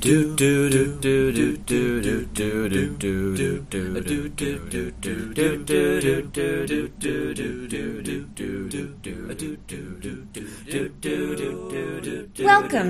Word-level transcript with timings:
Welcome 0.00 0.36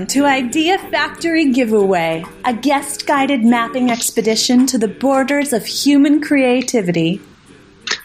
to 0.07 0.25
Idea 0.25 0.77
Factory 0.77 1.51
Giveaway, 1.51 2.23
a 2.45 2.53
guest 2.53 3.07
guided 3.07 3.43
mapping 3.43 3.89
expedition 3.89 4.67
to 4.67 4.77
the 4.77 4.87
borders 4.87 5.51
of 5.51 5.65
human 5.65 6.21
creativity. 6.21 7.19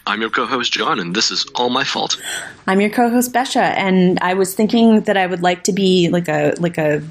I'm 0.07 0.21
your 0.21 0.31
co-host 0.31 0.73
Jon, 0.73 0.99
and 0.99 1.15
this 1.15 1.29
is 1.29 1.45
all 1.53 1.69
my 1.69 1.83
fault. 1.83 2.19
I'm 2.65 2.81
your 2.81 2.89
co-host 2.89 3.31
Besha, 3.31 3.75
and 3.77 4.17
I 4.21 4.33
was 4.33 4.55
thinking 4.55 5.01
that 5.01 5.15
I 5.15 5.27
would 5.27 5.43
like 5.43 5.63
to 5.65 5.73
be 5.73 6.09
like 6.09 6.27
a 6.27 6.55
like 6.57 6.79
a 6.79 7.03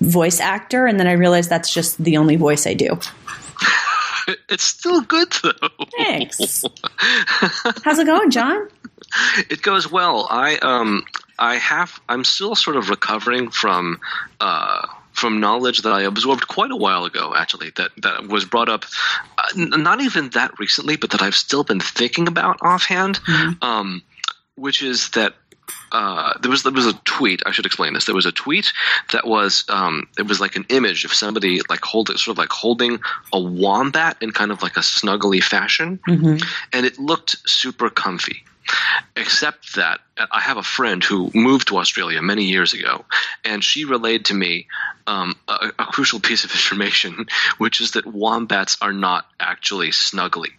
voice 0.00 0.40
actor, 0.40 0.86
and 0.86 0.98
then 0.98 1.06
I 1.06 1.12
realized 1.12 1.50
that's 1.50 1.72
just 1.72 2.02
the 2.02 2.16
only 2.16 2.36
voice 2.36 2.66
I 2.66 2.74
do. 2.74 2.98
It's 4.48 4.62
still 4.62 5.00
good 5.00 5.32
though. 5.42 5.68
Thanks. 5.96 6.64
How's 7.82 7.98
it 7.98 8.06
going, 8.06 8.30
Jon? 8.30 8.68
It 9.50 9.62
goes 9.62 9.90
well. 9.90 10.28
I 10.30 10.58
um 10.58 11.02
I 11.40 11.56
have 11.56 12.00
I'm 12.08 12.22
still 12.22 12.54
sort 12.54 12.76
of 12.76 12.88
recovering 12.88 13.50
from 13.50 13.98
uh 14.40 14.86
from 15.12 15.40
knowledge 15.40 15.82
that 15.82 15.92
I 15.92 16.02
absorbed 16.02 16.48
quite 16.48 16.70
a 16.70 16.76
while 16.76 17.04
ago, 17.04 17.34
actually, 17.36 17.70
that, 17.76 17.90
that 17.98 18.28
was 18.28 18.46
brought 18.46 18.70
up 18.70 18.86
uh, 19.36 19.42
n- 19.58 19.82
not 19.82 20.00
even 20.00 20.30
that 20.30 20.58
recently, 20.58 20.96
but 20.96 21.10
that 21.10 21.20
I've 21.20 21.34
still 21.34 21.64
been 21.64 21.80
thinking 21.80 22.26
about 22.26 22.56
offhand, 22.62 23.20
um, 23.60 24.02
which 24.54 24.82
is 24.82 25.10
that 25.10 25.34
uh, 25.92 26.38
there 26.40 26.50
was 26.50 26.62
there 26.62 26.72
was 26.72 26.86
a 26.86 26.94
tweet. 27.04 27.42
I 27.44 27.52
should 27.52 27.66
explain 27.66 27.92
this. 27.92 28.06
There 28.06 28.14
was 28.14 28.26
a 28.26 28.32
tweet 28.32 28.72
that 29.12 29.26
was 29.26 29.64
um, 29.68 30.08
it 30.18 30.26
was 30.26 30.40
like 30.40 30.56
an 30.56 30.64
image 30.70 31.04
of 31.04 31.12
somebody 31.12 31.60
like 31.68 31.84
holding 31.84 32.16
sort 32.16 32.34
of 32.34 32.38
like 32.38 32.50
holding 32.50 33.00
a 33.32 33.40
wombat 33.40 34.16
in 34.22 34.32
kind 34.32 34.50
of 34.50 34.62
like 34.62 34.76
a 34.76 34.80
snuggly 34.80 35.42
fashion, 35.42 36.00
and 36.72 36.86
it 36.86 36.98
looked 36.98 37.36
super 37.48 37.90
comfy. 37.90 38.44
Except 39.16 39.74
that 39.74 40.00
I 40.30 40.40
have 40.40 40.56
a 40.56 40.62
friend 40.62 41.04
who 41.04 41.30
moved 41.34 41.68
to 41.68 41.76
Australia 41.76 42.22
many 42.22 42.44
years 42.44 42.72
ago, 42.72 43.04
and 43.44 43.62
she 43.62 43.84
relayed 43.84 44.26
to 44.26 44.34
me 44.34 44.68
um, 45.06 45.34
a, 45.46 45.72
a 45.78 45.84
crucial 45.84 46.20
piece 46.20 46.44
of 46.44 46.50
information, 46.52 47.26
which 47.58 47.80
is 47.80 47.90
that 47.92 48.06
wombats 48.06 48.78
are 48.80 48.92
not 48.92 49.26
actually 49.38 49.90
snuggly. 49.90 50.52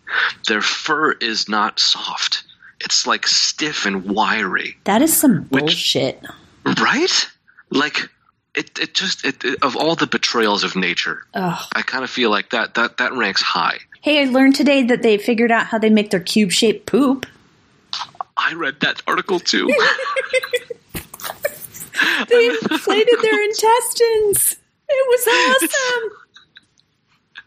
Their 0.48 0.62
fur 0.62 1.14
is 1.14 1.50
not 1.50 1.80
soft. 1.80 2.44
It's 2.84 3.08
like 3.08 3.26
stiff 3.28 3.86
and 3.86 4.04
wiry, 4.06 4.78
That 4.84 5.02
is 5.02 5.16
some 5.16 5.44
bullshit. 5.44 6.22
right? 6.66 7.28
Like 7.70 8.10
it. 8.56 8.78
It 8.78 8.94
just 8.94 9.24
it, 9.26 9.44
it- 9.44 9.58
of 9.64 9.76
all 9.76 9.96
the 9.96 10.06
betrayals 10.08 10.64
of 10.64 10.76
nature, 10.76 11.26
Ugh. 11.34 11.64
I 11.76 11.82
kind 11.82 12.04
of 12.04 12.10
feel 12.10 12.30
like 12.30 12.50
that 12.52 12.74
that 12.76 12.98
that 12.98 13.14
ranks 13.14 13.42
high. 13.42 13.80
Hey, 14.02 14.22
I 14.22 14.26
learned 14.30 14.56
today 14.56 14.84
that 14.84 15.02
they 15.02 15.18
figured 15.18 15.52
out 15.52 15.68
how 15.68 15.78
they 15.80 15.90
make 15.90 16.10
their 16.12 16.20
cube 16.20 16.52
shaped 16.52 16.86
poop. 16.86 17.26
I 18.36 18.54
read 18.54 18.80
that 18.82 19.02
article 19.08 19.40
too. 19.40 19.70
They 22.28 22.48
inflated 22.72 23.20
their 23.22 23.44
intestines. 23.44 24.56
It 24.90 25.26
was 25.56 25.72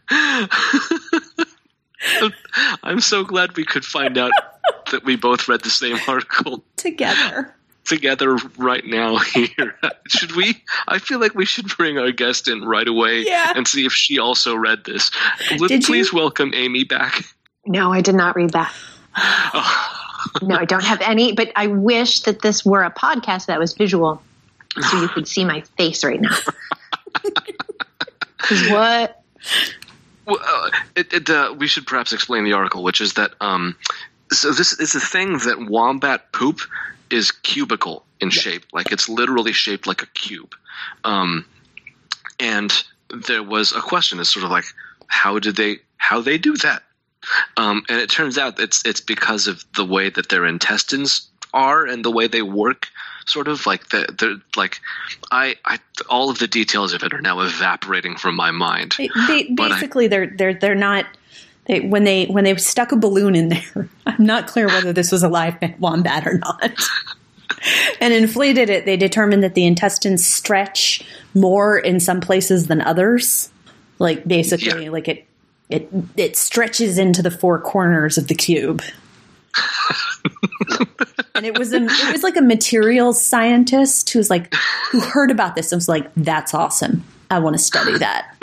awesome. 0.09 1.47
I'm 2.83 2.99
so 3.01 3.23
glad 3.23 3.55
we 3.57 3.65
could 3.65 3.83
find 3.85 4.17
out 4.17 4.31
that 4.91 5.03
we 5.03 5.15
both 5.15 5.47
read 5.47 5.61
the 5.61 5.69
same 5.69 5.97
article 6.07 6.63
Together. 6.77 7.53
together 7.85 8.35
right 8.57 8.85
now 8.85 9.17
here. 9.17 9.75
Should 10.07 10.35
we? 10.35 10.61
I 10.87 10.99
feel 10.99 11.19
like 11.19 11.35
we 11.35 11.45
should 11.45 11.67
bring 11.77 11.97
our 11.97 12.11
guest 12.11 12.47
in 12.47 12.63
right 12.65 12.87
away 12.87 13.23
Yeah. 13.25 13.53
and 13.55 13.67
see 13.67 13.85
if 13.85 13.93
she 13.93 14.19
also 14.19 14.55
read 14.55 14.83
this. 14.85 15.09
Would 15.59 15.69
Did 15.69 15.81
you? 15.83 15.87
please 15.87 16.11
welcome 16.13 16.51
Amy 16.53 16.83
back. 16.83 17.23
No, 17.65 17.91
I 17.93 18.01
did 18.01 18.15
not 18.15 18.35
read 18.35 18.51
that. 18.51 18.73
no, 20.41 20.55
I 20.55 20.65
don't 20.65 20.83
have 20.83 21.01
any, 21.01 21.33
but 21.33 21.51
I 21.55 21.67
wish 21.67 22.21
that 22.21 22.41
this 22.41 22.65
were 22.65 22.83
a 22.83 22.91
podcast 22.91 23.45
that 23.47 23.59
was 23.59 23.73
visual 23.73 24.21
so 24.89 25.01
you 25.01 25.07
could 25.09 25.27
see 25.27 25.43
my 25.43 25.61
face 25.77 26.03
right 26.03 26.21
now. 26.21 26.35
'Cause 28.37 28.69
what? 28.69 29.21
Well, 30.25 30.37
uh, 30.45 30.69
it, 30.95 31.11
it, 31.13 31.29
uh, 31.29 31.53
we 31.57 31.67
should 31.67 31.87
perhaps 31.87 32.13
explain 32.13 32.43
the 32.43 32.53
article, 32.53 32.83
which 32.83 33.01
is 33.01 33.13
that 33.13 33.31
um, 33.41 33.75
so 34.31 34.51
this 34.51 34.73
is 34.79 34.95
a 34.95 34.99
thing 34.99 35.37
that 35.39 35.67
wombat 35.69 36.31
poop 36.31 36.59
is 37.09 37.31
cubical 37.31 38.03
in 38.19 38.29
shape, 38.29 38.65
like 38.73 38.91
it's 38.91 39.07
literally 39.07 39.53
shaped 39.53 39.87
like 39.87 40.01
a 40.01 40.07
cube. 40.07 40.53
Um, 41.03 41.45
and 42.39 42.71
there 43.09 43.43
was 43.43 43.71
a 43.71 43.81
question, 43.81 44.19
it's 44.19 44.33
sort 44.33 44.43
of 44.45 44.51
like, 44.51 44.65
how 45.07 45.39
did 45.39 45.55
they 45.55 45.77
how 45.97 46.21
they 46.21 46.37
do 46.37 46.55
that? 46.57 46.83
Um, 47.57 47.83
and 47.89 47.99
it 47.99 48.09
turns 48.09 48.37
out 48.37 48.59
it's 48.59 48.85
it's 48.85 49.01
because 49.01 49.47
of 49.47 49.63
the 49.75 49.85
way 49.85 50.09
that 50.09 50.29
their 50.29 50.45
intestines 50.45 51.29
are 51.53 51.85
and 51.85 52.03
the 52.03 52.11
way 52.11 52.27
they 52.27 52.41
work. 52.41 52.87
Sort 53.25 53.49
of 53.49 53.65
like 53.65 53.89
the, 53.89 54.05
they're 54.17 54.37
like 54.55 54.79
I, 55.31 55.55
I 55.65 55.79
all 56.09 56.29
of 56.29 56.39
the 56.39 56.47
details 56.47 56.93
of 56.93 57.03
it 57.03 57.13
are 57.13 57.21
now 57.21 57.41
evaporating 57.41 58.15
from 58.15 58.35
my 58.35 58.51
mind. 58.51 58.95
They, 58.97 59.09
they, 59.27 59.43
But 59.49 59.71
I- 59.71 59.75
basically, 59.75 60.07
they're 60.07 60.27
they're 60.27 60.53
they're 60.53 60.75
not. 60.75 61.05
They, 61.67 61.81
when 61.81 62.03
they 62.05 62.25
when 62.25 62.43
they 62.45 62.55
stuck 62.55 62.91
a 62.91 62.95
balloon 62.95 63.35
in 63.35 63.49
there, 63.49 63.89
I'm 64.05 64.25
not 64.25 64.47
clear 64.47 64.67
whether 64.67 64.93
this 64.93 65.11
was 65.11 65.23
a 65.23 65.29
live 65.29 65.55
wombat 65.79 66.25
or 66.25 66.37
not. 66.37 66.71
and 68.01 68.13
inflated 68.13 68.69
it, 68.69 68.85
they 68.85 68.97
determined 68.97 69.43
that 69.43 69.53
the 69.53 69.65
intestines 69.65 70.25
stretch 70.25 71.03
more 71.33 71.77
in 71.77 71.99
some 71.99 72.21
places 72.21 72.67
than 72.67 72.81
others. 72.81 73.49
Like 73.99 74.25
basically, 74.27 74.85
Yeah. 74.85 74.91
like 74.91 75.07
it 75.07 75.25
it 75.69 75.89
it 76.15 76.37
stretches 76.37 76.97
into 76.97 77.21
the 77.21 77.31
four 77.31 77.59
corners 77.59 78.17
of 78.17 78.27
the 78.27 78.35
cube. 78.35 78.81
and 81.35 81.45
it 81.45 81.57
was 81.57 81.73
a, 81.73 81.77
it 81.83 82.11
was 82.13 82.23
like 82.23 82.37
a 82.37 82.41
materials 82.41 83.21
scientist 83.21 84.09
who's 84.11 84.29
like 84.29 84.53
who 84.91 84.99
heard 84.99 85.31
about 85.31 85.55
this 85.55 85.71
and 85.71 85.77
was 85.77 85.89
like, 85.89 86.09
"That's 86.15 86.53
awesome. 86.53 87.03
I 87.29 87.39
want 87.39 87.55
to 87.55 87.61
study 87.61 87.97
that." 87.97 88.35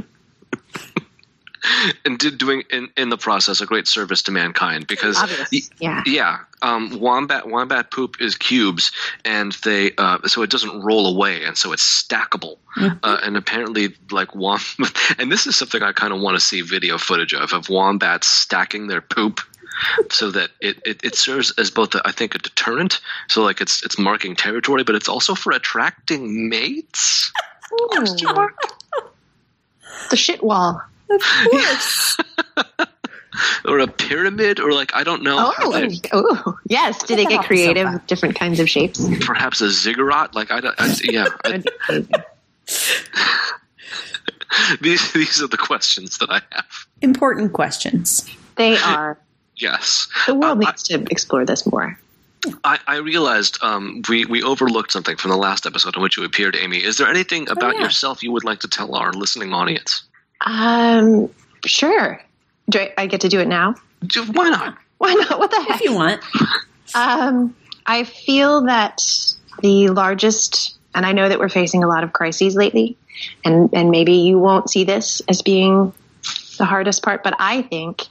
and 2.04 2.18
did 2.18 2.38
doing 2.38 2.62
in, 2.70 2.88
in 2.96 3.08
the 3.08 3.16
process 3.18 3.60
a 3.60 3.66
great 3.66 3.86
service 3.88 4.22
to 4.22 4.30
mankind 4.32 4.86
because 4.86 5.16
y- 5.52 5.60
Yeah. 5.80 6.02
yeah 6.06 6.38
um, 6.62 6.98
wombat 7.00 7.48
wombat 7.48 7.90
poop 7.90 8.20
is 8.20 8.36
cubes 8.36 8.90
and 9.24 9.52
they 9.64 9.92
uh, 9.98 10.18
so 10.26 10.42
it 10.42 10.50
doesn't 10.50 10.80
roll 10.82 11.06
away 11.06 11.44
and 11.44 11.56
so 11.56 11.72
it's 11.72 11.82
stackable. 11.84 12.56
Uh, 12.76 13.18
and 13.22 13.36
apparently 13.36 13.94
like 14.10 14.34
wom- 14.34 14.58
and 15.18 15.30
this 15.30 15.46
is 15.46 15.56
something 15.56 15.82
I 15.82 15.92
kind 15.92 16.12
of 16.12 16.20
want 16.20 16.36
to 16.36 16.40
see 16.40 16.60
video 16.62 16.98
footage 16.98 17.34
of 17.34 17.52
of 17.52 17.68
wombats 17.68 18.26
stacking 18.26 18.86
their 18.88 19.00
poop 19.00 19.40
so 20.10 20.30
that 20.30 20.50
it, 20.60 20.78
it, 20.86 21.00
it 21.04 21.14
serves 21.16 21.52
as 21.58 21.70
both 21.70 21.94
a, 21.96 22.00
I 22.06 22.12
think 22.12 22.34
a 22.34 22.38
deterrent 22.38 23.00
so 23.28 23.42
like 23.42 23.60
it's 23.60 23.82
it's 23.84 23.98
marking 23.98 24.34
territory 24.36 24.84
but 24.84 24.94
it's 24.94 25.08
also 25.08 25.34
for 25.34 25.52
attracting 25.52 26.48
mates? 26.48 27.32
The 30.10 30.16
shit 30.16 30.42
wall. 30.42 30.80
Of 31.10 31.20
course. 31.50 32.16
or 33.64 33.78
a 33.80 33.86
pyramid 33.86 34.60
or 34.60 34.72
like 34.72 34.94
I 34.94 35.02
don't 35.04 35.22
know 35.22 35.52
Oh, 35.58 35.72
they- 35.72 36.00
oh, 36.12 36.56
yes. 36.68 37.02
Did 37.02 37.18
they 37.18 37.24
get 37.26 37.44
creative 37.44 37.86
sofa. 37.86 37.94
with 37.98 38.06
different 38.06 38.36
kinds 38.36 38.60
of 38.60 38.68
shapes? 38.70 39.04
perhaps 39.24 39.60
a 39.60 39.70
ziggurat 39.70 40.34
like 40.34 40.50
I, 40.52 40.60
don't- 40.60 40.74
I 40.78 40.94
yeah 41.04 41.26
I, 41.44 41.62
these 44.80 45.12
these 45.12 45.42
are 45.42 45.48
the 45.48 45.56
questions 45.56 46.18
that 46.18 46.30
I 46.30 46.40
have. 46.52 46.66
Important 47.02 47.52
questions. 47.52 48.24
They 48.56 48.76
are. 48.78 49.18
Yes, 49.56 50.08
The 50.26 50.34
world 50.34 50.58
Uh, 50.62 50.66
I- 50.66 50.70
needs 50.70 50.82
to 50.84 51.04
explore 51.10 51.44
this 51.44 51.66
more. 51.66 51.98
I, 52.62 52.78
I 52.86 52.96
realized 52.96 53.58
um, 53.62 54.02
we 54.08 54.26
we 54.26 54.42
overlooked 54.42 54.92
something 54.92 55.16
from 55.16 55.30
the 55.30 55.36
last 55.36 55.64
episode 55.66 55.96
in 55.96 56.02
which 56.02 56.16
you 56.16 56.24
appeared, 56.24 56.56
Amy. 56.56 56.78
Is 56.84 56.98
there 56.98 57.08
anything 57.08 57.48
about 57.48 57.74
yeah. 57.76 57.82
yourself 57.84 58.22
you 58.22 58.32
would 58.32 58.44
like 58.44 58.60
to 58.60 58.68
tell 58.68 58.94
our 58.94 59.12
listening 59.12 59.52
audience? 59.54 60.02
Um, 60.40 61.30
sure. 61.64 62.20
Do 62.68 62.78
I, 62.80 62.92
I 62.98 63.06
get 63.06 63.22
to 63.22 63.28
do 63.28 63.40
it 63.40 63.48
now? 63.48 63.74
Do- 64.06 64.24
Why 64.24 64.48
not? 64.50 64.76
Why 64.98 65.14
not? 65.14 65.38
What 65.38 65.50
the 65.50 65.60
heck? 65.62 65.80
If 65.80 65.82
you 65.82 65.94
want. 65.94 66.22
Um, 66.94 67.54
I 67.86 68.04
feel 68.04 68.62
that 68.62 69.00
the 69.60 69.88
largest, 69.88 70.76
and 70.94 71.04
I 71.04 71.12
know 71.12 71.28
that 71.28 71.38
we're 71.38 71.48
facing 71.48 71.82
a 71.84 71.88
lot 71.88 72.04
of 72.04 72.12
crises 72.12 72.54
lately, 72.54 72.96
and 73.44 73.70
and 73.72 73.90
maybe 73.90 74.12
you 74.14 74.38
won't 74.38 74.70
see 74.70 74.84
this 74.84 75.20
as 75.28 75.42
being 75.42 75.92
the 76.58 76.64
hardest 76.64 77.02
part, 77.02 77.22
but 77.24 77.34
I 77.38 77.62
think 77.62 78.02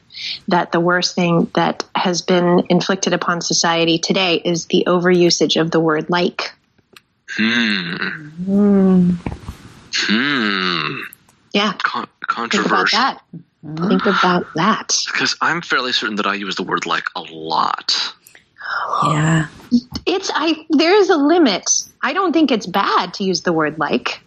that 0.47 0.71
the 0.71 0.79
worst 0.79 1.15
thing 1.15 1.49
that 1.55 1.83
has 1.95 2.21
been 2.21 2.65
inflicted 2.69 3.13
upon 3.13 3.41
society 3.41 3.97
today 3.97 4.35
is 4.35 4.65
the 4.67 4.83
overusage 4.87 5.59
of 5.59 5.71
the 5.71 5.79
word 5.79 6.09
like. 6.09 6.53
Hmm. 7.37 9.11
Hmm. 9.95 10.99
Yeah, 11.53 11.73
Con- 11.83 12.05
think 12.05 12.09
about 12.25 12.27
controversial. 12.27 12.99
that. 12.99 13.23
Think 13.87 14.05
about 14.05 14.45
that. 14.55 14.97
Because 15.11 15.35
I'm 15.41 15.61
fairly 15.61 15.93
certain 15.93 16.17
that 16.17 16.27
I 16.27 16.33
use 16.33 16.55
the 16.55 16.63
word 16.63 16.85
like 16.85 17.05
a 17.15 17.21
lot. 17.21 18.13
Yeah. 19.03 19.47
It's 20.05 20.29
I. 20.33 20.65
There 20.69 20.95
is 20.95 21.09
a 21.09 21.15
limit. 21.17 21.69
I 22.01 22.13
don't 22.13 22.33
think 22.33 22.51
it's 22.51 22.65
bad 22.65 23.13
to 23.15 23.23
use 23.23 23.41
the 23.41 23.53
word 23.53 23.77
like. 23.79 24.21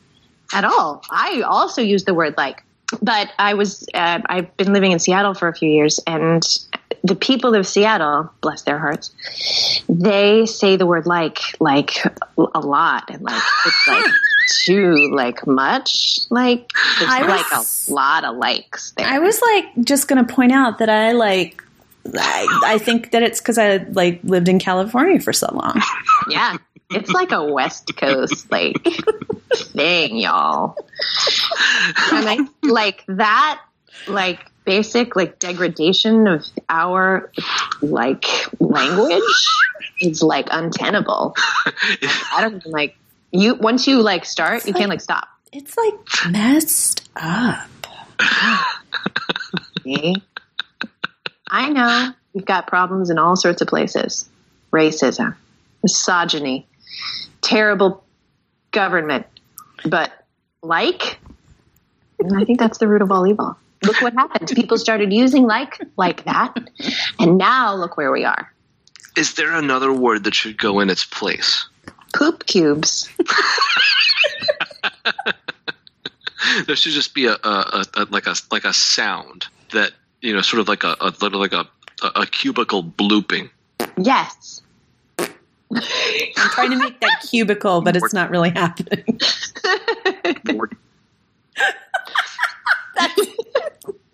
at 0.55 0.65
all. 0.65 1.03
I 1.11 1.43
also 1.43 1.83
use 1.83 2.05
the 2.05 2.15
word 2.15 2.35
like, 2.37 2.63
but 3.03 3.33
I 3.39 3.55
was 3.55 3.87
uh, 3.93 4.21
I've 4.27 4.57
been 4.57 4.73
living 4.73 4.93
in 4.93 4.99
Seattle 5.01 5.35
for 5.35 5.49
a 5.49 5.55
few 5.55 5.69
years, 5.69 6.01
and 6.07 6.43
the 7.03 7.17
people 7.17 7.55
of 7.55 7.67
Seattle, 7.67 8.31
bless 8.41 8.63
their 8.63 8.79
hearts, 8.79 9.11
they 9.89 10.47
say 10.47 10.77
the 10.77 10.87
word 10.87 11.07
like 11.07 11.41
like 11.61 12.03
a 12.39 12.61
lot, 12.61 13.11
and 13.11 13.23
like 13.23 13.43
it's 13.67 13.89
like 13.89 14.05
too 14.49 15.11
like 15.13 15.47
much 15.47 16.21
like 16.31 16.71
there's 16.99 17.11
I 17.11 17.23
like 17.27 17.47
a 17.53 17.93
lot 17.93 18.25
of 18.25 18.37
likes 18.37 18.93
there. 18.93 19.07
I 19.07 19.19
was 19.19 19.41
like 19.41 19.65
just 19.85 20.09
going 20.09 20.25
to 20.25 20.35
point 20.35 20.53
out 20.53 20.79
that 20.79 20.89
I 20.89 21.13
like. 21.13 21.63
I, 22.15 22.61
I 22.65 22.79
think 22.79 23.11
that 23.11 23.25
it's 23.25 23.41
because 23.41 23.59
I 23.59 23.79
like 23.79 24.21
lived 24.23 24.49
in 24.49 24.61
California 24.61 25.21
for 25.21 25.33
so 25.33 25.49
long. 25.53 25.83
yeah, 26.31 26.57
it's 26.91 27.11
like 27.11 27.33
a 27.33 27.45
West 27.45 27.97
Coast 27.97 28.51
like 28.51 28.77
thing, 29.55 30.17
y'all. 30.17 30.77
And 32.13 32.29
I 32.29 32.39
like 32.63 33.05
that 33.09 33.61
like 34.07 34.41
basic 34.65 35.17
like 35.17 35.39
degradation 35.39 36.27
of 36.27 36.45
our 36.69 37.33
like 37.81 38.27
language 38.61 39.23
is 40.01 40.23
like 40.23 40.47
untenable. 40.51 41.35
I 41.67 42.39
don't 42.41 42.65
like 42.67 42.97
you 43.39 43.55
once 43.55 43.87
you 43.87 44.03
like 44.03 44.25
start, 44.25 44.67
you 44.67 44.75
can't 44.75 44.91
like 44.91 45.01
stop. 45.01 45.29
It's 45.53 45.77
like 45.77 46.33
messed 46.33 47.09
up. 47.17 47.69
See? 49.83 50.17
I 51.49 51.71
know 51.71 52.13
you've 52.33 52.45
got 52.45 52.67
problems 52.67 53.11
in 53.11 53.19
all 53.19 53.37
sorts 53.37 53.63
of 53.63 53.69
places. 53.69 54.29
Racism, 54.73 55.37
misogyny, 55.83 56.67
terrible 57.41 58.05
government. 58.73 59.27
But 59.85 60.13
like, 60.63 61.19
I 62.21 62.45
think 62.45 62.59
that's 62.59 62.79
the 62.79 62.89
root 62.89 63.03
of 63.03 63.13
all 63.13 63.27
evil. 63.27 63.57
Look 63.83 64.03
what 64.03 64.15
happened. 64.15 64.49
People 64.55 64.79
started 64.79 65.13
using 65.13 65.45
like 65.45 65.79
like 65.97 66.25
that, 66.25 66.57
and 67.19 67.39
now 67.39 67.75
look 67.77 67.97
where 67.97 68.11
we 68.11 68.25
are. 68.25 68.53
Is 69.17 69.35
there 69.35 69.53
another 69.53 69.93
word 69.93 70.25
that 70.25 70.35
should 70.35 70.59
go 70.59 70.81
in 70.81 70.91
its 70.91 71.05
place? 71.05 71.67
Poop 72.17 72.47
cubes. 72.47 73.09
There 76.67 76.77
should 76.77 76.93
just 76.93 77.13
be 77.13 77.27
a, 77.27 77.33
a, 77.33 77.37
a, 77.45 77.85
a 77.95 78.05
like 78.09 78.27
a 78.27 78.35
like 78.51 78.65
a 78.65 78.73
sound 78.73 79.47
that 79.73 79.93
you 80.21 80.35
know, 80.35 80.43
sort 80.43 80.61
of 80.61 80.69
like 80.69 80.85
a, 80.85 80.97
a 81.01 81.13
little 81.21 81.39
like 81.41 81.53
a, 81.53 81.69
a, 82.03 82.23
a 82.23 82.27
cubicle 82.27 82.83
blooping. 82.83 83.51
Yes. 83.97 84.61
I'm 85.19 85.83
trying 86.51 86.71
to 86.71 86.79
make 86.79 87.01
that 87.01 87.25
cubicle, 87.29 87.81
but 87.81 87.97
it's 87.97 88.13
not 88.13 88.31
really 88.31 88.51
happening. 88.51 89.05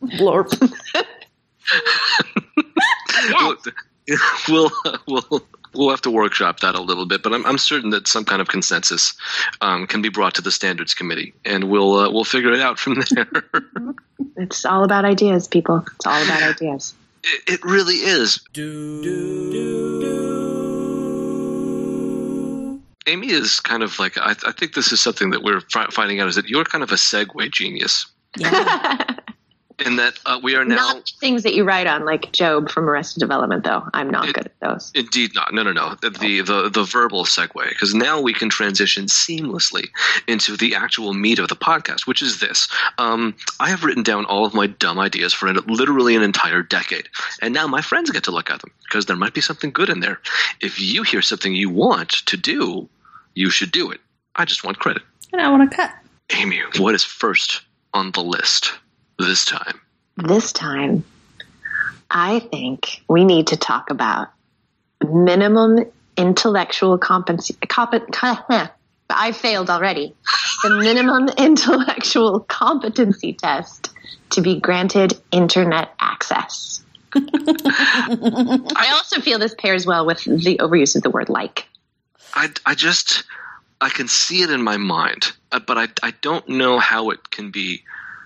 Blorp. 0.03 0.53
we'll 4.49 4.71
we'll 5.07 5.47
we'll 5.75 5.91
have 5.91 6.03
to 6.03 6.11
workshop 6.11 6.61
that 6.61 6.75
a 6.75 6.81
little 6.81 7.07
bit, 7.07 7.23
but 7.23 7.33
I'm, 7.33 7.45
I'm 7.47 7.59
certain 7.59 7.91
that 7.91 8.07
some 8.09 8.25
kind 8.25 8.41
of 8.41 8.49
consensus 8.49 9.15
um, 9.61 9.87
can 9.87 10.03
be 10.03 10.09
brought 10.09 10.35
to 10.35 10.43
the 10.43 10.51
standards 10.51 10.95
committee, 10.95 11.33
and 11.45 11.65
we'll 11.65 11.95
uh, 11.99 12.11
we'll 12.11 12.25
figure 12.25 12.53
it 12.53 12.61
out 12.61 12.79
from 12.79 13.03
there. 13.11 13.27
It's 14.37 14.65
all 14.65 14.85
about 14.85 15.05
ideas, 15.05 15.49
people. 15.49 15.85
It's 15.97 16.07
all 16.07 16.23
about 16.23 16.43
ideas. 16.43 16.95
it, 17.25 17.55
it 17.55 17.65
really 17.65 17.97
is. 17.97 18.41
Amy 23.07 23.31
is 23.31 23.59
kind 23.61 23.83
of 23.83 23.99
like 23.99 24.17
I, 24.19 24.31
I 24.47 24.53
think 24.53 24.75
this 24.75 24.93
is 24.93 25.01
something 25.01 25.31
that 25.31 25.43
we're 25.43 25.61
fi- 25.73 25.89
finding 25.91 26.21
out 26.21 26.29
is 26.29 26.37
that 26.37 26.49
you're 26.49 26.65
kind 26.65 26.85
of 26.85 26.93
a 26.93 26.97
segue 26.97 27.51
genius 27.51 28.07
Yeah. 28.37 29.07
in 29.87 29.97
that 29.97 30.15
uh, 30.27 30.39
we 30.43 30.55
are 30.57 30.65
now 30.65 30.77
not 30.77 31.13
things 31.21 31.43
that 31.43 31.55
you 31.55 31.65
write 31.65 31.87
on, 31.87 32.05
like 32.05 32.37
Gob 32.37 32.71
from 32.71 32.89
Arrested 32.89 33.21
Development, 33.21 33.65
though. 33.65 33.83
I'm 33.95 34.09
not 34.11 34.29
It- 34.29 34.35
good 34.35 34.47
at 34.47 34.61
those. 34.61 34.91
Indeed 34.95 35.35
not. 35.35 35.53
No, 35.53 35.63
no, 35.63 35.73
no. 35.73 35.97
The 36.01 36.11
the 36.11 36.41
the, 36.43 36.69
the 36.71 36.85
verbal 36.85 37.25
segue 37.25 37.69
because 37.69 37.95
now 37.95 38.21
we 38.21 38.33
can 38.33 38.49
transition 38.49 39.07
seamlessly 39.07 39.89
into 40.27 40.57
the 40.57 40.75
actual 40.75 41.13
meat 41.15 41.39
of 41.39 41.49
the 41.49 41.57
podcast, 41.57 42.07
which 42.07 42.23
is 42.23 42.41
this. 42.41 42.69
Um, 42.99 43.35
I 43.61 43.69
have 43.71 43.85
written 43.85 44.03
down 44.03 44.25
all 44.27 44.45
of 44.47 44.55
my 44.55 44.67
dumb 44.67 44.99
ideas 44.99 45.33
for 45.33 45.47
an, 45.49 45.57
literally 45.67 46.17
an 46.17 46.23
entire 46.23 46.63
decade, 46.63 47.09
and 47.41 47.53
now 47.53 47.67
my 47.67 47.83
friends 47.83 48.11
get 48.11 48.25
to 48.25 48.31
look 48.31 48.51
at 48.51 48.61
them 48.61 48.71
because 48.85 49.07
there 49.07 49.17
might 49.17 49.35
be 49.35 49.41
something 49.41 49.71
good 49.71 49.89
in 49.91 50.01
there. 50.01 50.21
If 50.61 50.81
you 50.81 51.03
hear 51.03 51.23
something 51.23 51.55
you 51.55 51.71
want 51.71 52.11
to 52.27 52.37
do, 52.37 52.89
you 53.35 53.51
should 53.51 53.73
do 53.73 53.91
it. 53.91 54.01
I 54.37 54.45
just 54.45 54.65
want 54.65 54.79
credit. 54.79 55.03
and 55.33 55.41
I 55.43 55.51
want 55.51 55.71
to 55.71 55.77
cut. 55.77 55.91
Amy, 56.37 56.61
what 56.79 56.95
is 56.95 57.05
first 57.05 57.63
on 57.95 58.11
the 58.13 58.23
list 58.23 58.73
this 59.19 59.45
time? 59.45 59.81
This 60.17 60.53
time, 60.53 61.05
I 62.11 62.41
think 62.41 63.03
we 63.09 63.25
need 63.25 63.49
to 63.49 63.57
talk 63.57 63.91
about 63.91 64.29
minimum 65.03 65.85
intellectual 66.17 66.99
competency. 66.99 67.55
Compet- 67.55 68.71
I 69.11 69.33
failed 69.33 69.71
already. 69.71 70.15
The 70.63 70.71
minimum 70.71 71.29
intellectual 71.39 72.41
competency 72.41 73.35
test 73.35 73.91
to 74.31 74.41
be 74.41 74.61
granted 74.61 75.19
internet 75.31 75.91
access. 76.01 76.83
I 77.15 78.91
also 78.93 79.21
feel 79.21 79.39
this 79.39 79.55
pairs 79.55 79.85
well 79.85 80.07
with 80.07 80.25
the 80.25 80.59
overuse 80.59 80.97
of 80.97 81.03
the 81.03 81.11
word 81.11 81.29
like. 81.29 81.69
I, 82.35 82.51
I 82.65 82.75
just 82.75 83.25
I 83.83 83.91
can 83.91 84.09
see 84.09 84.43
it 84.43 84.51
in 84.51 84.63
my 84.63 84.79
mind, 84.79 85.33
uh, 85.51 85.61
but 85.61 85.77
I 85.77 85.89
I 86.03 86.13
don't 86.23 86.49
know 86.49 86.79
how 86.79 87.11
it 87.11 87.31
can 87.31 87.51
be. 87.51 87.83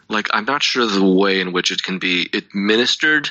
Like 0.09 0.29
I'm 0.33 0.45
not 0.45 0.63
sure 0.63 0.87
the 0.87 1.05
way 1.05 1.41
in 1.41 1.53
which 1.53 1.71
it 1.71 1.83
can 1.83 1.99
be 1.99 2.29
administered. 2.33 3.31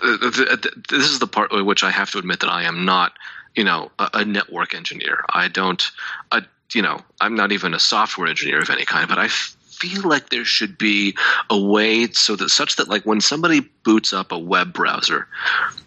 Th- 0.00 0.20
th- 0.20 0.62
th- 0.62 0.74
This 0.88 1.08
is 1.08 1.18
the 1.18 1.26
part 1.26 1.52
in 1.52 1.66
which 1.66 1.82
I 1.82 1.90
have 1.90 2.10
to 2.12 2.18
admit 2.18 2.40
that 2.40 2.50
I 2.50 2.64
am 2.64 2.84
not, 2.84 3.12
you 3.54 3.64
know, 3.64 3.90
a, 3.98 4.10
a 4.14 4.24
network 4.24 4.74
engineer. 4.74 5.24
I 5.30 5.48
don't, 5.48 5.82
I, 6.30 6.42
you 6.72 6.82
know, 6.82 7.00
I'm 7.20 7.34
not 7.34 7.52
even 7.52 7.74
a 7.74 7.80
software 7.80 8.28
engineer 8.28 8.60
of 8.60 8.70
any 8.70 8.84
kind. 8.84 9.08
But 9.08 9.18
I 9.18 9.28
feel 9.28 10.02
like 10.02 10.28
there 10.30 10.44
should 10.44 10.76
be 10.78 11.16
a 11.50 11.58
way 11.58 12.06
so 12.08 12.36
that 12.36 12.50
such 12.50 12.76
that 12.76 12.88
like 12.88 13.04
when 13.04 13.20
somebody 13.20 13.60
boots 13.84 14.12
up 14.12 14.32
a 14.32 14.38
web 14.38 14.72
browser, 14.72 15.26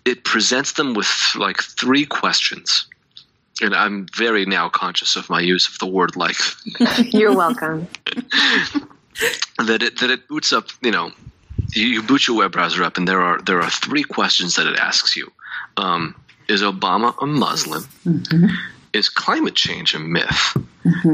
it 0.05 0.23
presents 0.23 0.73
them 0.73 0.93
with 0.93 1.09
like 1.35 1.61
three 1.61 2.05
questions 2.05 2.85
and 3.61 3.75
I'm 3.75 4.07
very 4.15 4.45
now 4.45 4.69
conscious 4.69 5.15
of 5.15 5.29
my 5.29 5.39
use 5.39 5.67
of 5.67 5.77
the 5.79 5.85
word 5.85 6.15
like 6.15 6.37
You're 7.13 7.35
welcome. 7.35 7.87
that 9.57 9.83
it 9.83 9.99
that 9.99 10.09
it 10.09 10.27
boots 10.27 10.53
up. 10.53 10.69
You 10.81 10.91
know, 10.91 11.11
you, 11.73 11.87
you 11.87 12.03
boot 12.03 12.27
your 12.27 12.37
web 12.37 12.51
browser 12.51 12.83
up, 12.83 12.97
and 12.97 13.07
there 13.07 13.21
are 13.21 13.41
there 13.41 13.61
are 13.61 13.69
three 13.69 14.03
questions 14.03 14.55
that 14.55 14.67
it 14.67 14.77
asks 14.77 15.15
you: 15.15 15.31
um, 15.77 16.15
Is 16.47 16.61
Obama 16.61 17.15
a 17.21 17.25
Muslim? 17.25 17.87
Is 18.93 19.09
climate 19.09 19.55
change 19.55 19.93
a 19.93 19.99
myth? 19.99 20.57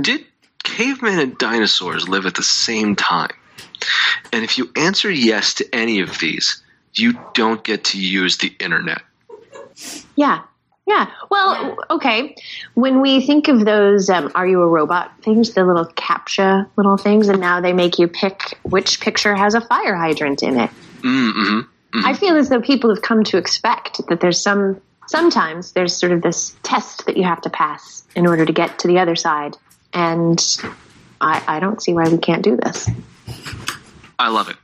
Did 0.01 0.25
cavemen 0.63 1.19
and 1.19 1.37
dinosaurs 1.37 2.09
live 2.09 2.25
at 2.25 2.35
the 2.35 2.43
same 2.43 2.95
time? 2.95 3.35
And 4.33 4.43
if 4.43 4.57
you 4.57 4.71
answer 4.75 5.09
yes 5.09 5.53
to 5.55 5.75
any 5.75 6.01
of 6.01 6.19
these, 6.19 6.61
you 6.93 7.17
don't 7.33 7.63
get 7.63 7.85
to 7.85 8.01
use 8.01 8.37
the 8.37 8.53
internet. 8.59 9.01
Yeah. 10.15 10.43
Yeah. 10.87 11.11
Well, 11.29 11.77
okay. 11.89 12.33
When 12.73 13.01
we 13.01 13.19
think 13.19 13.49
of 13.49 13.65
those, 13.65 14.09
um, 14.09 14.31
are 14.35 14.47
you 14.47 14.61
a 14.61 14.67
robot 14.67 15.11
things, 15.21 15.53
the 15.53 15.65
little 15.65 15.85
captcha 15.85 16.65
little 16.77 16.95
things, 16.95 17.27
and 17.27 17.41
now 17.41 17.59
they 17.59 17.73
make 17.73 17.99
you 17.99 18.07
pick 18.07 18.57
which 18.63 19.01
picture 19.01 19.35
has 19.35 19.53
a 19.53 19.59
fire 19.59 19.95
hydrant 19.95 20.43
in 20.43 20.57
it. 20.57 20.69
Mm-hmm. 21.01 22.05
I 22.05 22.13
feel 22.13 22.37
as 22.37 22.47
though 22.47 22.61
people 22.61 22.89
have 22.89 23.03
come 23.03 23.25
to 23.25 23.37
expect 23.37 24.07
that 24.07 24.21
there's 24.21 24.39
some, 24.39 24.81
sometimes 25.07 25.73
there's 25.73 25.93
sort 25.93 26.13
of 26.13 26.21
this 26.21 26.55
test 26.63 27.05
that 27.05 27.17
you 27.17 27.23
have 27.23 27.41
to 27.41 27.49
pass 27.49 28.03
in 28.15 28.25
order 28.25 28.45
to 28.45 28.53
get 28.53 28.79
to 28.79 28.87
the 28.87 28.99
other 28.99 29.15
side. 29.15 29.57
And 29.93 30.39
I, 31.19 31.43
I 31.47 31.59
don't 31.59 31.81
see 31.81 31.93
why 31.93 32.07
we 32.07 32.17
can't 32.17 32.43
do 32.43 32.55
this. 32.55 32.89
I 34.19 34.29
love 34.29 34.49
it. 34.49 34.57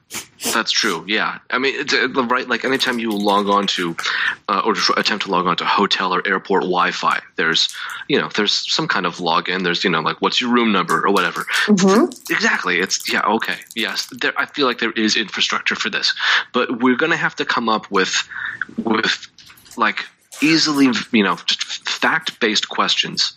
That's 0.53 0.71
true. 0.71 1.05
Yeah, 1.07 1.39
I 1.49 1.57
mean, 1.57 1.75
it's, 1.77 1.93
uh, 1.93 2.07
right. 2.25 2.47
Like 2.47 2.65
anytime 2.65 2.99
you 2.99 3.11
log 3.11 3.47
on 3.47 3.67
to, 3.67 3.95
uh, 4.49 4.61
or 4.65 4.73
attempt 4.97 5.25
to 5.25 5.31
log 5.31 5.45
on 5.45 5.55
to 5.57 5.65
hotel 5.65 6.13
or 6.13 6.27
airport 6.27 6.63
Wi-Fi, 6.63 7.21
there's, 7.35 7.69
you 8.09 8.19
know, 8.19 8.29
there's 8.35 8.71
some 8.71 8.87
kind 8.87 9.05
of 9.05 9.17
login. 9.17 9.63
There's, 9.63 9.83
you 9.83 9.89
know, 9.89 10.01
like 10.01 10.17
what's 10.21 10.41
your 10.41 10.51
room 10.51 10.71
number 10.71 11.05
or 11.05 11.11
whatever. 11.11 11.45
Exactly. 12.29 12.79
It's 12.79 13.11
yeah. 13.11 13.21
Okay. 13.21 13.55
Yes. 13.75 14.07
There. 14.11 14.33
I 14.37 14.45
feel 14.47 14.67
like 14.67 14.79
there 14.79 14.91
is 14.91 15.15
infrastructure 15.15 15.75
for 15.75 15.89
this, 15.89 16.13
but 16.51 16.81
we're 16.81 16.97
going 16.97 17.11
to 17.11 17.17
have 17.17 17.35
to 17.35 17.45
come 17.45 17.69
up 17.69 17.89
with, 17.89 18.27
with, 18.77 19.27
like 19.77 20.05
easily, 20.41 20.89
you 21.11 21.23
know, 21.23 21.37
just 21.45 21.87
fact-based 21.87 22.69
questions 22.69 23.33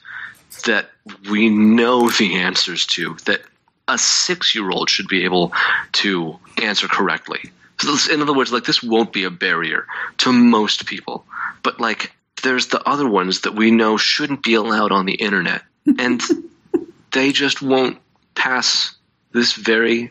that 0.64 0.90
we 1.30 1.48
know 1.50 2.08
the 2.10 2.36
answers 2.36 2.86
to 2.86 3.16
that 3.26 3.42
a 3.88 3.98
six-year-old 3.98 4.90
should 4.90 5.08
be 5.08 5.24
able 5.24 5.52
to 5.92 6.38
answer 6.62 6.88
correctly. 6.88 7.40
So 7.80 7.92
this- 7.92 8.08
in 8.08 8.22
other 8.22 8.32
words, 8.32 8.52
like 8.52 8.64
this 8.64 8.82
won't 8.82 9.12
be 9.12 9.24
a 9.24 9.30
barrier 9.30 9.86
to 10.18 10.32
most 10.32 10.86
people, 10.86 11.24
but 11.62 11.80
like 11.80 12.12
there's 12.42 12.66
the 12.68 12.82
other 12.88 13.08
ones 13.08 13.42
that 13.42 13.54
we 13.54 13.70
know 13.70 13.96
shouldn't 13.96 14.42
be 14.42 14.54
allowed 14.54 14.92
on 14.92 15.06
the 15.06 15.14
internet, 15.14 15.62
and 15.98 16.22
they 17.12 17.32
just 17.32 17.62
won't 17.62 17.98
pass 18.34 18.94
this 19.32 19.52
very 19.54 20.10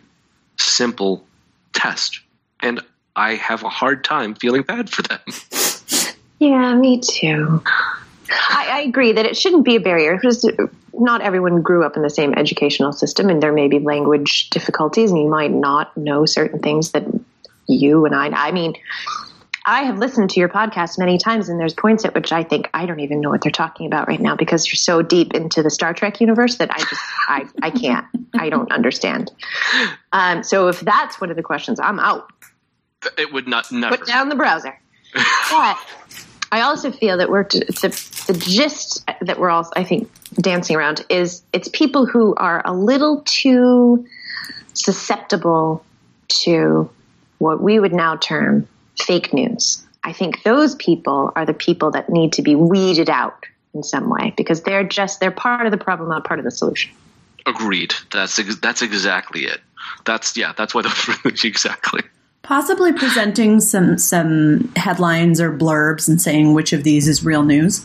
simple 0.58 1.26
test, 1.74 2.22
and 2.60 2.82
I 3.16 3.36
have 3.36 3.64
a 3.64 3.70
hard 3.70 4.04
time 4.04 4.36
feeling 4.36 4.64
bad 4.64 4.90
for 4.90 5.02
them. 5.02 5.20
Yeah, 6.38 6.76
me 6.76 7.00
too. 7.00 7.64
I, 8.30 8.68
I 8.70 8.80
agree 8.82 9.14
that 9.14 9.26
it 9.26 9.38
shouldn't 9.38 9.64
be 9.64 9.78
a 9.78 9.80
barrier 9.80 10.16
because 10.16 10.46
not 11.00 11.22
everyone 11.22 11.62
grew 11.62 11.84
up 11.84 11.96
in 11.96 12.04
the 12.04 12.10
same 12.10 12.34
educational 12.34 12.92
system, 12.92 13.30
and 13.30 13.42
there 13.42 13.54
may 13.54 13.68
be 13.68 13.80
language 13.80 14.50
difficulties, 14.50 15.12
and 15.12 15.20
you 15.20 15.28
might 15.28 15.52
not 15.52 15.96
know 15.98 16.26
certain 16.26 16.60
things 16.60 16.92
that 16.92 17.06
you 17.68 18.06
and 18.06 18.16
I. 18.16 18.28
I 18.28 18.52
mean, 18.52 18.76
I 19.66 19.84
have 19.84 19.98
listened 19.98 20.30
to 20.32 20.40
your 20.40 20.50
podcast 20.50 21.00
many 21.00 21.18
times, 21.18 21.50
and 21.50 21.60
there's 21.60 21.74
points 21.74 22.06
at 22.06 22.14
which 22.14 22.32
I 22.32 22.44
think 22.44 22.70
I 22.74 22.86
don't 22.86 23.00
even 23.00 23.20
know 23.20 23.30
what 23.30 23.42
they're 23.42 23.52
talking 23.52 23.88
about 23.88 24.08
right 24.08 24.22
now 24.22 24.36
because 24.36 24.68
you're 24.68 24.76
so 24.76 25.02
deep 25.02 25.34
into 25.34 25.64
the 25.64 25.72
Star 25.72 25.94
Trek 25.94 26.22
universe 26.22 26.58
that 26.58 26.70
I 26.72 26.78
just 26.78 27.02
I 27.28 27.46
I 27.64 27.70
can't 27.72 28.06
I 28.36 28.50
don't 28.50 28.72
understand. 28.72 29.32
Um, 30.12 30.44
so 30.44 30.68
if 30.68 30.82
that's 30.82 31.20
one 31.20 31.32
of 31.32 31.36
the 31.36 31.44
questions, 31.44 31.80
I'm 31.80 32.00
out. 32.00 32.32
It 33.18 33.34
would 33.34 33.48
not 33.48 33.72
never. 33.72 33.98
Put 33.98 34.08
down 34.08 34.30
the 34.30 34.36
browser. 34.36 34.80
but 35.50 35.78
I 36.52 36.62
also 36.62 36.92
feel 36.92 37.18
that 37.18 37.30
we're 37.30 37.44
the, 37.44 38.24
the 38.28 38.34
gist 38.34 39.06
that 39.22 39.40
we're 39.40 39.50
all 39.50 39.70
I 39.76 39.84
think 39.84 40.10
dancing 40.36 40.76
around 40.76 41.06
is 41.10 41.44
it's 41.54 41.68
people 41.70 42.06
who 42.06 42.36
are 42.36 42.62
a 42.66 42.74
little 42.74 43.22
too 43.26 44.06
susceptible 44.74 45.84
to 46.28 46.90
what 47.38 47.62
we 47.62 47.80
would 47.80 47.94
now 47.94 48.16
term 48.16 48.68
fake 49.00 49.34
news. 49.34 49.84
I 50.04 50.14
think 50.14 50.44
those 50.44 50.76
people 50.76 51.32
are 51.36 51.46
the 51.46 51.54
people 51.54 51.92
that 51.92 52.10
need 52.10 52.34
to 52.34 52.42
be 52.42 52.56
weeded 52.56 53.10
out 53.10 53.46
in 53.74 53.84
some 53.84 54.10
way 54.10 54.34
because 54.38 54.62
they're 54.64 54.84
just 54.84 55.20
they're 55.20 55.32
part 55.32 55.66
of 55.66 55.72
the 55.72 55.78
problem, 55.78 56.10
not 56.10 56.26
part 56.26 56.40
of 56.40 56.46
the 56.46 56.52
solution. 56.52 56.92
Agreed. 57.46 57.94
That's 58.12 58.40
that's 58.60 58.82
exactly 58.82 59.46
it. 59.46 59.62
That's 60.06 60.36
yeah. 60.38 60.54
That's 60.56 60.74
why 60.74 60.84
the 60.84 61.42
exactly. 61.44 62.02
Possibly 62.46 62.94
presenting 62.94 63.60
some 63.60 63.98
some 63.98 64.72
headlines 64.76 65.42
or 65.42 65.52
blurbs 65.52 66.08
and 66.08 66.22
saying 66.22 66.54
which 66.54 66.74
of 66.74 66.84
these 66.84 67.08
is 67.08 67.26
real 67.26 67.42
news. 67.42 67.84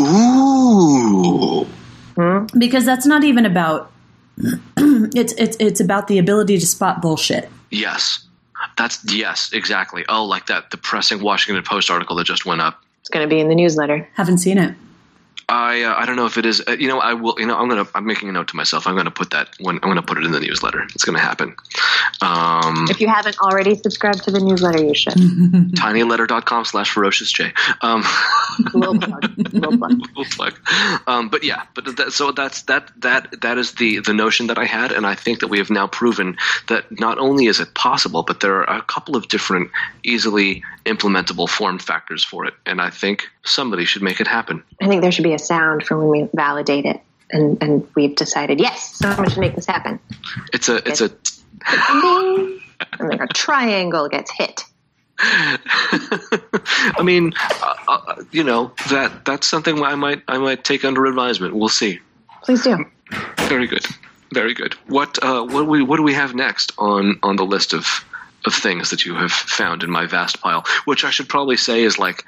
Ooh. 0.00 1.66
Hmm? 2.14 2.46
Because 2.56 2.84
that's 2.84 3.04
not 3.04 3.24
even 3.24 3.44
about 3.44 3.90
it's 4.76 5.32
it's 5.32 5.56
it's 5.58 5.80
about 5.80 6.06
the 6.06 6.18
ability 6.18 6.56
to 6.56 6.66
spot 6.66 7.02
bullshit. 7.02 7.50
Yes. 7.72 8.24
That's 8.78 9.12
yes, 9.12 9.52
exactly. 9.52 10.04
Oh, 10.08 10.24
like 10.24 10.46
that 10.46 10.70
depressing 10.70 11.20
Washington 11.20 11.60
Post 11.64 11.90
article 11.90 12.14
that 12.14 12.26
just 12.26 12.46
went 12.46 12.60
up. 12.60 12.80
It's 13.00 13.08
going 13.08 13.28
to 13.28 13.34
be 13.34 13.40
in 13.40 13.48
the 13.48 13.56
newsletter. 13.56 14.08
Haven't 14.14 14.38
seen 14.38 14.58
it. 14.58 14.72
I 15.56 15.82
uh, 15.82 15.94
I 15.96 16.04
don't 16.04 16.16
know 16.16 16.26
if 16.26 16.36
it 16.36 16.44
is. 16.44 16.62
Uh, 16.66 16.72
you 16.72 16.86
know, 16.86 16.98
I 16.98 17.14
will. 17.14 17.34
You 17.38 17.46
know, 17.46 17.56
I'm 17.56 17.68
gonna. 17.68 17.86
I'm 17.94 18.04
making 18.04 18.28
a 18.28 18.32
note 18.32 18.48
to 18.48 18.56
myself. 18.56 18.86
I'm 18.86 18.94
going 18.94 19.06
to 19.06 19.10
put 19.10 19.30
that 19.30 19.48
when 19.58 19.76
I'm 19.76 19.88
going 19.88 19.96
to 19.96 20.02
put 20.02 20.18
it 20.18 20.24
in 20.24 20.32
the 20.32 20.40
newsletter. 20.40 20.82
It's 20.94 21.04
going 21.04 21.16
to 21.16 21.22
happen. 21.22 21.56
Um, 22.20 22.86
If 22.90 23.00
you 23.00 23.08
haven't 23.08 23.38
already 23.38 23.74
subscribed 23.74 24.22
to 24.24 24.30
the 24.30 24.40
newsletter, 24.40 24.82
you 24.84 24.94
should. 24.94 25.14
tinyletter.com 25.82 26.66
slash 26.66 26.90
ferocious 26.90 27.32
J. 27.32 27.54
Um, 27.80 28.04
Little 28.74 28.98
plug. 28.98 29.32
Little 29.54 29.78
plug. 29.78 29.92
little 30.16 30.24
plug. 30.24 30.58
Um, 31.06 31.30
but 31.30 31.42
yeah, 31.42 31.62
but 31.74 31.96
that, 31.96 32.12
so 32.12 32.32
that's 32.32 32.62
that 32.62 32.90
that 33.00 33.40
that 33.40 33.56
is 33.56 33.72
the 33.72 34.00
the 34.00 34.12
notion 34.12 34.48
that 34.48 34.58
I 34.58 34.66
had, 34.66 34.92
and 34.92 35.06
I 35.06 35.14
think 35.14 35.40
that 35.40 35.48
we 35.48 35.56
have 35.58 35.70
now 35.70 35.86
proven 35.86 36.36
that 36.68 36.84
not 37.00 37.18
only 37.18 37.46
is 37.46 37.60
it 37.60 37.72
possible, 37.74 38.22
but 38.22 38.40
there 38.40 38.68
are 38.68 38.78
a 38.78 38.82
couple 38.82 39.16
of 39.16 39.28
different 39.28 39.70
easily 40.02 40.62
implementable 40.86 41.48
form 41.48 41.78
factors 41.78 42.24
for 42.24 42.46
it, 42.46 42.54
and 42.64 42.80
I 42.80 42.90
think 42.90 43.28
somebody 43.44 43.84
should 43.84 44.02
make 44.02 44.20
it 44.20 44.26
happen. 44.26 44.62
I 44.80 44.88
think 44.88 45.02
there 45.02 45.12
should 45.12 45.24
be 45.24 45.34
a 45.34 45.38
sound 45.38 45.84
for 45.84 45.98
when 45.98 46.08
we 46.08 46.28
validate 46.32 46.86
it, 46.86 47.00
and 47.30 47.62
and 47.62 47.86
we've 47.94 48.14
decided 48.14 48.60
yes, 48.60 48.94
someone 48.94 49.28
should 49.28 49.40
make 49.40 49.54
this 49.54 49.66
happen. 49.66 49.98
It's 50.52 50.68
a 50.68 50.76
it's 50.88 51.00
a 51.00 51.10
and 52.98 53.08
like 53.08 53.20
a 53.20 53.26
triangle 53.28 54.08
gets 54.08 54.30
hit. 54.30 54.64
I 55.18 57.02
mean, 57.02 57.32
uh, 57.62 57.74
uh, 57.88 58.22
you 58.32 58.44
know 58.44 58.72
that 58.90 59.24
that's 59.24 59.46
something 59.46 59.82
I 59.82 59.94
might 59.94 60.22
I 60.28 60.38
might 60.38 60.64
take 60.64 60.84
under 60.84 61.06
advisement. 61.06 61.54
We'll 61.54 61.68
see. 61.68 62.00
Please 62.42 62.62
do. 62.62 62.84
Very 63.48 63.66
good, 63.66 63.86
very 64.32 64.52
good. 64.52 64.74
What 64.86 65.22
uh, 65.22 65.42
what 65.42 65.62
do 65.62 65.64
we 65.64 65.82
what 65.82 65.96
do 65.96 66.02
we 66.02 66.14
have 66.14 66.34
next 66.34 66.72
on 66.78 67.18
on 67.22 67.36
the 67.36 67.46
list 67.46 67.72
of 67.72 68.04
of 68.46 68.54
things 68.54 68.90
that 68.90 69.04
you 69.04 69.14
have 69.14 69.32
found 69.32 69.82
in 69.82 69.90
my 69.90 70.06
vast 70.06 70.40
pile? 70.40 70.64
Which 70.84 71.04
I 71.04 71.10
should 71.10 71.28
probably 71.28 71.56
say 71.56 71.82
is 71.82 71.98
like 71.98 72.24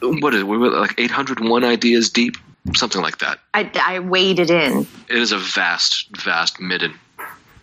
what 0.00 0.34
is 0.34 0.42
it? 0.42 0.46
Like 0.46 0.94
eight 0.98 1.10
hundred 1.10 1.40
one 1.40 1.64
ideas 1.64 2.10
deep, 2.10 2.36
something 2.74 3.00
like 3.00 3.18
that. 3.18 3.38
I, 3.54 3.70
I 3.80 3.98
waded 4.00 4.50
in. 4.50 4.86
It 5.08 5.16
is 5.16 5.32
a 5.32 5.38
vast 5.38 6.08
vast 6.16 6.60
midden. 6.60 6.94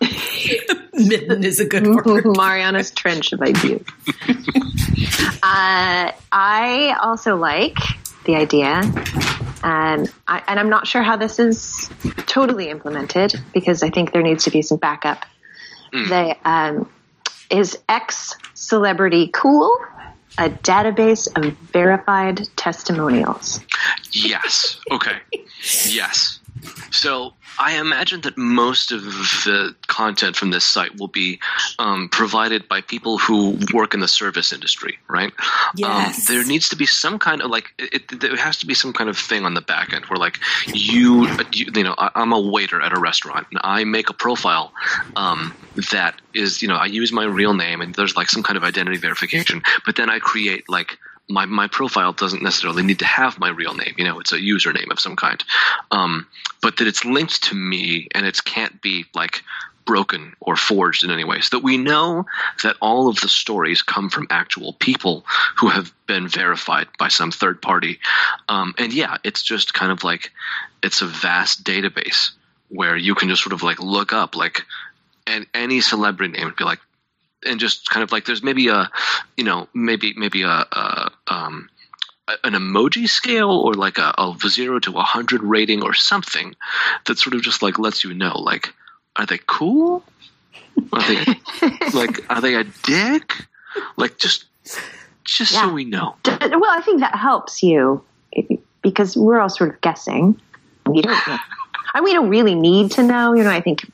midden 0.92 1.44
is 1.44 1.60
a 1.60 1.64
good 1.64 1.86
word. 2.06 2.24
Mariana's 2.26 2.90
trench 2.90 3.32
of 3.32 3.40
ideas. 3.40 3.82
uh, 5.42 6.12
I 6.32 6.96
also 7.00 7.36
like 7.36 7.78
the 8.24 8.36
idea, 8.36 8.80
um, 9.62 10.06
I, 10.26 10.42
and 10.48 10.60
I'm 10.60 10.68
not 10.68 10.86
sure 10.86 11.02
how 11.02 11.16
this 11.16 11.38
is 11.38 11.88
totally 12.26 12.68
implemented 12.68 13.40
because 13.54 13.82
I 13.82 13.90
think 13.90 14.12
there 14.12 14.22
needs 14.22 14.44
to 14.44 14.50
be 14.50 14.62
some 14.62 14.78
backup. 14.78 15.24
The 15.92 16.36
um, 16.44 16.90
is 17.50 17.78
X 17.88 18.34
celebrity 18.54 19.30
cool? 19.32 19.76
A 20.38 20.50
database 20.50 21.28
of 21.36 21.52
verified 21.72 22.46
testimonials. 22.56 23.60
Yes. 24.12 24.78
Okay. 24.90 25.16
yes. 25.86 26.40
So 26.90 27.34
I 27.58 27.78
imagine 27.78 28.20
that 28.22 28.36
most 28.36 28.92
of 28.92 29.02
the 29.02 29.74
content 29.86 30.36
from 30.36 30.50
this 30.50 30.64
site 30.64 30.98
will 30.98 31.08
be 31.08 31.38
um, 31.78 32.08
provided 32.08 32.68
by 32.68 32.80
people 32.80 33.18
who 33.18 33.58
work 33.72 33.94
in 33.94 34.00
the 34.00 34.08
service 34.08 34.52
industry, 34.52 34.98
right? 35.08 35.32
Yes. 35.74 36.18
Um, 36.18 36.34
there 36.34 36.44
needs 36.44 36.68
to 36.68 36.76
be 36.76 36.86
some 36.86 37.18
kind 37.18 37.42
of 37.42 37.50
like 37.50 37.72
it, 37.78 38.12
it, 38.12 38.20
there 38.20 38.36
has 38.36 38.56
to 38.58 38.66
be 38.66 38.74
some 38.74 38.92
kind 38.92 39.08
of 39.08 39.16
thing 39.16 39.44
on 39.44 39.54
the 39.54 39.60
back 39.60 39.92
end 39.92 40.04
where 40.06 40.18
like 40.18 40.38
you 40.66 41.26
you, 41.52 41.66
you 41.74 41.84
know 41.84 41.94
I, 41.98 42.10
I'm 42.14 42.32
a 42.32 42.40
waiter 42.40 42.80
at 42.80 42.92
a 42.92 43.00
restaurant 43.00 43.46
and 43.50 43.60
I 43.62 43.84
make 43.84 44.10
a 44.10 44.14
profile 44.14 44.72
um, 45.16 45.54
that 45.92 46.20
is 46.34 46.62
you 46.62 46.68
know 46.68 46.76
I 46.76 46.86
use 46.86 47.12
my 47.12 47.24
real 47.24 47.54
name 47.54 47.80
and 47.80 47.94
there's 47.94 48.16
like 48.16 48.28
some 48.28 48.42
kind 48.42 48.56
of 48.56 48.64
identity 48.64 48.96
verification, 48.98 49.62
but 49.84 49.96
then 49.96 50.10
I 50.10 50.18
create 50.18 50.68
like 50.68 50.98
my, 51.28 51.46
my 51.46 51.68
profile 51.68 52.12
doesn't 52.12 52.42
necessarily 52.42 52.82
need 52.82 53.00
to 53.00 53.04
have 53.04 53.38
my 53.38 53.48
real 53.48 53.74
name. 53.74 53.94
You 53.96 54.04
know, 54.04 54.20
it's 54.20 54.32
a 54.32 54.38
username 54.38 54.90
of 54.90 55.00
some 55.00 55.16
kind, 55.16 55.42
um, 55.90 56.26
but 56.62 56.76
that 56.76 56.86
it's 56.86 57.04
linked 57.04 57.44
to 57.44 57.54
me 57.54 58.08
and 58.14 58.26
it 58.26 58.44
can't 58.44 58.80
be 58.80 59.06
like 59.14 59.42
broken 59.86 60.34
or 60.40 60.56
forged 60.56 61.04
in 61.04 61.10
any 61.10 61.24
way. 61.24 61.40
So 61.40 61.56
that 61.56 61.64
we 61.64 61.78
know 61.78 62.26
that 62.62 62.76
all 62.80 63.08
of 63.08 63.20
the 63.20 63.28
stories 63.28 63.82
come 63.82 64.10
from 64.10 64.26
actual 64.30 64.74
people 64.74 65.24
who 65.56 65.68
have 65.68 65.92
been 66.06 66.28
verified 66.28 66.88
by 66.98 67.08
some 67.08 67.30
third 67.30 67.62
party. 67.62 67.98
Um, 68.48 68.74
and 68.78 68.92
yeah, 68.92 69.16
it's 69.24 69.42
just 69.42 69.72
kind 69.72 69.92
of 69.92 70.04
like 70.04 70.32
it's 70.82 71.02
a 71.02 71.06
vast 71.06 71.64
database 71.64 72.30
where 72.68 72.96
you 72.96 73.14
can 73.14 73.28
just 73.28 73.42
sort 73.42 73.52
of 73.52 73.62
like 73.62 73.80
look 73.80 74.12
up 74.12 74.36
like 74.36 74.62
and 75.26 75.46
any 75.54 75.80
celebrity 75.80 76.32
name 76.32 76.48
and 76.48 76.56
be 76.56 76.64
like 76.64 76.80
and 77.44 77.60
just 77.60 77.88
kind 77.88 78.02
of 78.02 78.12
like 78.12 78.24
there's 78.24 78.42
maybe 78.42 78.68
a 78.68 78.90
you 79.36 79.44
know 79.44 79.68
maybe 79.74 80.14
maybe 80.16 80.42
a, 80.42 80.48
a 80.48 80.95
um 81.28 81.68
an 82.44 82.54
emoji 82.54 83.08
scale 83.08 83.50
or 83.50 83.74
like 83.74 83.98
a, 83.98 84.12
a 84.18 84.36
zero 84.48 84.78
to 84.80 84.92
a 84.98 85.02
hundred 85.02 85.42
rating 85.42 85.82
or 85.82 85.94
something 85.94 86.54
that 87.06 87.18
sort 87.18 87.34
of 87.34 87.42
just 87.42 87.62
like 87.62 87.78
lets 87.78 88.02
you 88.04 88.12
know 88.14 88.38
like 88.38 88.72
are 89.14 89.26
they 89.26 89.38
cool 89.46 90.02
are 90.92 91.02
they 91.02 91.24
like 91.94 92.24
are 92.28 92.40
they 92.40 92.54
a 92.54 92.64
dick 92.82 93.32
like 93.96 94.18
just 94.18 94.46
just 95.24 95.52
Yeah. 95.52 95.66
so 95.68 95.72
we 95.72 95.84
know 95.84 96.16
Well, 96.26 96.64
I 96.70 96.80
think 96.84 97.00
that 97.00 97.14
helps 97.14 97.62
you 97.62 98.02
because 98.82 99.16
we're 99.16 99.38
all 99.40 99.48
sort 99.48 99.70
of 99.74 99.80
guessing. 99.80 100.40
We 100.88 101.02
don't 101.02 101.26
know. 101.26 101.38
And 101.94 102.04
we 102.04 102.12
don't 102.12 102.28
really 102.28 102.54
need 102.54 102.92
to 102.92 103.02
know. 103.02 103.32
You 103.34 103.42
know, 103.42 103.50
I 103.50 103.60
think 103.60 103.90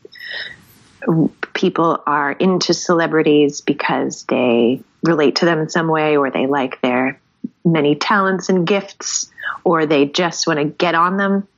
people 1.55 2.03
are 2.07 2.33
into 2.33 2.75
celebrities 2.75 3.61
because 3.61 4.25
they 4.25 4.83
relate 5.03 5.37
to 5.37 5.45
them 5.45 5.59
in 5.59 5.69
some 5.69 5.89
way 5.89 6.17
or 6.17 6.31
they 6.31 6.47
like 6.47 6.81
their 6.81 7.21
many 7.65 7.95
talents 7.95 8.49
and 8.49 8.67
gifts 8.67 9.31
or 9.65 9.87
they 9.87 10.07
just 10.07 10.47
want 10.47 10.59
to 10.59 10.65
get 10.65 10.95
on 10.95 11.17
them. 11.17 11.49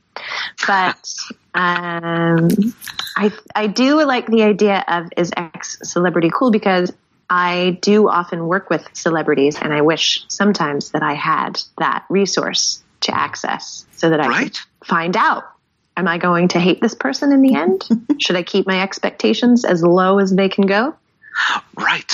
But 0.65 1.13
um, 1.53 2.49
I 3.15 3.31
I 3.53 3.67
do 3.67 4.03
like 4.05 4.27
the 4.27 4.43
idea 4.43 4.83
of 4.87 5.07
is 5.17 5.31
ex 5.35 5.77
celebrity 5.83 6.31
cool 6.33 6.51
because 6.51 6.91
I 7.29 7.79
do 7.81 8.07
often 8.07 8.47
work 8.47 8.69
with 8.69 8.87
celebrities 8.93 9.57
and 9.59 9.73
I 9.73 9.81
wish 9.81 10.23
sometimes 10.27 10.91
that 10.91 11.01
I 11.03 11.13
had 11.13 11.59
that 11.79 12.05
resource 12.09 12.83
to 13.01 13.15
access 13.15 13.85
so 13.95 14.09
that 14.09 14.19
I 14.19 14.27
Right. 14.27 14.53
could 14.53 14.87
find 14.87 15.17
out. 15.17 15.43
Am 15.97 16.07
I 16.09 16.17
going 16.17 16.49
to 16.49 16.59
hate 16.59 16.81
this 16.81 16.93
person 16.93 17.31
in 17.31 17.41
the 17.41 17.55
end? 17.55 17.87
Should 18.21 18.35
I 18.35 18.43
keep 18.43 18.67
my 18.67 18.81
expectations 18.81 19.63
as 19.63 19.81
low 19.81 20.19
as 20.19 20.33
they 20.33 20.49
can 20.49 20.65
go? 20.65 20.93
Right. 21.77 22.13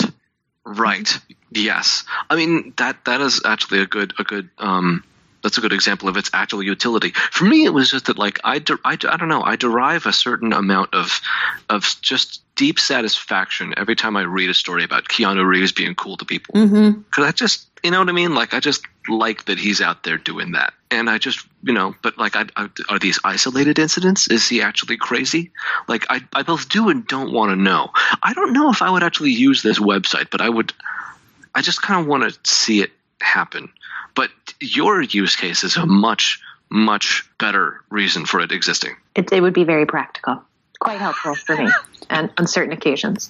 Right. 0.66 1.18
Yes. 1.52 2.04
I 2.30 2.36
mean 2.36 2.74
that 2.78 3.04
that 3.06 3.22
is 3.22 3.42
actually 3.46 3.80
a 3.82 3.86
good 3.88 4.14
a 4.20 4.24
good 4.24 4.50
um 4.58 5.04
that's 5.44 5.58
a 5.58 5.62
good 5.62 5.74
example 5.74 6.08
of 6.08 6.18
its 6.18 6.30
actual 6.34 6.62
utility. 6.62 7.14
For 7.32 7.46
me, 7.46 7.66
it 7.66 7.72
was 7.74 7.90
just 7.90 8.06
that 8.06 8.18
like 8.20 8.40
I, 8.44 8.60
de- 8.60 8.78
I, 8.86 8.92
I 8.92 9.18
don't 9.18 9.28
know 9.28 9.42
I 9.42 9.56
derive 9.56 10.06
a 10.06 10.14
certain 10.14 10.54
amount 10.54 10.94
of 10.94 11.20
of 11.68 11.96
just 12.02 12.42
deep 12.56 12.80
satisfaction 12.80 13.74
every 13.76 13.96
time 13.96 14.16
I 14.18 14.22
read 14.22 14.52
a 14.52 14.54
story 14.54 14.84
about 14.84 15.06
Keanu 15.06 15.44
Reeves 15.44 15.72
being 15.72 15.96
cool 15.96 16.18
to 16.18 16.26
people 16.26 16.54
Mm-hmm. 16.56 17.00
because 17.02 17.26
I 17.26 17.32
just 17.32 17.68
you 17.84 17.90
know 17.90 18.00
what 18.00 18.10
I 18.10 18.12
mean 18.12 18.36
like 18.36 18.54
I 18.54 18.60
just 18.60 18.84
like 19.08 19.46
that 19.46 19.58
he's 19.58 19.82
out 19.82 20.04
there 20.04 20.18
doing 20.18 20.52
that. 20.52 20.74
And 20.90 21.10
I 21.10 21.18
just 21.18 21.46
you 21.64 21.74
know 21.74 21.96
but 22.02 22.18
like 22.18 22.36
I, 22.36 22.46
I, 22.56 22.70
are 22.90 23.00
these 23.00 23.20
isolated 23.24 23.80
incidents? 23.80 24.30
Is 24.30 24.48
he 24.48 24.62
actually 24.62 24.98
crazy? 24.98 25.52
Like 25.88 26.06
I, 26.10 26.22
I 26.34 26.44
both 26.44 26.70
do 26.70 26.90
and 26.90 27.08
don't 27.08 27.32
want 27.32 27.52
to 27.52 27.56
know. 27.56 27.90
I 28.22 28.34
don't 28.34 28.54
know 28.54 28.72
if 28.72 28.82
I 28.82 28.90
would 28.90 29.04
actually 29.04 29.32
use 29.32 29.62
this 29.62 29.80
website 29.80 30.30
but 30.30 30.42
I 30.42 30.50
would 30.50 30.74
I 31.56 31.62
just 31.62 31.82
kind 31.82 32.02
of 32.02 32.08
want 32.08 32.24
to 32.24 32.40
see 32.52 32.82
it 32.82 32.92
happen. 33.22 33.70
But 34.16 34.30
your 34.60 35.02
use 35.02 35.36
case 35.36 35.64
is 35.64 35.78
a 35.78 35.86
much 35.86 36.40
much 36.72 37.30
better 37.38 37.82
reason 37.90 38.26
for 38.26 38.40
it 38.40 38.52
existing. 38.52 38.96
It, 39.16 39.32
it 39.32 39.42
would 39.42 39.54
be 39.54 39.66
very 39.66 39.86
practical, 39.86 40.42
quite 40.80 41.00
helpful 41.00 41.36
for 41.36 41.58
me, 41.58 41.70
and 42.10 42.32
on 42.38 42.48
certain 42.48 42.72
occasions, 42.72 43.30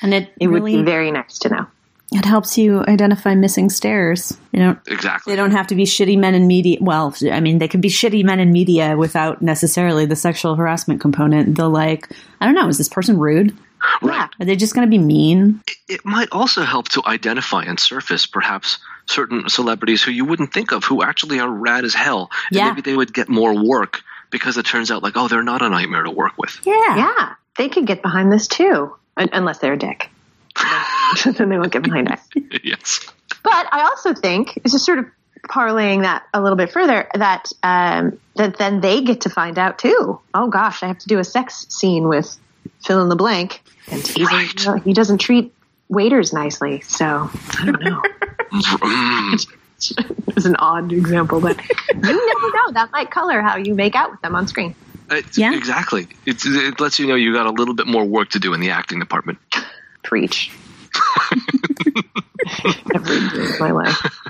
And 0.00 0.14
it, 0.14 0.32
it 0.40 0.48
would 0.48 0.64
be 0.64 0.82
very 0.82 1.10
nice 1.10 1.38
to 1.40 1.50
know. 1.50 1.66
It 2.12 2.24
helps 2.24 2.58
you 2.58 2.80
identify 2.88 3.34
missing 3.34 3.70
stairs. 3.70 4.36
You 4.52 4.60
know, 4.60 4.76
exactly 4.88 5.32
they 5.32 5.36
don't 5.36 5.52
have 5.52 5.66
to 5.68 5.74
be 5.74 5.84
shitty 5.84 6.18
men 6.18 6.34
in 6.34 6.46
media. 6.46 6.78
Well, 6.80 7.14
I 7.30 7.40
mean, 7.40 7.58
they 7.58 7.68
could 7.68 7.80
be 7.80 7.88
shitty 7.88 8.24
men 8.24 8.40
in 8.40 8.52
media 8.52 8.96
without 8.96 9.40
necessarily 9.42 10.06
the 10.06 10.16
sexual 10.16 10.56
harassment 10.56 11.00
component. 11.00 11.56
They'll 11.56 11.70
like, 11.70 12.08
I 12.40 12.46
don't 12.46 12.54
know, 12.54 12.68
is 12.68 12.78
this 12.78 12.88
person 12.88 13.18
rude? 13.18 13.56
right 14.02 14.28
Are 14.38 14.44
they 14.44 14.56
just 14.56 14.74
going 14.74 14.86
to 14.86 14.90
be 14.90 14.98
mean? 15.02 15.62
it 15.88 16.04
might 16.04 16.28
also 16.32 16.62
help 16.64 16.88
to 16.90 17.02
identify 17.06 17.62
and 17.62 17.80
surface 17.80 18.26
perhaps 18.26 18.78
certain 19.06 19.48
celebrities 19.48 20.02
who 20.02 20.10
you 20.10 20.24
wouldn't 20.26 20.52
think 20.52 20.70
of 20.72 20.84
who 20.84 21.02
actually 21.02 21.40
are 21.40 21.48
rad 21.48 21.84
as 21.84 21.94
hell. 21.94 22.30
And 22.50 22.56
Yeah. 22.58 22.68
maybe 22.68 22.82
they 22.82 22.94
would 22.94 23.14
get 23.14 23.28
more 23.30 23.54
work 23.64 24.02
because 24.30 24.56
it 24.58 24.66
turns 24.66 24.90
out 24.90 25.02
like, 25.02 25.16
oh, 25.16 25.28
they're 25.28 25.42
not 25.42 25.62
a 25.62 25.68
nightmare 25.70 26.02
to 26.02 26.10
work 26.10 26.32
with. 26.36 26.60
Yeah. 26.64 26.96
Yeah, 26.96 27.34
they 27.56 27.68
could 27.70 27.86
get 27.86 28.02
behind 28.02 28.30
this 28.30 28.46
too, 28.46 28.94
unless 29.16 29.58
they're 29.58 29.72
a 29.72 29.78
dick. 29.78 30.10
then 31.36 31.48
they 31.48 31.58
won't 31.58 31.72
get 31.72 31.82
behind 31.82 32.10
it. 32.10 32.60
yes. 32.64 33.06
But 33.42 33.66
I 33.72 33.82
also 33.82 34.14
think 34.14 34.56
it's 34.64 34.72
just 34.72 34.84
sort 34.84 34.98
of 34.98 35.06
parlaying 35.48 36.02
that 36.02 36.24
a 36.34 36.40
little 36.40 36.56
bit 36.56 36.70
further 36.70 37.08
that 37.14 37.50
um, 37.62 38.18
that 38.36 38.58
then 38.58 38.80
they 38.80 39.02
get 39.02 39.22
to 39.22 39.30
find 39.30 39.58
out 39.58 39.78
too. 39.78 40.20
Oh 40.34 40.48
gosh, 40.48 40.82
I 40.82 40.86
have 40.88 40.98
to 40.98 41.08
do 41.08 41.18
a 41.18 41.24
sex 41.24 41.66
scene 41.70 42.08
with 42.08 42.36
fill 42.84 43.02
in 43.02 43.08
the 43.08 43.16
blank, 43.16 43.62
and 43.90 44.06
he's 44.06 44.30
Right. 44.30 44.52
you 44.60 44.66
know, 44.66 44.76
he 44.76 44.92
doesn't 44.92 45.18
treat 45.18 45.52
waiters 45.88 46.32
nicely. 46.32 46.80
So 46.82 47.30
I 47.58 47.64
don't 47.64 47.82
know. 47.82 48.02
It's 50.36 50.44
an 50.44 50.56
odd 50.56 50.92
example, 50.92 51.40
but 51.40 51.56
you 51.58 51.94
never 52.00 52.12
know. 52.12 52.72
That 52.72 52.90
might 52.92 53.10
color 53.10 53.40
how 53.40 53.56
you 53.56 53.74
make 53.74 53.94
out 53.94 54.10
with 54.10 54.20
them 54.20 54.34
on 54.36 54.46
screen. 54.46 54.74
It's- 55.10 55.38
Yeah. 55.38 55.54
Exactly. 55.54 56.06
It's, 56.26 56.44
it 56.46 56.78
lets 56.80 56.98
you 56.98 57.06
know 57.06 57.14
you 57.14 57.32
got 57.32 57.46
a 57.46 57.50
little 57.50 57.72
bit 57.74 57.86
more 57.86 58.04
work 58.04 58.28
to 58.30 58.38
do 58.38 58.52
in 58.52 58.60
the 58.60 58.70
acting 58.70 58.98
department. 58.98 59.38
Preach. 60.02 60.50
Every 62.94 63.28
day 63.28 63.44
of 63.44 63.60
my 63.60 63.70
life. 63.70 64.20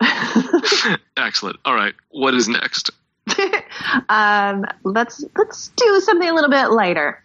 Excellent. 1.16 1.58
All 1.64 1.74
right. 1.74 1.94
What 2.10 2.34
is 2.34 2.48
next? 2.48 2.90
um, 4.08 4.64
let's 4.82 5.24
let's 5.36 5.68
do 5.68 6.00
something 6.00 6.28
a 6.28 6.34
little 6.34 6.50
bit 6.50 6.68
lighter. 6.68 7.22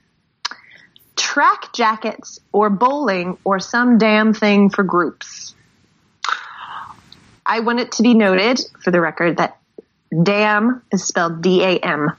Track 1.15 1.73
jackets 1.73 2.39
or 2.51 2.69
bowling 2.69 3.37
or 3.43 3.59
some 3.59 3.97
damn 3.97 4.33
thing 4.33 4.69
for 4.69 4.83
groups. 4.83 5.55
I 7.45 7.59
want 7.59 7.79
it 7.79 7.93
to 7.93 8.03
be 8.03 8.13
noted 8.13 8.59
for 8.83 8.91
the 8.91 8.99
record 8.99 9.37
that 9.37 9.57
dam 10.23 10.81
is 10.91 11.03
spelled 11.03 11.41
D 11.41 11.63
A 11.63 11.77
M. 11.77 12.11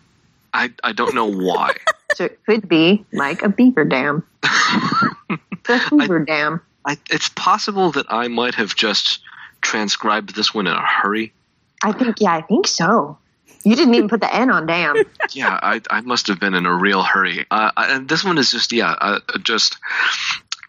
I, 0.56 0.70
I 0.82 0.92
don't 0.92 1.14
know 1.14 1.30
why. 1.30 1.75
So 2.14 2.25
it 2.25 2.38
could 2.46 2.66
be 2.66 3.04
like 3.12 3.42
a 3.42 3.48
beaver 3.50 3.84
dam. 3.84 4.25
the 4.40 5.76
Hoover 5.90 6.20
Dam. 6.20 6.62
I, 6.86 6.96
it's 7.10 7.28
possible 7.28 7.90
that 7.92 8.06
I 8.08 8.28
might 8.28 8.54
have 8.54 8.75
just 8.75 9.18
transcribed 9.60 10.34
this 10.34 10.54
one 10.54 10.66
in 10.66 10.73
a 10.73 10.80
hurry. 10.80 11.34
I 11.82 11.92
think 11.92 12.16
yeah, 12.21 12.32
I 12.32 12.40
think 12.40 12.69
so. 12.69 13.19
You 13.64 13.76
didn't 13.76 13.97
even 13.97 14.08
put 14.08 14.21
the 14.21 14.34
N 14.34 14.50
on 14.50 14.66
dam. 14.66 14.97
yeah, 15.32 15.58
I, 15.60 15.82
I 15.90 16.00
must 16.02 16.28
have 16.28 16.40
been 16.40 16.54
in 16.54 16.64
a 16.64 16.75
real 16.75 17.02
hurry. 17.02 17.45
Uh, 17.50 17.73
I- 17.76 17.95
and 17.97 18.08
this 18.08 18.25
one 18.25 18.38
is 18.38 18.50
just 18.52 18.73
yeah, 18.73 18.92
uh, 18.92 19.19
just 19.42 19.76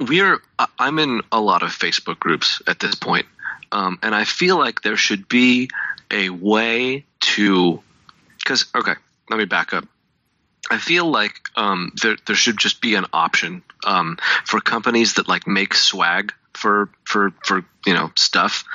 we're 0.02 0.42
I- 0.60 0.68
I'm 0.80 1.00
in 1.00 1.22
a 1.32 1.40
lot 1.40 1.64
of 1.64 1.70
Facebook 1.70 2.20
groups 2.20 2.62
at 2.68 2.80
this 2.80 2.96
point, 2.96 3.28
um, 3.72 4.00
and 4.02 4.14
I 4.14 4.26
feel 4.26 4.58
like 4.58 4.82
there 4.82 4.98
should 4.98 5.30
be 5.30 5.70
a 6.12 6.30
way 6.30 7.06
to 7.22 7.82
because 8.40 8.66
okay, 8.76 8.96
let 9.30 9.38
me 9.38 9.46
back 9.46 9.74
up. 9.74 9.86
I 10.70 10.78
feel 10.78 11.10
like 11.10 11.40
um, 11.56 11.94
there 12.02 12.18
there 12.26 12.36
should 12.36 12.58
just 12.58 12.82
be 12.82 12.96
an 12.96 13.06
option 13.14 13.64
um, 13.86 14.18
for 14.46 14.60
companies 14.60 15.14
that 15.16 15.28
like 15.28 15.48
make 15.48 15.74
swag 15.74 16.34
for 16.54 16.90
for 17.04 17.32
for 17.44 17.64
you 17.86 17.94
know 17.94 18.12
stuff 18.16 18.66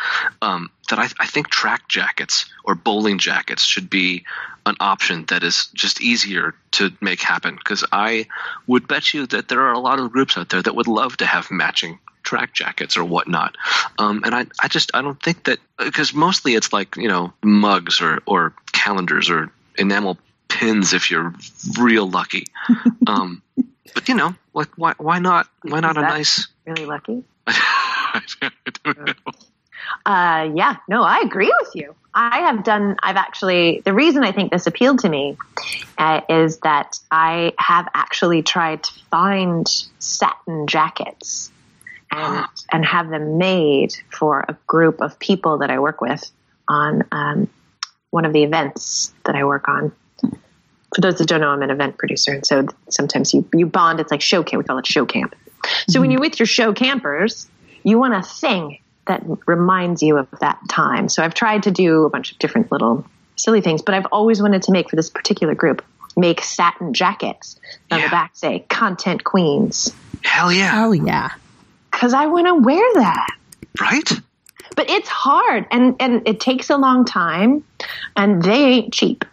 um, 0.40 0.70
that 0.88 0.98
I, 0.98 1.08
I 1.20 1.26
think 1.26 1.48
track 1.48 1.88
jackets 1.88 2.46
or 2.64 2.74
bowling 2.74 3.18
jackets 3.18 3.64
should 3.64 3.90
be 3.90 4.24
an 4.64 4.76
option 4.78 5.24
that 5.26 5.42
is 5.42 5.66
just 5.74 6.00
easier 6.00 6.54
to 6.72 6.92
make 7.00 7.20
happen 7.20 7.56
because 7.56 7.84
I 7.90 8.26
would 8.68 8.86
bet 8.86 9.12
you 9.12 9.26
that 9.26 9.48
there 9.48 9.62
are 9.62 9.72
a 9.72 9.80
lot 9.80 9.98
of 9.98 10.12
groups 10.12 10.38
out 10.38 10.48
there 10.50 10.62
that 10.62 10.76
would 10.76 10.86
love 10.86 11.16
to 11.16 11.26
have 11.26 11.50
matching 11.50 11.98
track 12.22 12.54
jackets 12.54 12.96
or 12.96 13.04
whatnot 13.04 13.56
um, 13.98 14.22
and 14.24 14.32
I, 14.34 14.46
I 14.62 14.68
just 14.68 14.92
I 14.94 15.02
don't 15.02 15.20
think 15.20 15.44
that 15.44 15.58
because 15.78 16.14
mostly 16.14 16.54
it's 16.54 16.72
like 16.72 16.96
you 16.96 17.08
know 17.08 17.32
mugs 17.42 18.00
or 18.00 18.22
or 18.26 18.54
calendars 18.70 19.28
or 19.28 19.50
enamel 19.76 20.16
pins 20.52 20.92
if 20.92 21.10
you're 21.10 21.34
real 21.80 22.08
lucky 22.08 22.44
um, 23.06 23.42
but 23.94 24.08
you 24.08 24.14
know 24.14 24.34
like 24.54 24.68
why 24.76 24.94
why 24.98 25.18
not 25.18 25.48
why 25.62 25.80
not 25.80 25.96
a 25.96 26.00
nice 26.00 26.48
Really 26.66 26.86
lucky. 26.86 27.24
I 27.46 28.22
don't 28.84 29.06
know. 29.06 29.14
Uh, 30.06 30.50
yeah, 30.54 30.76
no, 30.88 31.02
I 31.02 31.20
agree 31.24 31.52
with 31.60 31.74
you. 31.74 31.94
I 32.14 32.40
have 32.40 32.62
done, 32.62 32.96
I've 33.02 33.16
actually, 33.16 33.82
the 33.84 33.92
reason 33.92 34.22
I 34.22 34.32
think 34.32 34.52
this 34.52 34.66
appealed 34.66 35.00
to 35.00 35.08
me 35.08 35.36
uh, 35.98 36.20
is 36.28 36.58
that 36.58 36.98
I 37.10 37.52
have 37.58 37.88
actually 37.94 38.42
tried 38.42 38.84
to 38.84 38.92
find 39.10 39.66
satin 39.98 40.66
jackets 40.66 41.50
and, 42.10 42.46
and 42.72 42.84
have 42.84 43.10
them 43.10 43.38
made 43.38 43.94
for 44.10 44.44
a 44.48 44.56
group 44.66 45.00
of 45.00 45.18
people 45.18 45.58
that 45.58 45.70
I 45.70 45.80
work 45.80 46.00
with 46.00 46.30
on 46.68 47.02
um, 47.10 47.50
one 48.10 48.24
of 48.24 48.32
the 48.32 48.44
events 48.44 49.12
that 49.24 49.34
I 49.34 49.44
work 49.44 49.68
on. 49.68 49.92
For 50.94 51.00
those 51.00 51.18
that 51.18 51.28
don't 51.28 51.40
know, 51.40 51.48
I'm 51.48 51.62
an 51.62 51.70
event 51.70 51.96
producer, 51.98 52.32
and 52.32 52.46
so 52.46 52.66
sometimes 52.90 53.32
you, 53.32 53.48
you 53.54 53.66
bond. 53.66 54.00
It's 54.00 54.10
like 54.10 54.20
show 54.20 54.42
camp. 54.42 54.62
We 54.62 54.66
call 54.66 54.78
it 54.78 54.86
show 54.86 55.06
camp. 55.06 55.34
So 55.88 56.00
when 56.00 56.08
mm-hmm. 56.08 56.12
you're 56.12 56.20
with 56.20 56.38
your 56.38 56.46
show 56.46 56.72
campers, 56.72 57.48
you 57.82 57.98
want 57.98 58.14
a 58.14 58.22
thing 58.22 58.78
that 59.06 59.22
reminds 59.46 60.02
you 60.02 60.16
of 60.18 60.28
that 60.40 60.58
time. 60.68 61.08
So 61.08 61.22
I've 61.22 61.34
tried 61.34 61.64
to 61.64 61.70
do 61.70 62.04
a 62.04 62.10
bunch 62.10 62.32
of 62.32 62.38
different 62.38 62.70
little 62.70 63.04
silly 63.36 63.60
things, 63.60 63.82
but 63.82 63.94
I've 63.94 64.06
always 64.12 64.40
wanted 64.40 64.62
to 64.62 64.72
make 64.72 64.90
for 64.90 64.96
this 64.96 65.10
particular 65.10 65.54
group 65.54 65.84
make 66.16 66.42
satin 66.42 66.92
jackets 66.92 67.58
on 67.90 67.98
Yeah. 67.98 68.04
the 68.04 68.10
back 68.10 68.32
say 68.34 68.64
content 68.68 69.24
queens 69.24 69.92
Hell 70.22 70.52
yeah! 70.52 70.70
Hell 70.70 70.94
yeah. 70.94 71.30
because 71.90 72.14
I 72.14 72.26
want 72.26 72.46
to 72.46 72.54
wear 72.54 72.94
that. 72.94 73.28
Right? 73.80 74.08
But 74.76 74.88
it's 74.88 75.08
hard 75.08 75.66
and 75.70 75.96
and 76.00 76.26
it 76.26 76.38
takes 76.40 76.70
a 76.70 76.76
long 76.76 77.04
time, 77.04 77.64
and 78.16 78.42
they 78.42 78.64
ain't 78.64 78.92
cheap. 78.92 79.24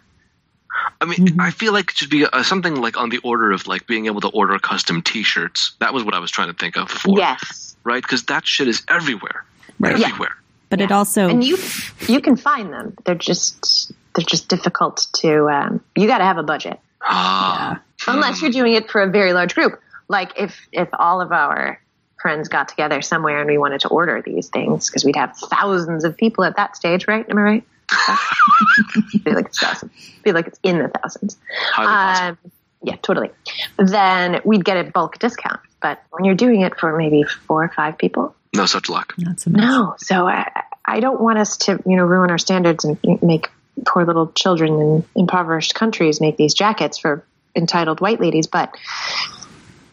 I 1.00 1.06
mean, 1.06 1.40
I 1.40 1.50
feel 1.50 1.72
like 1.72 1.90
it 1.90 1.96
should 1.96 2.10
be 2.10 2.26
uh, 2.26 2.42
something 2.42 2.76
like 2.76 2.98
on 2.98 3.08
the 3.08 3.18
order 3.18 3.52
of 3.52 3.66
like 3.66 3.86
being 3.86 4.06
able 4.06 4.20
to 4.20 4.28
order 4.28 4.58
custom 4.58 5.00
T-shirts. 5.00 5.72
That 5.80 5.94
was 5.94 6.04
what 6.04 6.14
I 6.14 6.18
was 6.18 6.30
trying 6.30 6.48
to 6.48 6.54
think 6.54 6.76
of 6.76 6.88
before. 6.88 7.18
Yes, 7.18 7.74
Right? 7.84 8.02
Because 8.02 8.24
that 8.24 8.46
shit 8.46 8.68
is 8.68 8.82
everywhere. 8.88 9.44
Right. 9.78 9.98
Yeah. 9.98 10.08
Everywhere. 10.08 10.36
But 10.68 10.80
it 10.80 10.92
also 10.92 11.28
and 11.28 11.42
you 11.42 11.58
you 12.06 12.20
can 12.20 12.36
find 12.36 12.72
them. 12.72 12.96
They're 13.04 13.14
just 13.16 13.92
they're 14.14 14.24
just 14.24 14.48
difficult 14.48 15.08
to. 15.14 15.48
Um, 15.48 15.80
you 15.96 16.06
got 16.06 16.18
to 16.18 16.24
have 16.24 16.38
a 16.38 16.42
budget. 16.42 16.78
Ah. 17.02 17.80
unless 18.06 18.42
you're 18.42 18.50
doing 18.50 18.74
it 18.74 18.90
for 18.90 19.02
a 19.02 19.10
very 19.10 19.32
large 19.32 19.54
group. 19.54 19.80
Like 20.08 20.32
if 20.38 20.60
if 20.70 20.88
all 20.92 21.20
of 21.20 21.32
our 21.32 21.80
friends 22.20 22.48
got 22.48 22.68
together 22.68 23.00
somewhere 23.02 23.40
and 23.40 23.48
we 23.48 23.58
wanted 23.58 23.80
to 23.80 23.88
order 23.88 24.22
these 24.22 24.48
things 24.48 24.88
because 24.88 25.04
we'd 25.04 25.16
have 25.16 25.36
thousands 25.36 26.04
of 26.04 26.16
people 26.16 26.44
at 26.44 26.56
that 26.56 26.76
stage, 26.76 27.08
right? 27.08 27.28
Am 27.28 27.38
I 27.38 27.42
right? 27.42 27.64
I 27.90 29.18
feel 29.24 29.34
like 29.34 29.46
it's 29.46 29.58
thousands. 29.58 29.92
I 29.96 30.22
feel 30.22 30.34
like 30.34 30.46
it's 30.46 30.60
in 30.62 30.78
the 30.78 30.88
thousands. 30.88 31.36
Um, 31.76 32.38
yeah, 32.82 32.96
totally. 33.02 33.30
Then 33.78 34.40
we'd 34.44 34.64
get 34.64 34.76
a 34.76 34.90
bulk 34.90 35.18
discount. 35.18 35.60
But 35.82 36.02
when 36.10 36.24
you're 36.24 36.34
doing 36.34 36.60
it 36.62 36.78
for 36.78 36.96
maybe 36.96 37.22
four 37.22 37.64
or 37.64 37.68
five 37.68 37.98
people, 37.98 38.34
No 38.54 38.66
such 38.66 38.88
luck. 38.88 39.14
not 39.18 39.40
so 39.40 39.50
much. 39.50 39.60
no. 39.60 39.94
So 39.98 40.26
I, 40.28 40.50
I 40.84 41.00
don't 41.00 41.20
want 41.20 41.38
us 41.38 41.56
to, 41.58 41.82
you 41.86 41.96
know, 41.96 42.04
ruin 42.04 42.30
our 42.30 42.38
standards 42.38 42.84
and 42.84 42.98
make 43.22 43.48
poor 43.86 44.04
little 44.04 44.30
children 44.32 44.74
in 44.78 45.04
impoverished 45.16 45.74
countries 45.74 46.20
make 46.20 46.36
these 46.36 46.52
jackets 46.54 46.98
for 46.98 47.24
entitled 47.56 48.00
white 48.00 48.20
ladies. 48.20 48.46
But 48.46 48.74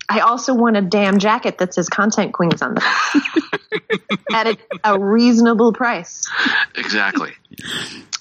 I 0.10 0.20
also 0.22 0.54
want 0.54 0.78
a 0.78 0.82
damn 0.82 1.20
jacket 1.20 1.58
that 1.58 1.74
says 1.74 1.89
"Content 1.89 2.34
Queens" 2.34 2.62
on 2.62 2.76
the 2.76 2.82
back 2.82 4.20
at 4.34 4.48
a, 4.48 4.58
a 4.93 5.00
reasonable 5.00 5.74
price. 5.74 6.24
Exactly. 6.76 7.34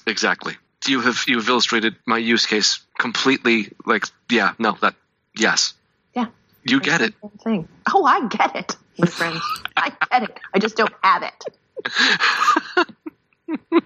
exactly. 0.05 0.55
You 0.87 1.01
have 1.01 1.23
you 1.27 1.37
have 1.37 1.47
illustrated 1.49 1.95
my 2.05 2.17
use 2.17 2.45
case 2.45 2.79
completely. 2.97 3.71
Like, 3.85 4.05
yeah, 4.29 4.53
no, 4.59 4.77
that 4.81 4.95
yes, 5.35 5.73
Yeah. 6.15 6.27
you 6.63 6.79
get 6.81 7.01
it. 7.01 7.13
Thing. 7.43 7.67
Oh, 7.93 8.03
I 8.05 8.27
get 8.27 8.55
it, 8.55 8.75
my 8.97 9.07
friends. 9.07 9.41
I 9.75 9.91
get 10.11 10.23
it. 10.23 10.39
I 10.53 10.59
just 10.59 10.75
don't 10.75 10.93
have 11.03 11.23
it. 11.23 11.43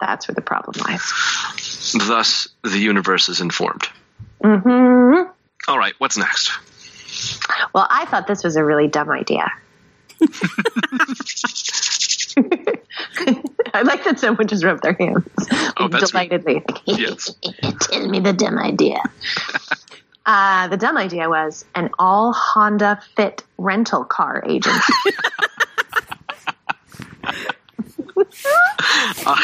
That's 0.00 0.28
where 0.28 0.34
the 0.34 0.42
problem 0.42 0.80
lies. 0.86 1.92
Thus, 2.06 2.48
the 2.62 2.78
universe 2.78 3.28
is 3.28 3.40
informed. 3.40 3.88
Mm-hmm. 4.42 5.30
All 5.66 5.78
right, 5.78 5.94
what's 5.98 6.16
next? 6.16 6.52
Well, 7.74 7.86
I 7.90 8.06
thought 8.06 8.26
this 8.26 8.42
was 8.42 8.56
a 8.56 8.64
really 8.64 8.88
dumb 8.88 9.10
idea. 9.10 9.50
I 13.74 13.82
like 13.82 14.04
that 14.04 14.18
someone 14.18 14.48
just 14.48 14.64
rubbed 14.64 14.82
their 14.82 14.94
hands 14.94 15.24
Oh, 15.78 15.88
that's 15.88 16.10
delightedly. 16.10 16.64
Yes. 16.84 17.34
Tell 17.80 18.08
me 18.08 18.20
the 18.20 18.32
dumb 18.32 18.58
idea. 18.58 19.02
uh, 20.26 20.68
the 20.68 20.76
dumb 20.76 20.96
idea 20.96 21.28
was 21.28 21.64
an 21.74 21.90
all 21.98 22.32
Honda 22.32 23.00
Fit 23.16 23.44
rental 23.56 24.04
car 24.04 24.42
agency. 24.46 24.92
Uh, 29.26 29.36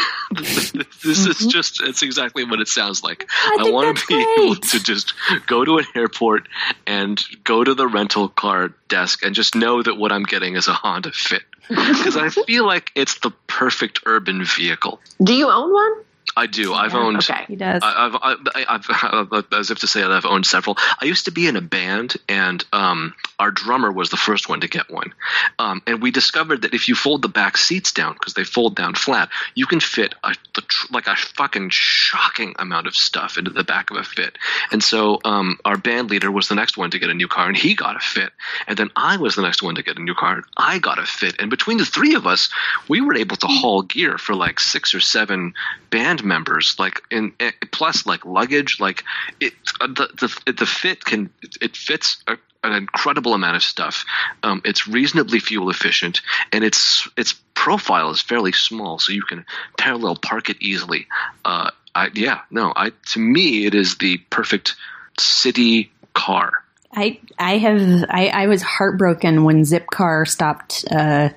this 1.03 1.27
is 1.27 1.47
just 1.47 1.83
it's 1.83 2.03
exactly 2.03 2.45
what 2.45 2.61
it 2.61 2.69
sounds 2.69 3.03
like. 3.03 3.29
I, 3.45 3.63
think 3.63 3.75
want 3.75 3.99
to 3.99 4.07
be 4.07 4.27
able 4.39 4.57
to 4.57 4.83
just 4.83 5.13
go 5.47 5.65
to 5.65 5.79
an 5.79 5.85
airport 5.95 6.49
and 6.87 7.21
go 7.43 7.63
to 7.63 7.75
the 7.75 7.87
rental 7.87 8.29
car 8.29 8.73
desk 8.89 9.25
and 9.25 9.35
just 9.35 9.55
know 9.55 9.83
that 9.83 9.97
what 9.97 10.13
I'm 10.13 10.23
getting 10.23 10.57
is 10.57 10.69
a 10.69 10.73
Honda 10.73 11.13
Fit. 11.13 11.43
Because 11.69 12.17
I 12.17 12.29
feel 12.47 12.67
like 12.67 12.91
it's 12.95 13.19
the 13.21 13.31
perfect 13.47 14.01
urban 14.07 14.45
vehicle. 14.45 15.01
Do 15.23 15.35
you 15.35 15.51
own 15.51 15.73
one? 15.73 15.93
I 16.37 16.47
do. 16.47 16.75
I've 16.75 16.95
owned 16.95 17.19
Okay. 17.19 17.45
He 17.49 17.57
does. 17.57 17.83
I- 17.83 18.07
I've, 18.07 18.17
I- 18.17 18.65
I've, 18.69 18.87
I've, 19.33 19.45
as 19.53 19.71
if 19.71 19.79
to 19.81 19.87
say 19.87 20.01
that 20.01 20.11
I've 20.11 20.25
owned 20.25 20.47
several. 20.47 20.77
I 21.01 21.05
used 21.05 21.27
to 21.27 21.31
be 21.31 21.47
in 21.47 21.57
a 21.57 21.61
band, 21.61 22.17
and 22.29 22.65
um, 22.73 23.15
our 23.39 23.51
drummer 23.51 23.93
was 23.93 24.11
the 24.11 24.17
first 24.17 24.49
one 24.49 24.61
to 24.61 24.69
get 24.69 24.91
one. 24.91 25.13
Um, 25.59 25.83
and 25.87 26.03
we 26.03 26.11
discovered 26.11 26.63
that 26.63 26.75
if 26.75 26.89
you 26.89 26.95
fold 26.95 27.23
the 27.23 27.29
back 27.29 27.57
seats 27.57 27.93
down, 27.93 28.15
because 28.15 28.35
they 28.35 28.45
fold 28.45 28.75
down 28.75 28.95
flat, 28.95 29.29
you 29.55 29.67
can 29.67 29.81
fit 29.81 30.15
a, 30.25 30.35
the, 30.55 30.63
tr- 30.63 30.93
like 30.93 31.07
a 31.07 31.15
fucking 31.17 31.71
shocking 31.71 32.55
amount 32.59 32.87
of 32.87 32.95
stuff 32.97 33.39
into 33.39 33.51
the 33.51 33.65
back 33.65 33.91
of 33.91 33.97
a 33.97 34.05
fit. 34.05 34.37
And 34.73 34.83
so 34.83 35.21
um, 35.25 35.59
our 35.65 35.77
band 35.77 36.11
leader 36.11 36.31
was 36.31 36.49
the 36.49 36.55
next 36.55 36.77
one 36.77 36.91
to 36.91 36.99
get 36.99 37.11
a 37.11 37.15
new 37.15 37.29
car, 37.29 37.47
and 37.49 37.57
he 37.57 37.75
got 37.75 37.97
a 37.97 38.01
fit. 38.01 38.33
And 38.67 38.77
then 38.77 38.91
I 38.97 39.17
was 39.17 39.37
the 39.37 39.43
next 39.43 39.63
one 39.63 39.77
to 39.77 39.83
get 39.83 39.99
a 39.99 40.03
new 40.03 40.15
car, 40.15 40.35
and 40.37 40.45
I 40.57 40.79
got 40.79 40.99
a 40.99 41.07
fit. 41.07 41.37
And 41.39 41.51
between 41.51 41.79
the 41.79 41.85
three 41.87 42.15
of 42.15 42.27
us, 42.27 42.49
we 42.89 43.01
were 43.01 43.15
able 43.15 43.37
to 43.37 43.47
haul 43.47 43.83
gear 43.83 44.19
for 44.19 44.35
like 44.35 44.59
six 44.59 44.95
or 44.95 45.01
seven 45.01 45.55
band 45.91 46.24
members, 46.25 46.77
like 46.79 47.03
in 47.11 47.33
eh, 47.41 47.53
plus 47.73 48.07
like 48.07 48.25
luggage. 48.25 48.81
Like 48.81 49.05
it, 49.41 49.53
uh, 49.81 49.87
the 49.87 50.09
the 50.47 50.53
the 50.53 50.67
fit 50.67 51.05
can 51.05 51.31
it 51.61 51.77
fits. 51.77 52.23
A, 52.27 52.37
an 52.65 52.73
incredible 52.73 53.35
amount 53.35 53.57
of 53.57 53.63
stuff. 53.63 54.07
Um, 54.43 54.63
it's 54.65 54.89
reasonably 54.89 55.39
fuel 55.39 55.69
efficient, 55.69 56.23
and 56.51 56.65
its 56.65 57.07
its 57.17 57.35
profile 57.55 58.11
is 58.11 58.21
fairly 58.23 58.53
small, 58.53 58.99
so 58.99 59.13
you 59.13 59.23
can 59.23 59.45
parallel 59.77 60.17
park 60.17 60.49
it 60.49 60.57
easily. 60.61 61.07
Uh, 61.45 61.71
I, 61.95 62.11
yeah, 62.15 62.41
no, 62.51 62.73
I 62.75 62.91
to 63.13 63.21
me 63.21 63.67
it 63.67 63.75
is 63.75 63.97
the 63.99 64.19
perfect 64.31 64.75
city 65.19 65.93
car. 66.15 66.65
I 66.93 67.21
I 67.39 67.59
have 67.59 68.05
I, 68.09 68.29
I 68.29 68.47
was 68.47 68.63
heartbroken 68.63 69.45
when 69.45 69.63
Zipcar 69.63 70.27
stopped 70.27 70.85
uh, 70.91 71.31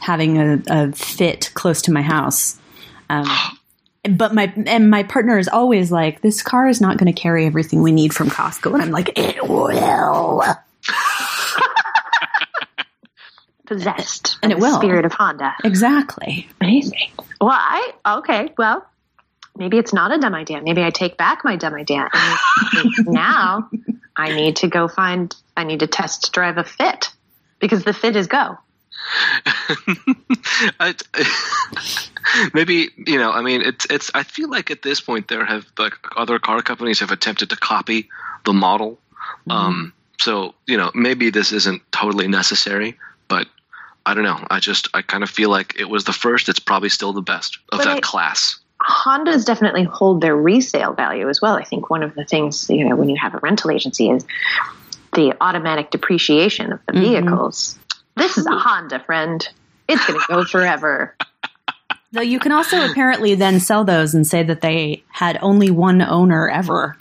having 0.00 0.38
a, 0.38 0.62
a 0.68 0.92
fit 0.92 1.50
close 1.54 1.82
to 1.82 1.92
my 1.92 2.02
house. 2.02 2.58
Um, 3.08 3.26
but 4.08 4.34
my 4.34 4.52
and 4.66 4.90
my 4.90 5.02
partner 5.02 5.38
is 5.38 5.48
always 5.48 5.90
like, 5.90 6.20
"This 6.20 6.42
car 6.42 6.68
is 6.68 6.80
not 6.80 6.96
going 6.98 7.12
to 7.12 7.20
carry 7.20 7.46
everything 7.46 7.82
we 7.82 7.92
need 7.92 8.14
from 8.14 8.28
Costco," 8.30 8.72
and 8.74 8.82
I'm 8.82 8.90
like, 8.90 9.18
"It 9.18 9.46
will." 9.48 10.42
Possessed. 13.66 14.38
And 14.42 14.52
it 14.52 14.56
the 14.56 14.60
will. 14.60 14.76
Spirit 14.76 15.04
of 15.04 15.12
Honda. 15.12 15.54
Exactly. 15.64 16.48
Amazing. 16.60 17.10
Well, 17.40 17.50
I 17.50 17.92
okay. 18.18 18.52
Well, 18.56 18.86
maybe 19.56 19.78
it's 19.78 19.92
not 19.92 20.12
a 20.12 20.18
dumb 20.18 20.34
idea. 20.34 20.62
Maybe 20.62 20.82
I 20.82 20.90
take 20.90 21.16
back 21.16 21.44
my 21.44 21.56
dumb 21.56 21.74
idea. 21.74 22.08
And 22.12 22.94
now 23.06 23.68
I 24.16 24.34
need 24.34 24.56
to 24.56 24.68
go 24.68 24.88
find. 24.88 25.34
I 25.56 25.64
need 25.64 25.80
to 25.80 25.86
test 25.86 26.32
drive 26.32 26.58
a 26.58 26.64
Fit 26.64 27.10
because 27.58 27.82
the 27.84 27.92
Fit 27.92 28.14
is 28.14 28.26
go. 28.26 28.56
I, 30.80 30.94
maybe 32.54 32.88
you 33.06 33.18
know. 33.18 33.30
I 33.30 33.42
mean, 33.42 33.62
it's 33.62 33.86
it's. 33.90 34.10
I 34.14 34.22
feel 34.22 34.50
like 34.50 34.70
at 34.70 34.82
this 34.82 35.00
point 35.00 35.28
there 35.28 35.44
have 35.44 35.66
like 35.78 35.94
other 36.16 36.38
car 36.38 36.62
companies 36.62 37.00
have 37.00 37.10
attempted 37.10 37.50
to 37.50 37.56
copy 37.56 38.08
the 38.44 38.52
model. 38.52 38.98
Um, 39.48 39.92
so 40.18 40.54
you 40.66 40.76
know, 40.76 40.90
maybe 40.94 41.30
this 41.30 41.52
isn't 41.52 41.82
totally 41.92 42.28
necessary, 42.28 42.96
but 43.28 43.46
I 44.04 44.14
don't 44.14 44.24
know. 44.24 44.44
I 44.50 44.60
just 44.60 44.88
I 44.94 45.02
kind 45.02 45.22
of 45.22 45.30
feel 45.30 45.50
like 45.50 45.78
it 45.78 45.88
was 45.88 46.04
the 46.04 46.12
first. 46.12 46.48
It's 46.48 46.58
probably 46.60 46.88
still 46.88 47.12
the 47.12 47.22
best 47.22 47.58
of 47.72 47.78
But 47.78 47.84
that 47.84 47.96
I- 47.98 48.00
class. 48.00 48.58
Hondas 48.78 49.46
definitely 49.46 49.84
hold 49.84 50.20
their 50.20 50.36
resale 50.36 50.92
value 50.92 51.30
as 51.30 51.40
well. 51.40 51.56
I 51.56 51.64
think 51.64 51.88
one 51.88 52.02
of 52.02 52.14
the 52.14 52.24
things 52.26 52.68
you 52.68 52.84
know 52.86 52.94
when 52.94 53.08
you 53.08 53.16
have 53.16 53.34
a 53.34 53.38
rental 53.38 53.70
agency 53.70 54.10
is 54.10 54.24
the 55.14 55.34
automatic 55.40 55.90
depreciation 55.90 56.72
of 56.72 56.80
the 56.86 56.92
vehicles. 57.00 57.78
This 58.16 58.38
is 58.38 58.46
a 58.46 58.58
Honda, 58.58 59.00
friend. 59.00 59.46
It's 59.88 60.04
going 60.06 60.18
to 60.20 60.26
go 60.28 60.44
forever. 60.50 61.16
Though 62.12 62.22
you 62.22 62.38
can 62.38 62.52
also 62.52 62.90
apparently 62.90 63.34
then 63.34 63.60
sell 63.60 63.84
those 63.84 64.14
and 64.14 64.26
say 64.26 64.42
that 64.42 64.62
they 64.62 65.02
had 65.08 65.38
only 65.42 65.70
one 65.70 66.00
owner 66.00 66.48
ever. 66.48 66.96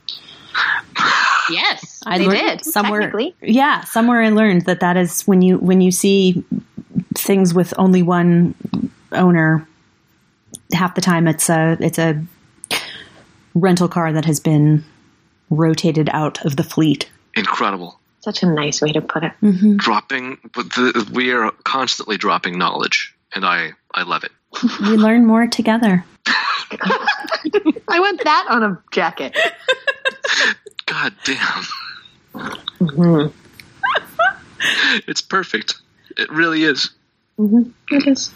Yes, 1.49 2.01
I 2.05 2.17
they 2.17 2.27
did 2.27 2.65
somewhere. 2.65 3.01
technically. 3.01 3.35
Yeah, 3.41 3.83
somewhere 3.83 4.21
I 4.23 4.29
learned 4.29 4.65
that 4.65 4.79
that 4.79 4.97
is 4.97 5.21
when 5.23 5.41
you 5.41 5.57
when 5.59 5.79
you 5.79 5.91
see 5.91 6.43
things 7.13 7.53
with 7.53 7.73
only 7.77 8.01
one 8.01 8.55
owner. 9.11 9.67
Half 10.73 10.95
the 10.95 11.01
time, 11.01 11.27
it's 11.27 11.49
a 11.49 11.77
it's 11.79 11.99
a 11.99 12.21
rental 13.53 13.87
car 13.87 14.11
that 14.11 14.25
has 14.25 14.39
been 14.39 14.83
rotated 15.49 16.09
out 16.11 16.43
of 16.45 16.55
the 16.55 16.63
fleet. 16.63 17.09
Incredible. 17.35 17.99
Such 18.25 18.41
a 18.41 18.47
nice 18.47 18.81
way 18.81 18.91
to 18.91 19.01
put 19.01 19.23
it. 19.23 19.33
Dropping. 19.77 20.39
but 20.55 20.71
the, 20.71 21.07
we 21.13 21.31
are 21.31 21.51
constantly 21.63 22.17
dropping 22.17 22.57
knowledge, 22.57 23.13
and 23.35 23.45
I 23.45 23.73
I 23.93 24.01
love 24.01 24.23
it. 24.23 24.31
We 24.81 24.97
learn 24.97 25.27
more 25.27 25.45
together. 25.45 26.03
I 26.25 27.99
want 27.99 28.23
that 28.23 28.47
on 28.49 28.63
a 28.63 28.81
jacket. 28.89 29.37
God 30.87 31.13
damn. 31.23 31.63
Mm-hmm. 32.33 33.27
It's 35.07 35.21
perfect. 35.21 35.75
It 36.17 36.31
really 36.31 36.63
is. 36.63 36.89
It 37.37 38.07
is 38.07 38.31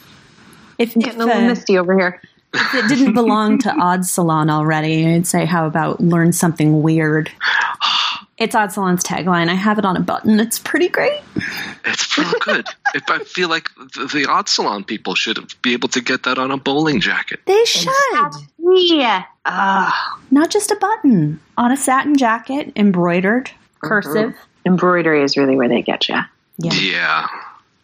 If, 0.78 0.94
getting 0.94 1.08
if, 1.08 1.16
a 1.16 1.18
little 1.18 1.44
uh, 1.44 1.48
misty 1.48 1.80
over 1.80 1.98
here. 1.98 2.22
if 2.54 2.76
it 2.76 2.88
didn't 2.90 3.14
belong 3.16 3.58
to 3.60 3.72
Odd 3.72 4.06
Salon 4.06 4.52
already, 4.52 5.08
I'd 5.08 5.26
say, 5.26 5.46
how 5.46 5.66
about 5.66 6.00
learn 6.00 6.32
something 6.34 6.84
weird? 6.84 7.32
It's 8.40 8.56
Odd 8.56 8.72
Salon's 8.72 9.04
tagline. 9.04 9.50
I 9.50 9.54
have 9.54 9.78
it 9.80 9.86
on 9.86 9.98
a 9.98 10.00
button. 10.00 10.40
It's 10.40 10.58
pretty 10.60 10.88
great. 10.88 11.20
It's 11.86 12.18
real 12.18 12.32
good. 12.40 12.66
if 12.94 13.04
I 13.10 13.20
feel 13.20 13.50
like 13.50 13.68
the, 13.76 14.10
the 14.12 14.26
Odd 14.30 14.48
Salon 14.48 14.84
people 14.86 15.14
should 15.14 15.54
be 15.62 15.74
able 15.74 15.90
to 15.90 16.02
get 16.02 16.24
that 16.24 16.38
on 16.38 16.50
a 16.50 16.58
bowling 16.58 17.02
jacket. 17.02 17.42
They 17.46 17.66
should. 17.66 17.90
Yeah. 18.60 19.26
Ah, 19.46 20.20
Not 20.32 20.50
just 20.52 20.72
a 20.72 20.76
button. 20.78 21.40
On 21.58 21.72
a 21.72 21.78
satin 21.78 22.16
jacket, 22.18 22.72
embroidered, 22.78 23.52
cursive. 23.82 24.34
embroidery 24.66 25.22
is 25.24 25.36
really 25.36 25.56
where 25.58 25.68
they 25.68 25.82
get 25.82 26.08
you. 26.08 26.20
Yeah. 26.60 26.74
Yeah. 26.74 27.28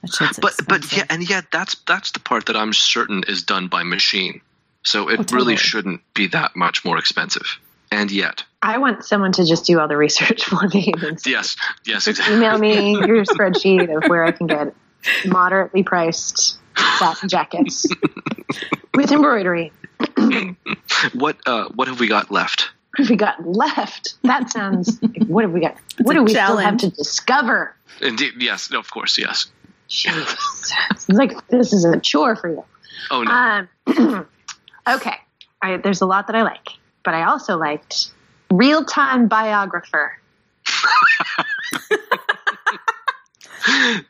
that 0.04 0.14
shit's 0.14 0.40
But 0.40 0.54
but 0.68 0.96
yeah, 0.96 1.04
and 1.10 1.28
yet 1.30 1.46
that's 1.52 1.76
that's 1.88 2.12
the 2.12 2.20
part 2.22 2.46
that 2.46 2.56
I'm 2.56 2.72
certain 2.72 3.24
is 3.28 3.44
done 3.44 3.68
by 3.68 3.84
machine. 3.84 4.40
So 4.84 5.10
it 5.10 5.14
Oh, 5.14 5.24
totally. 5.24 5.38
really 5.38 5.56
shouldn't 5.58 6.02
be 6.14 6.28
that 6.28 6.56
much 6.56 6.86
more 6.86 6.98
expensive. 6.98 7.60
And 7.96 8.12
yet, 8.12 8.44
I 8.62 8.78
want 8.78 9.06
someone 9.06 9.32
to 9.34 9.46
just 9.46 9.66
do 9.66 9.80
all 9.80 9.88
the 9.88 9.96
research 9.96 10.44
for 10.50 10.68
me 10.68 10.94
yes, 11.26 11.56
yes, 11.86 12.08
exactly. 12.08 12.36
email 12.36 12.58
me 12.58 12.92
your 13.08 13.24
spreadsheet 13.24 13.96
of 13.96 14.10
where 14.10 14.26
I 14.26 14.32
can 14.32 14.48
get 14.48 14.76
moderately 15.26 15.82
priced 15.82 16.58
satin 17.00 17.30
jackets 17.30 17.88
with 18.94 19.12
embroidery. 19.12 19.72
What 21.14 21.38
uh, 21.46 21.66
what 21.76 21.88
have 21.88 22.00
we 22.00 22.08
got 22.08 22.32
left? 22.32 22.70
What 22.92 23.00
have 23.00 23.10
we 23.10 23.16
got 23.18 23.46
left? 23.46 24.16
That 24.24 24.50
sounds. 24.50 25.00
what 25.28 25.44
have 25.44 25.52
we 25.52 25.60
got? 25.60 25.76
What 26.02 26.14
do 26.14 26.24
we 26.24 26.32
still 26.32 26.58
have 26.58 26.78
to 26.78 26.90
discover? 26.90 27.76
Indeed, 28.02 28.34
yes, 28.40 28.72
of 28.74 28.90
course, 28.90 29.18
yes. 29.18 29.48
Jeez, 29.90 30.36
it's 30.92 31.10
like 31.10 31.48
this 31.50 31.74
is 31.74 31.86
a 31.86 32.00
chore 32.00 32.36
for 32.36 32.50
you. 32.50 32.64
Oh 33.12 33.24
no, 33.24 33.32
Um, 33.32 34.28
okay, 34.88 35.16
I, 35.62 35.78
there's 35.78 36.02
a 36.02 36.06
lot 36.06 36.28
that 36.28 36.36
I 36.36 36.44
like, 36.44 36.70
but 37.06 37.14
I 37.14 37.24
also 37.24 37.56
liked 37.58 38.12
real 38.52 38.84
time 38.84 39.28
biographer. 39.28 40.18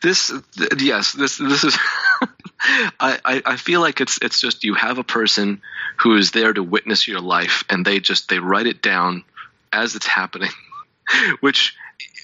this 0.02 0.32
th- 0.58 0.82
yes, 0.82 1.14
this 1.14 1.38
this 1.38 1.64
is 1.64 1.78
I, 3.00 3.44
I, 3.46 3.56
feel 3.58 3.82
like 3.82 4.02
it's 4.02 4.18
it's 4.22 4.42
just 4.42 4.64
you 4.64 4.74
have 4.74 4.98
a 4.98 5.04
person 5.04 5.62
who 5.98 6.16
is 6.16 6.32
there 6.32 6.52
to 6.52 6.64
witness 6.64 7.08
your 7.08 7.20
life, 7.20 7.64
and 7.70 7.86
they 7.86 8.00
just 8.00 8.30
they 8.30 8.40
write 8.40 8.66
it 8.66 8.82
down 8.82 9.24
as 9.72 9.96
it's 9.96 10.08
happening, 10.08 10.52
which 11.42 11.76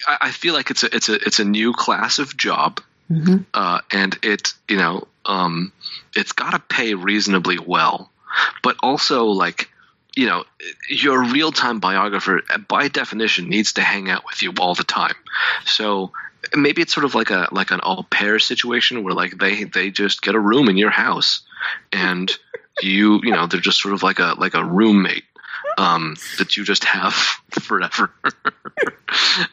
I, 0.07 0.17
I 0.21 0.31
feel 0.31 0.53
like 0.53 0.71
it's 0.71 0.83
a 0.83 0.95
it's 0.95 1.09
a 1.09 1.15
it's 1.15 1.39
a 1.39 1.45
new 1.45 1.73
class 1.73 2.17
of 2.19 2.35
job, 2.35 2.81
uh, 3.53 3.81
and 3.91 4.17
it 4.23 4.53
you 4.67 4.77
know 4.77 5.07
um, 5.25 5.71
it's 6.15 6.31
got 6.31 6.51
to 6.51 6.59
pay 6.59 6.93
reasonably 6.93 7.59
well, 7.59 8.09
but 8.63 8.77
also 8.81 9.25
like 9.25 9.69
you 10.15 10.25
know 10.25 10.43
your 10.89 11.23
real 11.23 11.51
time 11.51 11.79
biographer 11.79 12.41
by 12.67 12.87
definition 12.87 13.49
needs 13.49 13.73
to 13.73 13.81
hang 13.81 14.09
out 14.09 14.23
with 14.25 14.41
you 14.41 14.53
all 14.59 14.75
the 14.75 14.83
time, 14.83 15.15
so 15.65 16.11
maybe 16.55 16.81
it's 16.81 16.93
sort 16.93 17.05
of 17.05 17.15
like 17.15 17.29
a 17.29 17.47
like 17.51 17.71
an 17.71 17.79
au 17.83 18.03
pair 18.03 18.39
situation 18.39 19.03
where 19.03 19.13
like 19.13 19.37
they 19.37 19.63
they 19.63 19.91
just 19.91 20.21
get 20.21 20.35
a 20.35 20.39
room 20.39 20.69
in 20.69 20.77
your 20.77 20.89
house 20.89 21.41
and 21.91 22.31
you 22.81 23.19
you 23.23 23.31
know 23.31 23.47
they're 23.47 23.59
just 23.59 23.81
sort 23.81 23.93
of 23.93 24.03
like 24.03 24.19
a 24.19 24.35
like 24.37 24.53
a 24.53 24.63
roommate 24.63 25.23
um, 25.77 26.15
that 26.37 26.57
you 26.57 26.63
just 26.63 26.83
have 26.83 27.13
forever. 27.49 28.11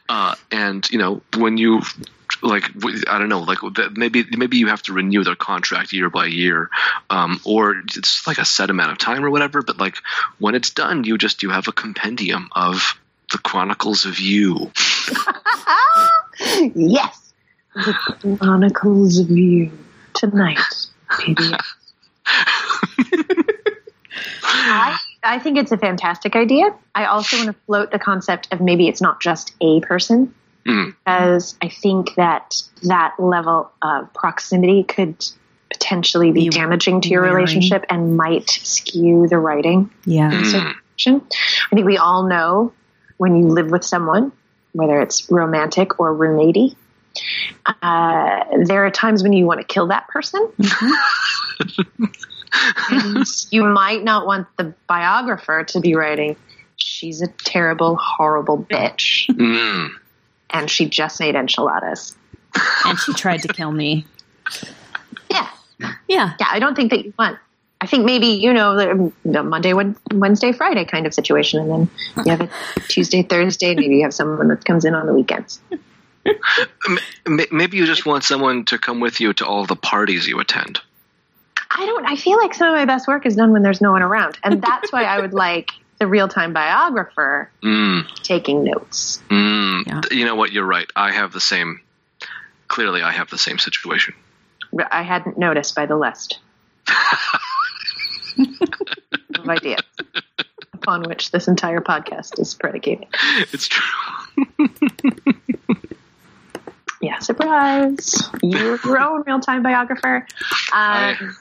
Uh, 0.09 0.35
and 0.51 0.88
you 0.90 0.99
know 0.99 1.21
when 1.37 1.59
you 1.59 1.83
like 2.42 2.64
I 3.09 3.18
don't 3.18 3.29
know 3.29 3.40
like 3.40 3.59
maybe 3.92 4.24
maybe 4.37 4.59
you 4.59 4.68
have 4.68 4.83
to 4.83 4.92
renew 4.92 5.24
their 5.24 5.37
contract 5.37 5.92
year 5.92 6.11
by 6.11 6.27
year 6.27 6.70
um, 7.11 7.40
or 7.44 7.74
it's 7.96 8.27
like 8.27 8.38
a 8.38 8.44
set 8.44 8.70
amount 8.70 8.92
of 8.92 8.98
time 8.98 9.24
or 9.24 9.31
whatever 9.31 9.62
but 9.62 9.79
like 9.79 9.96
when 10.38 10.55
it's 10.55 10.70
done 10.70 11.05
you 11.05 11.18
just 11.18 11.42
you 11.42 11.51
have 11.51 11.68
a 11.68 11.72
compendium 11.72 12.48
of 12.53 12.98
the 13.33 13.38
chronicles 13.38 14.05
of 14.05 14.18
you 14.18 14.70
yes. 16.74 17.33
The 17.74 17.94
Chronicles 18.38 19.18
of 19.18 19.31
You 19.31 19.70
tonight. 20.14 20.59
PBS. 21.11 21.61
I, 24.42 24.98
I 25.22 25.38
think 25.38 25.59
it's 25.59 25.72
a 25.72 25.79
fantastic 25.79 26.37
idea. 26.37 26.74
I 26.94 27.07
also 27.07 27.37
want 27.37 27.48
to 27.48 27.55
float 27.66 27.90
the 27.90 27.98
concept 27.98 28.48
of 28.53 28.61
maybe 28.61 28.88
it's 28.88 29.01
not 29.01 29.20
just 29.20 29.55
a 29.61 29.81
person, 29.81 30.35
Mm. 30.69 30.95
because 31.05 31.57
I 31.63 31.69
think 31.69 32.15
that 32.17 32.63
that 32.83 33.15
level 33.19 33.71
of 33.83 34.13
proximity 34.15 34.85
could 34.85 35.17
potentially 35.73 36.31
be 36.31 36.45
Be 36.45 36.49
damaging 36.51 37.01
to 37.03 37.09
your 37.09 37.23
wearing. 37.23 37.37
relationship 37.37 37.85
and 37.91 38.17
might 38.17 38.49
skew 38.51 39.27
the 39.29 39.39
writing. 39.39 39.91
Yeah. 40.05 40.31
Mm. 40.31 40.45
situation. 40.45 41.23
I 41.71 41.75
think 41.75 41.87
we 41.87 41.97
all 41.97 42.27
know 42.29 42.73
when 43.17 43.37
you 43.37 43.49
live 43.49 43.71
with 43.71 43.85
someone, 43.85 44.31
whether 44.73 45.01
it's 45.01 45.31
romantic 45.31 45.99
or 46.01 46.15
roommatey, 46.15 46.77
uh, 47.83 48.45
there 48.65 48.85
are 48.87 48.91
times 48.91 49.23
when 49.23 49.33
you 49.33 49.45
want 49.47 49.61
to 49.61 49.67
kill 49.67 49.87
that 49.89 50.07
person. 50.09 50.49
and 52.91 53.27
you 53.51 53.65
might 53.65 54.05
not 54.05 54.27
want 54.27 54.47
the 54.57 54.75
biographer 54.87 55.65
to 55.65 55.81
be 55.81 55.95
writing, 55.95 56.37
she's 56.77 57.21
a 57.23 57.27
terrible, 57.29 57.97
horrible 57.97 58.59
bitch, 58.71 59.27
Mm. 59.35 59.91
And 60.51 60.71
she 60.71 60.89
just 60.89 61.21
made 61.21 61.35
enchiladas. 61.35 62.17
And 62.85 62.99
she 62.99 63.13
tried 63.13 63.43
to 63.43 63.49
kill 63.49 63.73
me. 63.73 64.07
Yeah. 65.31 65.49
Yeah. 66.09 66.33
Yeah, 66.41 66.47
I 66.51 66.59
don't 66.59 66.75
think 66.75 66.91
that 66.91 67.05
you 67.05 67.13
want. 67.19 67.39
I 67.81 67.87
think 67.87 68.05
maybe 68.05 68.27
you 68.29 68.53
know 68.53 68.75
the, 68.77 69.13
the 69.25 69.43
Monday, 69.45 69.73
Wednesday, 69.73 70.53
Friday 70.53 70.85
kind 70.85 71.07
of 71.07 71.15
situation, 71.15 71.61
and 71.61 71.71
then 71.71 71.91
you 72.25 72.31
have 72.33 72.41
a 72.41 72.49
Tuesday, 72.89 73.23
Thursday. 73.23 73.75
Maybe 73.75 73.97
you 73.97 74.03
have 74.03 74.15
someone 74.15 74.49
that 74.49 74.65
comes 74.65 74.85
in 74.85 74.95
on 74.95 75.07
the 75.07 75.13
weekends. 75.13 75.61
M- 76.27 76.99
m- 77.27 77.47
maybe 77.53 77.77
you 77.77 77.87
just 77.87 78.05
want 78.05 78.25
someone 78.25 78.65
to 78.67 78.79
come 78.79 78.99
with 79.01 79.21
you 79.21 79.33
to 79.35 79.47
all 79.47 79.65
the 79.67 79.77
parties 79.77 80.27
you 80.27 80.41
attend 80.41 80.81
I 81.71 81.87
don't. 81.87 82.07
I 82.07 82.17
feel 82.17 82.39
like 82.39 82.55
some 82.55 82.69
of 82.69 82.75
my 82.75 82.87
best 82.87 83.07
work 83.07 83.27
is 83.27 83.37
done 83.37 83.53
when 83.53 83.63
there's 83.63 83.81
no 83.81 83.93
one 83.93 84.03
around, 84.03 84.39
and 84.43 84.63
that's 84.63 84.91
why 84.91 85.05
I 85.05 85.21
would 85.21 85.35
like 85.35 85.71
the 85.99 86.07
real 86.07 86.29
time 86.29 86.53
biographer 86.53 87.51
mm. 87.63 88.07
taking 88.23 88.65
notes. 88.65 89.23
Mm. 89.29 89.87
Yeah. 89.87 90.01
You 90.11 90.25
know 90.25 90.37
what? 90.37 90.53
You're 90.53 90.67
right. 90.67 90.89
I 90.95 91.13
have 91.13 91.33
the 91.33 91.41
same. 91.41 91.81
Clearly, 92.69 93.03
I 93.03 93.13
have 93.13 93.31
the 93.31 93.39
same 93.39 93.59
situation. 93.59 94.15
I 94.91 95.03
hadn't 95.03 95.39
noticed 95.39 95.75
by 95.75 95.87
the 95.87 95.97
list 95.97 96.39
of 99.35 99.49
ideas 99.49 99.81
upon 100.75 101.05
which 101.05 101.31
this 101.31 101.49
entire 101.49 101.81
podcast 101.81 102.39
is 102.39 102.55
predicated. 102.55 103.07
It's 103.53 103.69
true. 103.69 104.69
Yeah, 107.01 107.21
surprise! 107.21 108.29
You're 108.43 108.79
your 108.85 109.01
own 109.01 109.23
real 109.25 109.39
time 109.39 109.63
biographer. 109.63 110.27
Um, 110.73 111.37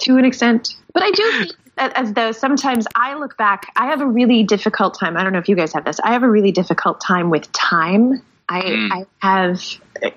to 0.00 0.16
an 0.16 0.24
extent. 0.24 0.76
But 0.92 1.02
I 1.02 1.10
do 1.10 1.32
think 1.32 1.48
that 1.48 1.63
as 1.76 2.12
though 2.12 2.32
sometimes 2.32 2.86
I 2.94 3.14
look 3.14 3.36
back, 3.36 3.72
I 3.76 3.86
have 3.86 4.00
a 4.00 4.06
really 4.06 4.42
difficult 4.42 4.98
time. 4.98 5.16
I 5.16 5.22
don't 5.22 5.32
know 5.32 5.38
if 5.38 5.48
you 5.48 5.56
guys 5.56 5.72
have 5.72 5.84
this. 5.84 5.98
I 6.00 6.12
have 6.12 6.22
a 6.22 6.30
really 6.30 6.52
difficult 6.52 7.00
time 7.00 7.30
with 7.30 7.50
time. 7.52 8.22
I, 8.48 8.60
Mm. 8.62 8.90
I 8.92 9.06
have 9.26 9.60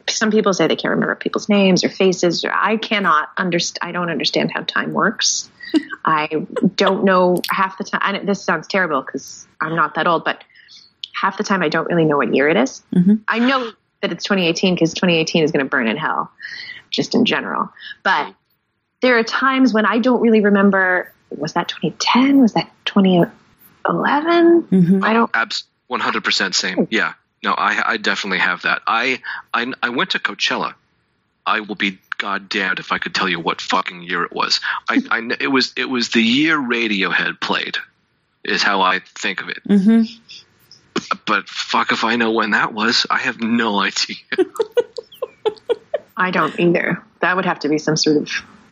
some 0.09 0.31
people 0.31 0.53
say 0.53 0.67
they 0.67 0.75
can't 0.75 0.91
remember 0.91 1.15
people's 1.15 1.47
names 1.47 1.83
or 1.83 1.89
faces. 1.89 2.43
Or 2.43 2.51
I 2.53 2.77
cannot 2.77 3.29
understand. 3.37 3.79
I 3.81 3.91
don't 3.93 4.09
understand 4.09 4.51
how 4.53 4.63
time 4.63 4.93
works. 4.93 5.49
I 6.05 6.29
don't 6.75 7.05
know 7.05 7.41
half 7.49 7.77
the 7.77 7.85
time. 7.85 8.01
And 8.03 8.27
this 8.27 8.43
sounds 8.43 8.67
terrible 8.67 9.01
because 9.01 9.47
I'm 9.61 9.75
not 9.75 9.95
that 9.95 10.07
old, 10.07 10.25
but 10.25 10.43
half 11.13 11.37
the 11.37 11.43
time 11.43 11.63
I 11.63 11.69
don't 11.69 11.87
really 11.87 12.05
know 12.05 12.17
what 12.17 12.33
year 12.35 12.49
it 12.49 12.57
is. 12.57 12.83
Mhm. 12.93 13.21
I 13.27 13.39
know 13.39 13.71
that 14.01 14.11
it's 14.11 14.23
2018 14.25 14.75
because 14.75 14.93
2018 14.93 15.43
is 15.43 15.51
going 15.51 15.65
to 15.65 15.69
burn 15.69 15.87
in 15.87 15.97
hell, 15.97 16.29
just 16.91 17.15
in 17.15 17.25
general. 17.25 17.69
But 18.03 18.35
there 19.01 19.17
are 19.17 19.23
times 19.23 19.73
when 19.73 19.85
I 19.85 19.99
don't 19.99 20.21
really 20.21 20.41
remember. 20.41 21.11
Was 21.35 21.53
that 21.53 21.67
2010? 21.69 22.39
Was 22.39 22.53
that 22.53 22.71
2011? 22.85 24.63
Mhm. 24.63 25.03
I 25.03 25.13
don't. 25.13 25.29
Abs. 25.33 25.63
One 25.87 25.99
hundred 26.01 26.23
percent 26.25 26.53
same. 26.55 26.87
Yeah. 26.91 27.13
No, 27.43 27.53
I 27.53 27.81
I 27.93 27.97
definitely 27.97 28.39
have 28.39 28.63
that. 28.63 28.81
I 28.85 29.21
I 29.53 29.71
I 29.81 29.89
went 29.89 30.09
to 30.11 30.19
Coachella. 30.19 30.73
I 31.45 31.61
will 31.61 31.75
be 31.75 31.99
goddamned 32.17 32.79
if 32.79 32.91
I 32.91 32.97
could 32.97 33.15
tell 33.15 33.29
you 33.29 33.39
what 33.39 33.61
fucking 33.61 34.01
year 34.03 34.23
it 34.23 34.33
was. 34.33 34.59
I, 34.89 34.95
I 35.11 35.19
kn- 35.21 35.37
it 35.39 35.47
was 35.47 35.71
it 35.77 35.85
was 35.89 36.09
the 36.09 36.21
year 36.21 36.57
Radiohead 36.57 37.39
played, 37.39 37.77
is 38.43 38.63
how 38.63 38.81
I 38.81 38.99
think 38.99 39.41
of 39.41 39.47
it. 39.49 39.63
Mhm. 39.65 40.09
But 41.25 41.47
fuck 41.47 41.91
if 41.93 42.03
I 42.03 42.17
know 42.17 42.31
when 42.31 42.51
that 42.51 42.73
was. 42.73 43.05
I 43.09 43.19
have 43.19 43.39
no 43.39 43.79
idea. 43.79 44.17
I 46.17 46.31
don't 46.31 46.59
either. 46.59 47.01
That 47.21 47.35
would 47.35 47.45
have 47.45 47.59
to 47.59 47.69
be 47.69 47.77
some 47.77 47.95
sort 47.95 48.17
of 48.17 48.29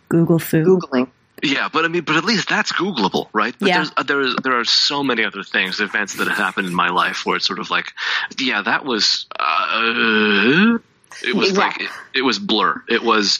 Google-fu. 0.09 0.63
googling. 0.65 1.09
Yeah, 1.43 1.69
but 1.71 1.85
I 1.85 1.89
mean, 1.89 2.03
but 2.03 2.15
at 2.15 2.23
least 2.23 2.47
that's 2.49 2.71
Googleable, 2.71 3.27
right? 3.33 3.53
But 3.59 3.67
Yeah. 3.69 3.77
there's, 3.77 3.91
uh, 3.97 4.03
there, 4.03 4.21
is- 4.21 4.35
there 4.43 4.57
are 4.59 4.63
so 4.65 5.03
many 5.03 5.23
other 5.25 5.43
things, 5.43 5.79
events 5.79 6.15
that 6.15 6.27
have 6.27 6.37
happened 6.37 6.67
in 6.67 6.73
my 6.73 6.89
life 6.89 7.25
where 7.25 7.35
it's 7.35 7.45
sort 7.45 7.59
of 7.59 7.69
like, 7.69 7.93
yeah, 8.39 8.61
that 8.61 8.85
was, 8.85 9.25
uh, 9.37 10.77
it 11.23 11.35
was 11.35 11.57
like, 11.57 11.81
it, 11.81 11.89
it 12.13 12.21
was 12.21 12.39
blur. 12.39 12.81
It 12.89 13.03
was 13.03 13.39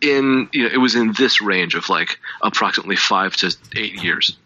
in, 0.00 0.48
you 0.52 0.64
know, 0.64 0.70
it 0.72 0.78
was 0.78 0.94
in 0.94 1.12
this 1.12 1.40
range 1.40 1.74
of 1.74 1.88
like 1.88 2.18
approximately 2.42 2.96
five 2.96 3.34
to 3.36 3.54
eight 3.76 4.02
years. 4.02 4.36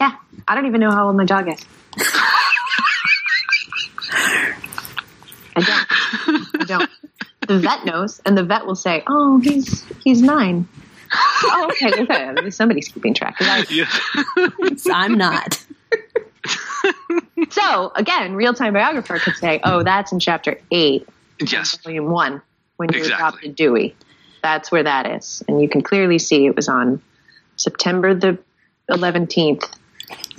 Yeah, 0.00 0.12
I 0.46 0.54
don't 0.54 0.66
even 0.66 0.80
know 0.80 0.90
how 0.90 1.06
old 1.08 1.16
my 1.16 1.24
dog 1.24 1.48
is. 1.48 1.64
I 5.56 5.60
don't. 5.60 6.46
I 6.60 6.64
don't. 6.66 6.90
The 7.46 7.58
vet 7.58 7.84
knows, 7.84 8.20
and 8.24 8.36
the 8.38 8.44
vet 8.44 8.66
will 8.66 8.76
say, 8.76 9.02
"Oh, 9.08 9.38
he's 9.38 9.84
he's 10.04 10.22
nine. 10.22 10.68
Oh, 11.44 11.68
okay, 11.72 12.02
okay. 12.02 12.50
Somebody's 12.50 12.88
keeping 12.88 13.14
track. 13.14 13.36
'Cause 13.38 13.48
I- 13.48 13.64
Yeah. 13.70 13.88
I'm 14.92 15.14
not. 15.16 15.64
So 17.50 17.92
again, 17.94 18.34
real 18.34 18.52
time 18.54 18.72
biographer 18.72 19.18
could 19.18 19.36
say, 19.36 19.60
"Oh, 19.62 19.82
that's 19.82 20.12
in 20.12 20.18
chapter 20.18 20.58
eight, 20.70 21.06
yes. 21.40 21.76
volume 21.84 22.10
one, 22.10 22.42
when 22.76 22.90
you 22.92 22.98
Exactly. 22.98 23.26
adopted 23.26 23.56
Dewey. 23.56 23.96
That's 24.42 24.70
where 24.72 24.82
that 24.82 25.06
is, 25.06 25.42
and 25.48 25.60
you 25.62 25.68
can 25.68 25.82
clearly 25.82 26.18
see 26.18 26.46
it 26.46 26.56
was 26.56 26.68
on 26.68 27.00
September 27.56 28.14
the 28.14 28.38
eleventh, 28.88 29.34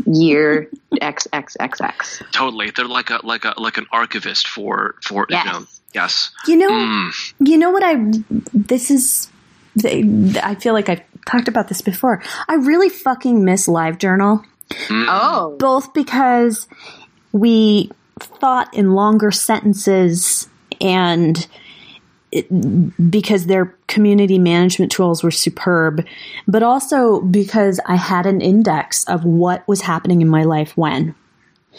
year 0.05 0.69
XXXX. 1.01 2.23
Totally. 2.31 2.71
They're 2.71 2.85
like 2.85 3.09
a, 3.12 3.19
like 3.23 3.45
a, 3.45 3.53
like 3.57 3.77
an 3.77 3.85
archivist 3.91 4.47
for, 4.47 4.95
for, 5.03 5.27
Yes. 5.29 5.45
you 5.45 5.51
know, 5.51 5.65
yes. 5.93 6.31
You 6.47 6.55
know, 6.57 6.69
Mm. 6.71 7.33
you 7.47 7.57
know 7.57 7.69
what 7.69 7.83
I 7.83 7.95
this 8.53 8.89
is 8.89 9.29
I 9.86 10.55
feel 10.55 10.73
like 10.73 10.89
I've 10.89 11.01
talked 11.25 11.47
about 11.47 11.67
this 11.67 11.82
before. 11.82 12.21
I 12.47 12.55
really 12.55 12.89
fucking 12.89 13.43
miss 13.43 13.67
LiveJournal 13.67 14.43
mm. 14.69 15.05
Oh, 15.08 15.55
both 15.60 15.93
because 15.93 16.67
we 17.32 17.91
thought 18.19 18.73
in 18.73 18.93
longer 18.93 19.32
sentences 19.32 20.49
and 20.82 21.47
it, 22.32 23.12
because 23.12 23.45
their 23.45 23.75
community 23.88 24.38
management 24.38 24.91
tools 24.91 25.23
were 25.23 25.32
superb, 25.32 26.05
but 26.47 26.62
also 26.62 27.21
because 27.21 27.79
I 27.86 27.95
had 27.95 28.25
an 28.25 28.41
index 28.41 29.03
of 29.05 29.25
what 29.25 29.67
was 29.67 29.82
happening 29.82 30.21
in 30.21 30.29
my 30.29 30.43
life 30.43 30.77
when. 30.77 31.15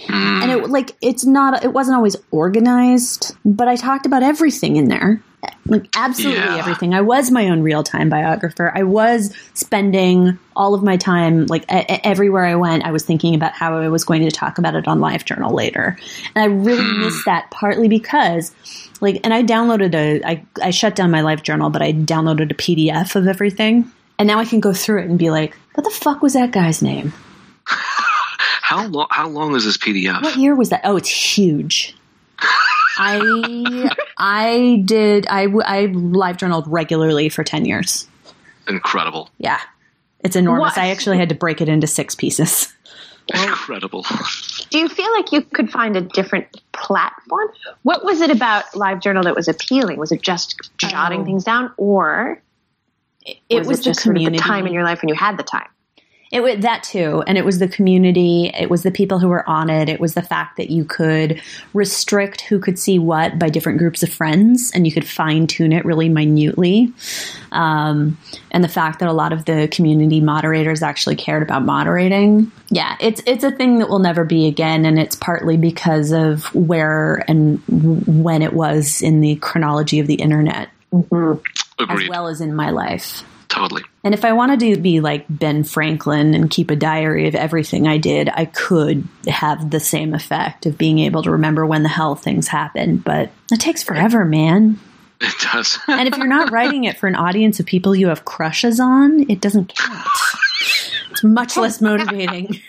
Mm. 0.07 0.43
And 0.43 0.51
it 0.51 0.71
like 0.71 0.97
it's 1.01 1.25
not 1.25 1.65
it 1.65 1.73
wasn't 1.73 1.97
always 1.97 2.17
organized, 2.31 3.37
but 3.45 3.69
I 3.69 3.77
talked 3.77 4.07
about 4.07 4.23
everything 4.23 4.77
in 4.77 4.89
there. 4.89 5.23
Like 5.67 5.89
absolutely 5.97 6.43
Yeah. 6.43 6.57
everything. 6.57 6.95
I 6.95 7.01
was 7.01 7.31
my 7.31 7.49
own 7.49 7.63
real 7.63 7.83
time 7.83 8.09
biographer. 8.09 8.73
I 8.75 8.83
was 8.83 9.35
spending 9.55 10.39
all 10.57 10.75
of 10.75 10.83
my 10.83 10.97
time, 10.97 11.47
like 11.47 11.63
e- 11.73 11.79
e- 11.79 12.01
everywhere 12.05 12.45
I 12.45 12.57
went, 12.57 12.85
I 12.85 12.91
was 12.91 13.05
thinking 13.05 13.35
about 13.35 13.53
how 13.53 13.79
I 13.79 13.89
was 13.89 14.05
going 14.05 14.23
to 14.23 14.31
talk 14.31 14.59
about 14.59 14.75
it 14.75 14.87
on 14.89 14.99
LiveJournal 15.01 15.53
later, 15.53 15.97
and 16.35 16.43
I 16.43 16.47
really 16.47 16.85
hmm. 16.85 17.01
missed 17.01 17.25
that 17.25 17.51
partly 17.51 17.89
because, 17.89 18.53
like, 19.01 19.21
and 19.25 19.33
I 19.33 19.43
downloaded 19.43 19.95
a, 19.95 20.23
I 20.27 20.45
I 20.63 20.71
shut 20.71 20.97
down 20.97 21.11
my 21.11 21.23
LiveJournal, 21.23 21.73
but 21.73 21.83
I 21.83 21.93
downloaded 21.93 22.51
a 22.51 22.55
PDF 22.55 23.15
of 23.17 23.27
everything, 23.27 23.91
and 24.19 24.27
now 24.27 24.39
I 24.39 24.45
can 24.45 24.61
go 24.61 24.73
through 24.73 25.03
it 25.03 25.09
and 25.09 25.19
be 25.19 25.31
like, 25.31 25.57
what 25.75 25.85
the 25.85 25.91
fuck 25.91 26.23
was 26.23 26.35
that 26.35 26.51
guy's 26.51 26.83
name? 26.83 27.13
How 28.71 28.87
long? 28.87 29.09
How 29.11 29.29
long 29.29 29.57
is 29.57 29.65
this 29.65 29.77
PDF? 29.77 30.23
What 30.23 30.37
year 30.37 30.55
was 30.55 30.69
that? 30.69 30.83
Oh, 30.85 30.97
it's 30.97 31.09
huge. 31.09 31.97
I 33.03 33.91
I 34.19 34.83
did 34.85 35.27
I 35.27 35.45
w- 35.47 35.63
I 35.65 35.87
live 35.87 36.37
journaled 36.37 36.65
regularly 36.69 37.29
for 37.29 37.43
ten 37.45 37.65
years. 37.65 38.07
Incredible. 38.69 39.31
Yeah, 39.39 39.59
it's 40.21 40.37
enormous. 40.37 40.77
What? 40.77 40.79
I 40.79 40.91
actually 40.91 41.19
had 41.19 41.29
to 41.31 41.35
break 41.35 41.61
it 41.61 41.69
into 41.69 41.87
six 41.87 42.15
pieces. 42.15 42.73
Incredible. 43.33 44.05
Do 44.71 44.79
you 44.79 44.89
feel 44.89 45.11
like 45.13 45.31
you 45.31 45.43
could 45.43 45.71
find 45.71 45.97
a 45.97 46.01
different 46.01 46.47
platform? 46.73 47.49
What 47.85 48.05
was 48.05 48.21
it 48.21 48.31
about 48.31 48.65
LiveJournal 48.73 49.23
that 49.25 49.37
was 49.37 49.47
appealing? 49.47 49.99
Was 49.99 50.11
it 50.11 50.21
just 50.21 50.57
jotting 50.79 51.21
Oh. 51.21 51.25
things 51.25 51.45
down, 51.45 51.73
or 51.77 52.43
It 53.49 53.67
was, 53.67 53.79
it 53.81 53.85
the 53.85 53.91
just 53.91 54.01
sort 54.03 54.17
of 54.17 54.25
the 54.33 54.37
time 54.39 54.67
in 54.67 54.73
your 54.73 54.83
life 54.83 55.01
when 55.03 55.09
you 55.11 55.15
had 55.15 55.37
the 55.39 55.45
time? 55.45 55.69
It 56.31 56.45
was 56.45 56.61
that 56.61 56.85
too, 56.85 57.25
and 57.27 57.37
it 57.37 57.45
was 57.45 57.59
the 57.59 57.67
community. 57.67 58.53
It 58.55 58.71
was 58.71 58.85
the 58.85 58.93
people 58.93 59.19
who 59.19 59.29
were 59.29 59.49
on 59.49 59.69
it. 59.69 59.89
It 59.89 59.99
was 59.99 60.15
the 60.15 60.23
fact 60.23 60.59
that 60.59 60.71
you 60.71 60.85
could 60.85 61.43
restrict 61.75 62.43
who 62.43 62.61
could 62.61 62.79
see 62.79 63.01
what 63.01 63.37
by 63.37 63.49
different 63.49 63.79
groups 63.79 64.05
of 64.05 64.13
friends, 64.13 64.71
and 64.73 64.87
you 64.87 64.93
could 64.93 65.07
fine 65.07 65.49
tune 65.49 65.73
it 65.73 65.85
really 65.85 66.09
minutely. 66.09 66.93
Um, 67.51 68.17
and 68.53 68.63
the 68.63 68.69
fact 68.69 69.01
that 69.01 69.09
a 69.09 69.13
lot 69.13 69.33
of 69.33 69.45
the 69.45 69.67
community 69.73 70.21
moderators 70.21 70.85
actually 70.85 71.17
cared 71.17 71.43
about 71.43 71.65
moderating. 71.65 72.53
Yeah, 72.69 72.97
it's 73.01 73.21
it's 73.27 73.43
a 73.43 73.51
thing 73.51 73.81
that 73.81 73.89
will 73.89 73.99
never 73.99 74.25
be 74.25 74.47
again, 74.47 74.87
and 74.87 75.01
it's 75.01 75.17
partly 75.17 75.57
because 75.57 76.13
of 76.13 76.45
where 76.55 77.25
and 77.27 77.61
when 78.07 78.43
it 78.43 78.53
was 78.53 79.03
in 79.03 79.21
the 79.21 79.35
chronology 79.37 79.99
of 79.99 80.07
the 80.07 80.15
internet, 80.15 80.69
as 80.93 82.09
well 82.09 82.29
as 82.29 82.41
in 82.41 82.55
my 82.55 82.71
life. 82.71 83.25
Totally. 83.51 83.83
And 84.05 84.15
if 84.15 84.25
I 84.25 84.33
wanted 84.33 84.61
to 84.61 84.81
be 84.81 85.01
like 85.01 85.27
Ben 85.29 85.65
Franklin 85.65 86.35
and 86.35 86.49
keep 86.49 86.71
a 86.71 86.77
diary 86.77 87.27
of 87.27 87.35
everything 87.35 87.89
I 87.89 87.99
did, 87.99 88.29
I 88.29 88.45
could 88.45 89.07
have 89.27 89.71
the 89.71 89.81
same 89.81 90.15
effect 90.15 90.67
of 90.67 90.79
being 90.79 91.01
able 91.01 91.25
to 91.25 91.33
remember 91.33 91.67
when 91.67 91.83
the 91.83 91.89
hell 91.89 92.15
things 92.15 92.47
happened. 92.47 93.03
But 93.03 93.31
it 93.51 93.59
takes 93.59 93.83
forever, 93.83 94.25
man. 94.25 94.79
It 95.21 95.35
does. 95.53 95.81
And 95.89 96.07
if 96.07 96.17
you're 96.17 96.29
not 96.29 96.51
writing 96.53 96.85
it 96.85 96.97
for 96.97 97.09
an 97.09 97.17
audience 97.17 97.59
of 97.59 97.67
people 97.67 97.95
you 97.95 98.07
have 98.07 98.25
crushes 98.25 98.79
on, 98.79 99.29
it 99.29 99.41
doesn't 99.41 99.75
count. 99.75 100.07
It's 101.11 101.25
much 101.25 101.57
less 101.57 101.81
motivating. 101.81 102.61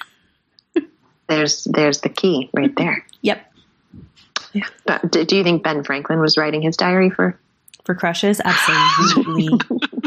There's 1.30 1.64
there's 1.64 2.02
the 2.02 2.10
key 2.10 2.50
right 2.52 2.76
there. 2.76 3.06
Yep. 3.22 3.54
But 4.86 5.10
do, 5.10 5.24
do 5.24 5.38
you 5.38 5.46
think 5.46 5.64
Ben 5.64 5.86
Franklin 5.86 6.20
was 6.20 6.36
writing 6.36 6.62
his 6.62 6.76
diary 6.76 7.10
for? 7.10 7.40
For 7.92 7.96
crushes, 7.96 8.40
absolutely, 8.40 9.50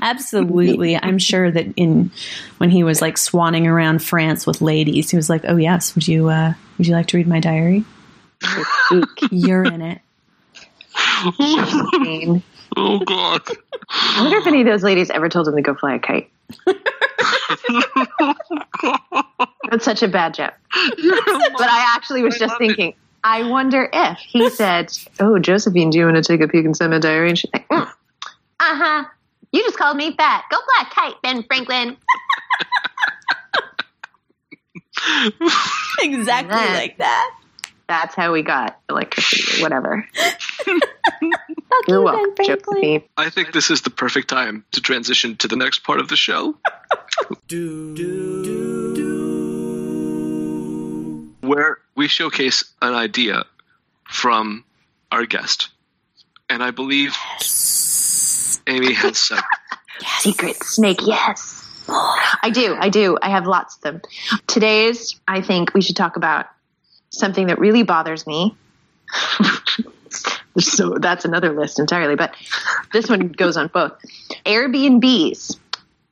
absolutely. 0.00 0.96
I'm 0.96 1.18
sure 1.18 1.50
that 1.50 1.66
in 1.76 2.10
when 2.56 2.70
he 2.70 2.82
was 2.82 3.02
like 3.02 3.16
swanning 3.16 3.66
around 3.66 4.02
France 4.02 4.46
with 4.46 4.62
ladies, 4.62 5.10
he 5.10 5.18
was 5.18 5.28
like, 5.28 5.42
"Oh 5.46 5.56
yes, 5.56 5.94
would 5.94 6.08
you 6.08 6.30
uh, 6.30 6.54
would 6.78 6.86
you 6.86 6.94
like 6.94 7.08
to 7.08 7.18
read 7.18 7.26
my 7.26 7.40
diary? 7.40 7.84
You're 9.30 9.64
in 9.64 9.82
it." 9.82 10.00
Oh 12.76 12.98
God. 13.00 13.42
I 13.90 14.22
wonder 14.22 14.38
if 14.38 14.46
any 14.46 14.62
of 14.62 14.66
those 14.66 14.82
ladies 14.82 15.10
ever 15.10 15.28
told 15.28 15.46
him 15.46 15.54
to 15.54 15.62
go 15.62 15.74
fly 15.74 15.96
a 15.96 15.98
kite. 15.98 16.30
That's 19.70 19.84
such 19.84 20.02
a 20.02 20.08
bad 20.08 20.34
joke. 20.34 20.54
But 20.72 21.68
I 21.70 21.92
actually 21.94 22.22
was 22.22 22.36
just 22.36 22.56
thinking, 22.58 22.94
I 23.24 23.48
wonder 23.48 23.88
if 23.92 24.18
he 24.18 24.50
said, 24.60 24.92
"Oh, 25.18 25.38
Josephine, 25.38 25.90
do 25.90 25.98
you 25.98 26.04
want 26.04 26.16
to 26.16 26.22
take 26.22 26.40
a 26.42 26.48
peek 26.48 26.64
inside 26.66 26.88
my 26.90 26.98
diary?" 26.98 27.30
And 27.30 27.38
she's 27.38 27.50
like, 27.52 27.66
mm, 27.68 27.82
"Uh 27.82 28.28
huh. 28.60 29.04
You 29.50 29.62
just 29.64 29.78
called 29.78 29.96
me 29.96 30.14
fat. 30.14 30.44
Go 30.50 30.58
black 30.76 30.92
kite, 30.92 31.14
Ben 31.22 31.42
Franklin." 31.44 31.96
exactly 36.00 36.56
Yeah. 36.56 36.72
like 36.74 36.98
that. 36.98 37.34
That's 37.86 38.14
how 38.14 38.32
we 38.32 38.42
got 38.42 38.78
electricity 38.88 39.62
whatever. 39.62 40.06
Fuck 40.14 40.80
You're 41.88 42.00
welcome, 42.02 42.34
Ben 42.34 42.46
Franklin. 42.46 42.76
Josephine. 42.82 43.02
I 43.16 43.28
think 43.30 43.52
this 43.52 43.70
is 43.70 43.82
the 43.82 43.90
perfect 43.90 44.28
time 44.28 44.64
to 44.72 44.80
transition 44.80 45.36
to 45.36 45.48
the 45.48 45.56
next 45.56 45.80
part 45.84 46.00
of 46.00 46.08
the 46.08 46.16
show. 46.16 46.56
do, 47.46 47.94
do, 47.94 48.94
Do 48.94 49.04
where 51.42 51.78
we 51.94 52.08
showcase 52.08 52.64
an 52.82 52.94
idea 52.94 53.44
from 54.08 54.64
our 55.10 55.26
guest. 55.26 55.68
And 56.48 56.62
I 56.62 56.70
believe 56.70 57.16
Amy 58.66 58.92
has 58.94 59.18
said 59.18 59.42
Secret 60.18 60.56
snake, 60.56 61.00
yes. 61.02 61.62
I 61.88 62.50
do, 62.52 62.76
I 62.78 62.88
do. 62.88 63.16
I 63.20 63.30
have 63.30 63.46
lots 63.46 63.76
of 63.76 63.82
them. 63.82 64.02
Today's, 64.46 65.20
I 65.28 65.42
think 65.42 65.74
we 65.74 65.82
should 65.82 65.96
talk 65.96 66.16
about 66.16 66.46
something 67.10 67.46
that 67.46 67.58
really 67.58 67.82
bothers 67.82 68.26
me. 68.26 68.56
so 70.58 70.98
that's 70.98 71.24
another 71.24 71.52
list 71.52 71.78
entirely, 71.78 72.16
but 72.16 72.34
this 72.92 73.08
one 73.08 73.28
goes 73.28 73.56
on 73.56 73.68
both. 73.68 73.92
Airbnbs. 74.44 75.58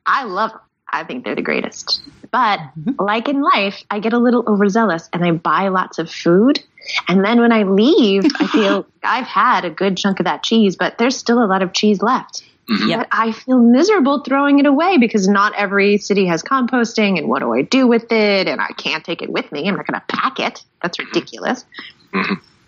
I 0.07 0.25
love 0.25 0.51
them. 0.53 0.61
I 0.89 1.05
think 1.05 1.25
they're 1.25 1.35
the 1.35 1.43
greatest. 1.43 2.03
But 2.33 2.59
mm-hmm. 2.59 2.93
like 2.99 3.29
in 3.29 3.43
life, 3.43 3.85
I 3.91 4.01
get 4.01 4.15
a 4.15 4.19
little 4.19 4.43
overzealous 4.47 5.09
and 5.13 5.25
I 5.25 5.31
buy 5.33 5.69
lots 5.69 5.99
of 5.99 6.11
food. 6.11 6.65
And 7.07 7.25
then 7.25 7.41
when 7.41 7.53
I 7.53 7.63
leave, 7.65 8.25
I 8.41 8.47
feel 8.47 8.87
I've 9.03 9.27
had 9.27 9.65
a 9.65 9.71
good 9.71 9.97
chunk 9.97 10.19
of 10.19 10.25
that 10.25 10.43
cheese, 10.43 10.75
but 10.75 10.99
there's 10.99 11.17
still 11.17 11.45
a 11.45 11.47
lot 11.47 11.63
of 11.63 11.73
cheese 11.73 12.03
left. 12.03 12.43
Mm-hmm. 12.71 12.89
Yep. 12.89 12.99
But 12.99 13.09
I 13.13 13.33
feel 13.33 13.59
miserable 13.59 14.21
throwing 14.21 14.59
it 14.59 14.67
away 14.67 14.97
because 14.97 15.29
not 15.29 15.55
every 15.55 15.99
city 15.99 16.27
has 16.27 16.43
composting. 16.43 17.19
And 17.19 17.29
what 17.29 17.41
do 17.41 17.53
I 17.53 17.63
do 17.63 17.87
with 17.87 18.11
it? 18.11 18.49
And 18.49 18.61
I 18.61 18.69
can't 18.77 19.05
take 19.05 19.21
it 19.21 19.31
with 19.31 19.53
me. 19.53 19.69
I'm 19.69 19.77
not 19.77 19.87
going 19.87 20.01
to 20.01 20.07
pack 20.09 20.41
it. 20.41 20.65
That's 20.81 20.97
mm-hmm. 20.97 21.09
ridiculous. 21.09 21.65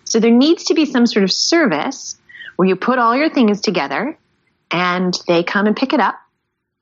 So 0.04 0.20
there 0.20 0.30
needs 0.30 0.64
to 0.64 0.74
be 0.74 0.84
some 0.84 1.06
sort 1.06 1.24
of 1.24 1.32
service 1.32 2.16
where 2.56 2.68
you 2.68 2.76
put 2.76 2.98
all 2.98 3.16
your 3.16 3.30
things 3.30 3.60
together 3.60 4.16
and 4.70 5.18
they 5.26 5.42
come 5.42 5.66
and 5.66 5.76
pick 5.76 5.92
it 5.92 6.00
up. 6.00 6.16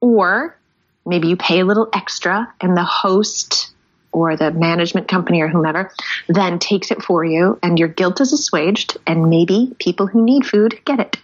Or 0.00 0.58
maybe 1.06 1.28
you 1.28 1.36
pay 1.36 1.60
a 1.60 1.64
little 1.64 1.88
extra 1.92 2.52
and 2.60 2.76
the 2.76 2.84
host 2.84 3.70
or 4.12 4.36
the 4.36 4.50
management 4.50 5.08
company 5.08 5.40
or 5.40 5.48
whomever 5.48 5.90
then 6.28 6.58
takes 6.58 6.90
it 6.90 7.02
for 7.02 7.24
you 7.24 7.58
and 7.62 7.78
your 7.78 7.88
guilt 7.88 8.20
is 8.20 8.32
assuaged 8.32 8.98
and 9.06 9.30
maybe 9.30 9.74
people 9.78 10.06
who 10.06 10.24
need 10.24 10.44
food 10.44 10.78
get 10.84 11.00
it. 11.00 11.16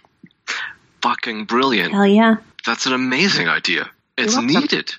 fucking 1.01 1.45
brilliant. 1.45 1.93
Hell 1.93 2.07
yeah. 2.07 2.35
That's 2.65 2.85
an 2.85 2.93
amazing 2.93 3.47
idea. 3.47 3.89
It's 4.17 4.33
You're 4.35 4.43
needed. 4.43 4.91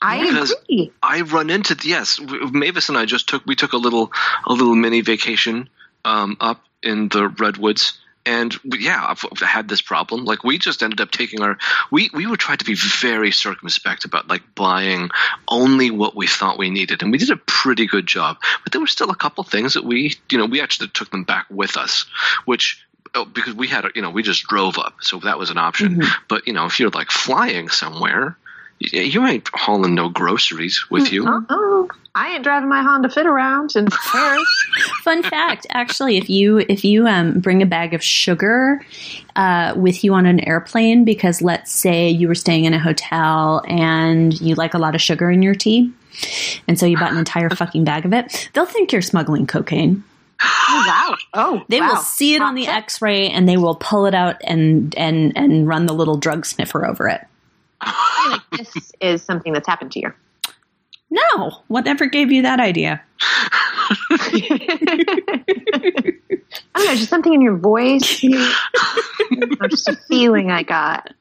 I 0.00 0.22
Because- 0.26 0.52
agree. 0.52 0.90
I 1.02 1.20
run 1.22 1.50
into 1.50 1.76
yes, 1.84 2.18
Mavis 2.20 2.88
and 2.88 2.98
I 2.98 3.04
just 3.04 3.28
took 3.28 3.44
we 3.46 3.54
took 3.54 3.72
a 3.72 3.76
little 3.76 4.12
a 4.46 4.52
little 4.52 4.74
mini 4.74 5.00
vacation 5.00 5.68
um, 6.04 6.36
up 6.40 6.64
in 6.82 7.08
the 7.08 7.28
redwoods, 7.28 7.98
and 8.24 8.54
we, 8.64 8.84
yeah, 8.84 9.04
I've, 9.08 9.24
I've 9.30 9.46
had 9.46 9.68
this 9.68 9.82
problem. 9.82 10.24
Like 10.24 10.44
we 10.44 10.58
just 10.58 10.82
ended 10.82 11.00
up 11.00 11.10
taking 11.10 11.42
our 11.42 11.58
we 11.90 12.10
we 12.14 12.26
were 12.26 12.36
trying 12.36 12.58
to 12.58 12.64
be 12.64 12.74
very 12.74 13.30
circumspect 13.32 14.04
about 14.04 14.28
like 14.28 14.42
buying 14.54 15.10
only 15.48 15.90
what 15.90 16.14
we 16.16 16.26
thought 16.26 16.58
we 16.58 16.70
needed, 16.70 17.02
and 17.02 17.12
we 17.12 17.18
did 17.18 17.30
a 17.30 17.36
pretty 17.36 17.86
good 17.86 18.06
job. 18.06 18.36
But 18.62 18.72
there 18.72 18.80
were 18.80 18.86
still 18.86 19.10
a 19.10 19.16
couple 19.16 19.44
things 19.44 19.74
that 19.74 19.84
we 19.84 20.16
you 20.30 20.38
know 20.38 20.46
we 20.46 20.60
actually 20.60 20.88
took 20.88 21.10
them 21.10 21.24
back 21.24 21.46
with 21.50 21.76
us, 21.76 22.06
which. 22.44 22.84
oh, 23.14 23.24
Because 23.26 23.54
we 23.54 23.68
had, 23.68 23.84
you 23.94 24.00
know, 24.00 24.10
we 24.10 24.22
just 24.22 24.44
drove 24.44 24.78
up, 24.78 24.94
so 25.00 25.18
that 25.20 25.38
was 25.38 25.50
an 25.50 25.58
option. 25.58 25.96
Mm-hmm. 25.96 26.24
But 26.28 26.46
you 26.46 26.52
know, 26.54 26.64
if 26.66 26.80
you're 26.80 26.90
like 26.90 27.10
flying 27.10 27.68
somewhere, 27.68 28.38
you 28.92 29.26
ain't 29.26 29.48
hauling 29.54 29.94
no 29.94 30.08
groceries 30.08 30.84
with 30.90 31.12
you. 31.12 31.26
Uh 31.26 31.40
oh, 31.50 31.88
I 32.14 32.34
ain't 32.34 32.42
driving 32.42 32.68
my 32.68 32.82
Honda 32.82 33.08
Fit 33.08 33.26
around 33.26 33.74
in 33.76 33.86
Paris. 33.86 34.66
Fun 35.02 35.22
fact, 35.22 35.66
actually, 35.70 36.16
if 36.16 36.28
you 36.28 36.58
if 36.58 36.84
you 36.84 37.06
um, 37.06 37.40
bring 37.40 37.62
a 37.62 37.66
bag 37.66 37.94
of 37.94 38.02
sugar 38.02 38.84
uh, 39.36 39.74
with 39.76 40.04
you 40.04 40.14
on 40.14 40.26
an 40.26 40.40
airplane, 40.40 41.04
because 41.04 41.40
let's 41.42 41.72
say 41.72 42.08
you 42.10 42.28
were 42.28 42.34
staying 42.34 42.64
in 42.64 42.74
a 42.74 42.78
hotel 42.78 43.62
and 43.66 44.38
you 44.40 44.54
like 44.54 44.74
a 44.74 44.78
lot 44.78 44.94
of 44.94 45.00
sugar 45.00 45.30
in 45.30 45.42
your 45.42 45.54
tea, 45.54 45.90
and 46.68 46.78
so 46.78 46.86
you 46.86 46.98
bought 46.98 47.12
an 47.12 47.18
entire 47.18 47.50
fucking 47.56 47.84
bag 47.84 48.04
of 48.04 48.12
it, 48.12 48.50
they'll 48.52 48.66
think 48.66 48.92
you're 48.92 49.02
smuggling 49.02 49.46
cocaine. 49.46 50.04
Oh, 50.44 50.84
wow. 50.88 51.16
Oh, 51.34 51.64
They 51.68 51.80
wow. 51.80 51.90
will 51.90 51.96
see 51.98 52.34
it 52.34 52.42
on 52.42 52.56
the 52.56 52.66
X-ray 52.66 53.28
and 53.30 53.48
they 53.48 53.56
will 53.56 53.76
pull 53.76 54.06
it 54.06 54.14
out 54.14 54.40
and 54.42 54.92
and 54.96 55.32
and 55.36 55.68
run 55.68 55.86
the 55.86 55.92
little 55.94 56.16
drug 56.16 56.44
sniffer 56.46 56.84
over 56.84 57.06
it. 57.08 57.24
I 57.82 58.40
like 58.52 58.60
this 58.74 58.92
is 59.00 59.22
something 59.22 59.52
that's 59.52 59.66
happened 59.66 59.92
to 59.92 60.00
you. 60.00 60.12
No, 61.10 61.50
whatever 61.68 62.06
gave 62.06 62.32
you 62.32 62.42
that 62.42 62.58
idea? 62.58 63.02
I 63.20 64.80
don't 66.74 66.86
know, 66.86 66.94
just 66.94 67.10
something 67.10 67.34
in 67.34 67.40
your 67.42 67.56
voice. 67.56 68.22
You, 69.30 69.56
just 69.70 69.88
a 69.88 69.96
feeling 70.08 70.50
I 70.50 70.62
got. 70.62 71.14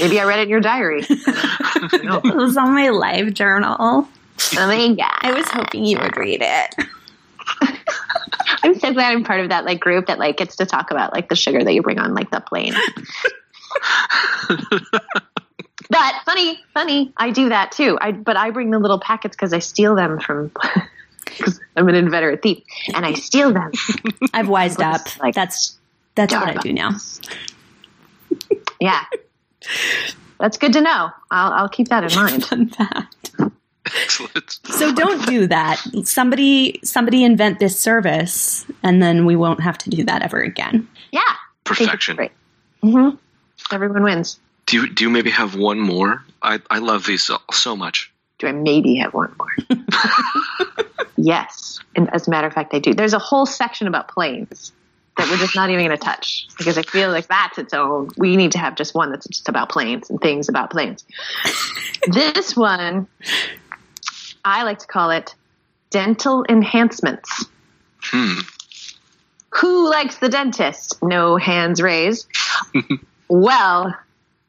Maybe 0.00 0.18
I 0.18 0.24
read 0.24 0.38
it 0.38 0.44
in 0.44 0.48
your 0.48 0.60
diary. 0.60 1.04
it 1.08 2.34
was 2.34 2.56
on 2.56 2.72
my 2.72 2.86
LiveJournal. 2.86 3.76
Oh 3.78 4.08
my 4.54 4.94
god! 4.94 5.18
I 5.20 5.32
was 5.32 5.46
hoping 5.48 5.84
you 5.84 5.98
would 5.98 6.16
read 6.16 6.40
it. 6.42 6.74
I'm 8.62 8.78
so 8.78 8.92
glad 8.92 9.12
I'm 9.12 9.24
part 9.24 9.40
of 9.40 9.50
that 9.50 9.64
like 9.64 9.80
group 9.80 10.06
that 10.06 10.18
like 10.18 10.36
gets 10.36 10.56
to 10.56 10.66
talk 10.66 10.90
about 10.90 11.12
like 11.12 11.28
the 11.28 11.36
sugar 11.36 11.62
that 11.62 11.72
you 11.72 11.82
bring 11.82 11.98
on 11.98 12.14
like 12.14 12.30
the 12.30 12.40
plane. 12.40 12.74
But 15.98 16.14
funny, 16.24 16.60
funny, 16.74 17.12
I 17.16 17.30
do 17.30 17.48
that 17.48 17.72
too. 17.72 17.98
I 18.00 18.12
but 18.12 18.36
I 18.36 18.50
bring 18.50 18.70
the 18.70 18.78
little 18.78 19.00
packets 19.00 19.36
because 19.36 19.52
I 19.52 19.58
steal 19.58 19.94
them 19.94 20.20
from. 20.20 20.50
Because 21.24 21.60
I'm 21.76 21.86
an 21.90 21.94
inveterate 21.94 22.40
thief, 22.42 22.64
and 22.94 23.04
I 23.04 23.12
steal 23.12 23.52
them. 23.52 23.70
I've 24.32 24.48
wised 24.48 24.80
up. 24.80 25.02
Like 25.20 25.34
that's 25.34 25.78
that's 26.14 26.32
what 26.32 26.48
I 26.48 26.54
do 26.54 26.72
now. 26.72 26.92
Yeah, 28.80 29.04
that's 30.40 30.56
good 30.56 30.72
to 30.72 30.80
know. 30.80 31.10
I'll, 31.30 31.52
I'll 31.52 31.68
keep 31.68 31.88
that 31.88 32.10
in 32.10 32.16
mind. 32.16 32.46
Fun 32.46 32.70
fact. 32.70 33.30
Excellent. 33.94 34.58
So 34.70 34.94
don't 34.94 35.26
do 35.26 35.46
that. 35.48 35.78
Somebody 36.04 36.80
somebody 36.82 37.24
invent 37.24 37.58
this 37.58 37.78
service, 37.78 38.64
and 38.82 39.02
then 39.02 39.26
we 39.26 39.36
won't 39.36 39.60
have 39.60 39.76
to 39.78 39.90
do 39.90 40.04
that 40.04 40.22
ever 40.22 40.40
again. 40.40 40.88
Yeah, 41.12 41.20
Perfection. 41.64 42.16
Great. 42.16 42.32
Mm-hmm. 42.82 43.16
Everyone 43.70 44.02
wins. 44.02 44.40
Do 44.68 44.76
you 44.76 44.88
do 44.90 45.04
you 45.04 45.10
maybe 45.10 45.30
have 45.30 45.56
one 45.56 45.80
more? 45.80 46.22
I, 46.42 46.60
I 46.70 46.78
love 46.78 47.06
these 47.06 47.24
so, 47.24 47.38
so 47.50 47.74
much. 47.74 48.12
Do 48.38 48.46
I 48.46 48.52
maybe 48.52 48.96
have 48.96 49.14
one 49.14 49.34
more? 49.38 49.78
yes. 51.16 51.80
And 51.96 52.12
as 52.14 52.28
a 52.28 52.30
matter 52.30 52.46
of 52.46 52.52
fact, 52.52 52.74
I 52.74 52.78
do. 52.78 52.92
There's 52.92 53.14
a 53.14 53.18
whole 53.18 53.46
section 53.46 53.86
about 53.86 54.08
planes 54.08 54.72
that 55.16 55.26
we're 55.30 55.38
just 55.38 55.56
not 55.56 55.70
even 55.70 55.86
going 55.86 55.98
to 55.98 56.04
touch 56.04 56.48
because 56.58 56.76
I 56.76 56.82
feel 56.82 57.10
like 57.10 57.28
that's 57.28 57.56
its 57.56 57.72
own. 57.72 58.10
We 58.18 58.36
need 58.36 58.52
to 58.52 58.58
have 58.58 58.76
just 58.76 58.94
one 58.94 59.10
that's 59.10 59.26
just 59.26 59.48
about 59.48 59.70
planes 59.70 60.10
and 60.10 60.20
things 60.20 60.50
about 60.50 60.70
planes. 60.70 61.02
this 62.06 62.54
one, 62.54 63.08
I 64.44 64.64
like 64.64 64.80
to 64.80 64.86
call 64.86 65.10
it 65.12 65.34
dental 65.88 66.44
enhancements. 66.46 67.46
Hmm. 68.02 68.40
Who 69.54 69.88
likes 69.88 70.18
the 70.18 70.28
dentist? 70.28 71.02
No 71.02 71.38
hands 71.38 71.80
raised. 71.80 72.28
well, 73.28 73.96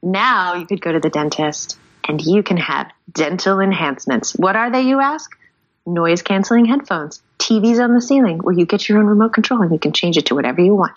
now 0.02 0.56
you 0.56 0.66
could 0.66 0.82
go 0.82 0.92
to 0.92 1.00
the 1.00 1.10
dentist 1.10 1.78
and 2.08 2.22
you 2.22 2.44
can 2.44 2.58
have 2.58 2.92
dental 3.12 3.60
enhancements. 3.60 4.34
What 4.34 4.56
are 4.56 4.72
they, 4.72 4.82
you 4.82 5.00
ask? 5.00 5.38
Noise 5.86 6.22
canceling 6.22 6.66
headphones, 6.66 7.22
TVs 7.40 7.84
on 7.84 7.94
the 7.94 8.02
ceiling 8.02 8.40
where 8.40 8.54
you 8.54 8.66
get 8.66 8.88
your 8.88 9.00
own 9.00 9.06
remote 9.06 9.34
control 9.34 9.62
and 9.62 9.72
you 9.72 9.80
can 9.80 9.94
change 9.94 10.18
it 10.18 10.28
to 10.28 10.36
whatever 10.36 10.62
you 10.62 10.76
want. 10.76 10.94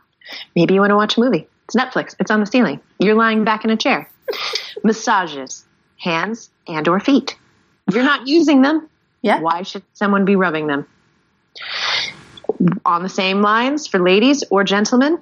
Maybe 0.55 0.75
you 0.75 0.81
want 0.81 0.91
to 0.91 0.97
watch 0.97 1.17
a 1.17 1.21
movie. 1.21 1.47
It's 1.65 1.77
Netflix. 1.77 2.15
It's 2.19 2.31
on 2.31 2.41
the 2.41 2.47
ceiling. 2.47 2.81
You're 2.99 3.15
lying 3.15 3.45
back 3.45 3.65
in 3.65 3.71
a 3.71 3.77
chair. 3.77 4.11
Massages, 4.85 5.65
hands 5.99 6.51
and 6.67 6.87
or 6.89 7.01
feet. 7.01 7.37
You're 7.93 8.05
not 8.05 8.27
using 8.27 8.63
them. 8.63 8.89
Yeah. 9.23 9.41
Why 9.41 9.63
should 9.63 9.83
someone 9.95 10.25
be 10.25 10.37
rubbing 10.37 10.67
them? 10.67 10.87
On 12.85 13.03
the 13.03 13.09
same 13.09 13.41
lines 13.41 13.87
for 13.87 14.01
ladies 14.01 14.45
or 14.51 14.65
gentlemen, 14.65 15.21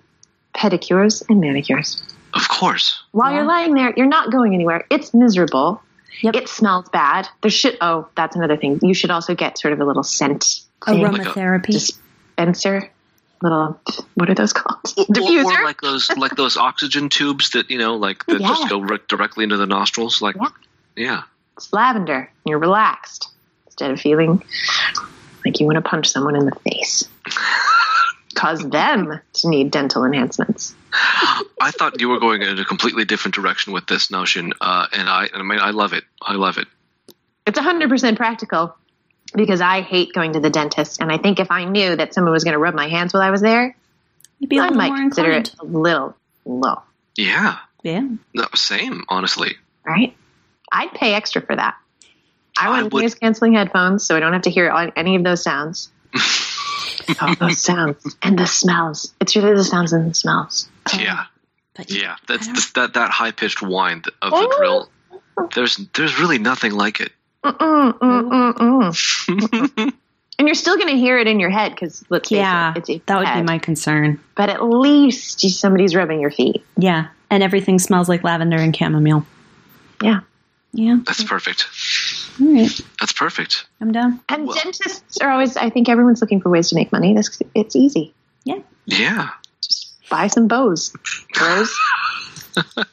pedicures 0.54 1.22
and 1.28 1.40
manicures. 1.40 2.02
Of 2.34 2.48
course. 2.48 3.02
While 3.12 3.30
Yeah. 3.30 3.38
you're 3.38 3.46
lying 3.46 3.74
there, 3.74 3.92
you're 3.96 4.06
not 4.06 4.30
going 4.30 4.54
anywhere. 4.54 4.84
It's 4.90 5.12
miserable. 5.14 5.82
Yep. 6.22 6.34
It 6.36 6.48
smells 6.48 6.88
bad. 6.90 7.28
There 7.40 7.50
should 7.50 7.76
oh, 7.80 8.08
that's 8.16 8.36
another 8.36 8.56
thing. 8.56 8.78
You 8.82 8.94
should 8.94 9.10
also 9.10 9.34
get 9.34 9.58
sort 9.58 9.72
of 9.72 9.80
a 9.80 9.84
little 9.84 10.02
scent 10.02 10.60
oh, 10.86 10.92
oh 10.92 10.94
thing. 10.94 11.04
Aromatherapy. 11.06 11.66
dispenser. 11.66 12.90
Little 13.42 13.80
what 14.14 14.28
are 14.28 14.34
those 14.34 14.52
called? 14.52 14.82
Diffuser. 14.84 15.44
or 15.60 15.64
like 15.64 15.80
those 15.80 16.10
like 16.16 16.36
those 16.36 16.56
oxygen 16.58 17.08
tubes 17.08 17.50
that 17.50 17.70
you 17.70 17.78
know 17.78 17.96
like 17.96 18.26
that 18.26 18.40
Yeah. 18.40 18.48
just 18.48 18.68
go 18.68 18.80
right 18.80 19.06
directly 19.08 19.44
into 19.44 19.56
the 19.56 19.66
nostrils. 19.66 20.20
Like 20.20 20.36
Yeah. 20.36 20.48
yeah. 20.96 21.22
it's 21.56 21.72
lavender. 21.72 22.30
You're 22.44 22.58
relaxed 22.58 23.28
instead 23.66 23.90
of 23.92 24.00
feeling 24.00 24.42
like 25.44 25.58
you 25.58 25.64
want 25.66 25.76
to 25.76 25.82
punch 25.82 26.08
someone 26.08 26.36
in 26.36 26.44
the 26.44 26.54
face. 26.70 27.08
Cause 28.34 28.60
them 28.68 29.20
to 29.34 29.48
need 29.48 29.70
dental 29.70 30.04
enhancements. 30.04 30.74
I 31.60 31.70
thought 31.72 32.00
you 32.00 32.08
were 32.08 32.18
going 32.20 32.42
in 32.42 32.58
a 32.58 32.64
completely 32.64 33.04
different 33.04 33.34
direction 33.34 33.72
with 33.72 33.86
this 33.86 34.10
notion, 34.10 34.52
uh, 34.60 34.86
and 34.92 35.08
I, 35.08 35.28
I 35.34 35.42
mean, 35.42 35.58
I 35.60 35.70
love 35.70 35.92
it. 35.92 36.04
I 36.20 36.34
love 36.34 36.58
it. 36.58 36.66
It's 37.46 37.58
100% 37.58 38.16
practical 38.16 38.74
because 39.34 39.60
I 39.60 39.80
hate 39.82 40.12
going 40.12 40.32
to 40.34 40.40
the 40.40 40.50
dentist. 40.50 41.00
And 41.00 41.10
I 41.10 41.18
think 41.18 41.38
if 41.40 41.50
I 41.50 41.64
knew 41.64 41.96
that 41.96 42.14
someone 42.14 42.32
was 42.32 42.44
going 42.44 42.52
to 42.54 42.58
rub 42.58 42.74
my 42.74 42.88
hands 42.88 43.12
while 43.14 43.22
I 43.22 43.30
was 43.30 43.40
there, 43.40 43.76
You'd 44.38 44.48
be 44.50 44.56
a 44.58 44.60
I 44.60 44.64
little 44.64 44.78
might 44.78 44.96
consider 45.00 45.30
inclined. 45.32 45.48
it 45.48 45.54
a 45.60 45.64
little 45.64 46.16
low, 46.44 46.82
Yeah, 47.16 47.58
Yeah. 47.82 48.08
no, 48.34 48.46
same. 48.54 49.04
Honestly, 49.08 49.56
right? 49.84 50.16
I'd 50.72 50.92
pay 50.92 51.14
extra 51.14 51.42
for 51.42 51.54
that. 51.56 51.76
I 52.58 52.66
I 52.66 52.68
want 52.70 52.92
would- 52.92 53.02
noise 53.02 53.14
canceling 53.14 53.54
headphones 53.54 54.04
so 54.06 54.16
I 54.16 54.20
don't 54.20 54.32
have 54.32 54.42
to 54.42 54.50
hear 54.50 54.70
any 54.96 55.16
of 55.16 55.24
those 55.24 55.42
sounds. 55.42 55.90
all 57.20 57.34
those 57.36 57.60
sounds 57.62 58.16
and 58.22 58.38
the 58.38 58.46
smells. 58.46 59.12
It's 59.20 59.36
really 59.36 59.54
the 59.54 59.64
sounds 59.64 59.92
and 59.92 60.10
the 60.10 60.14
smells. 60.14 60.68
yeah, 60.96 61.20
um, 61.20 61.26
But 61.76 61.90
yeah. 61.90 62.12
I 62.12 62.16
That's 62.26 62.46
don't- 62.46 62.74
that 62.74 62.94
that 62.94 63.10
high 63.10 63.32
pitched 63.32 63.62
whine 63.62 64.02
of 64.22 64.30
the 64.30 64.36
oh. 64.36 64.56
drill. 64.58 64.90
There's 65.54 65.76
there's 65.94 66.18
really 66.18 66.38
nothing 66.38 66.72
like 66.72 67.00
it. 67.00 67.12
Mm-mm, 67.42 67.98
mm-mm, 67.98 69.92
and 70.38 70.46
you're 70.46 70.54
still 70.54 70.76
going 70.76 70.88
to 70.88 70.96
hear 70.96 71.18
it 71.18 71.26
in 71.26 71.40
your 71.40 71.48
head 71.48 71.70
because 71.72 72.04
let's 72.10 72.28
face 72.28 72.36
yeah, 72.36 72.72
it, 72.72 72.88
it's 72.88 73.04
that 73.06 73.14
your 73.14 73.18
would 73.20 73.34
be 73.34 73.42
my 73.46 73.58
concern. 73.58 74.20
But 74.34 74.50
at 74.50 74.62
least 74.62 75.40
somebody's 75.40 75.94
rubbing 75.94 76.20
your 76.20 76.30
feet. 76.30 76.62
Yeah, 76.76 77.06
and 77.30 77.42
everything 77.42 77.78
smells 77.78 78.10
like 78.10 78.24
lavender 78.24 78.58
and 78.58 78.76
chamomile. 78.76 79.24
Yeah. 80.02 80.20
Yeah. 80.72 80.98
That's 81.04 81.24
perfect. 81.24 81.66
All 82.40 82.52
right, 82.54 82.80
That's 83.00 83.12
perfect. 83.12 83.66
I'm 83.80 83.92
done. 83.92 84.20
And 84.28 84.46
Well- 84.46 84.56
dentists 84.56 85.18
are 85.20 85.30
always, 85.30 85.56
I 85.56 85.70
think 85.70 85.88
everyone's 85.88 86.20
looking 86.20 86.40
for 86.40 86.48
ways 86.50 86.68
to 86.70 86.74
make 86.74 86.90
money. 86.92 87.14
This, 87.14 87.40
it's 87.54 87.76
easy. 87.76 88.14
Yeah. 88.44 88.60
Yeah. 88.86 89.30
Just 89.62 89.94
buy 90.08 90.26
some 90.28 90.48
bows. 90.48 90.94
Bows. 91.38 91.76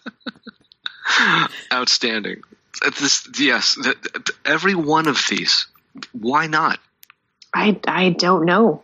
Outstanding. 1.73 2.41
Uh, 2.85 2.91
This 2.99 3.27
yes. 3.39 3.75
th- 3.81 3.97
th- 4.01 4.37
Every 4.45 4.75
one 4.75 5.07
of 5.07 5.19
these. 5.29 5.67
Why 6.11 6.47
not? 6.47 6.79
I, 7.53 7.79
I 7.87 8.09
don't 8.09 8.45
know. 8.45 8.83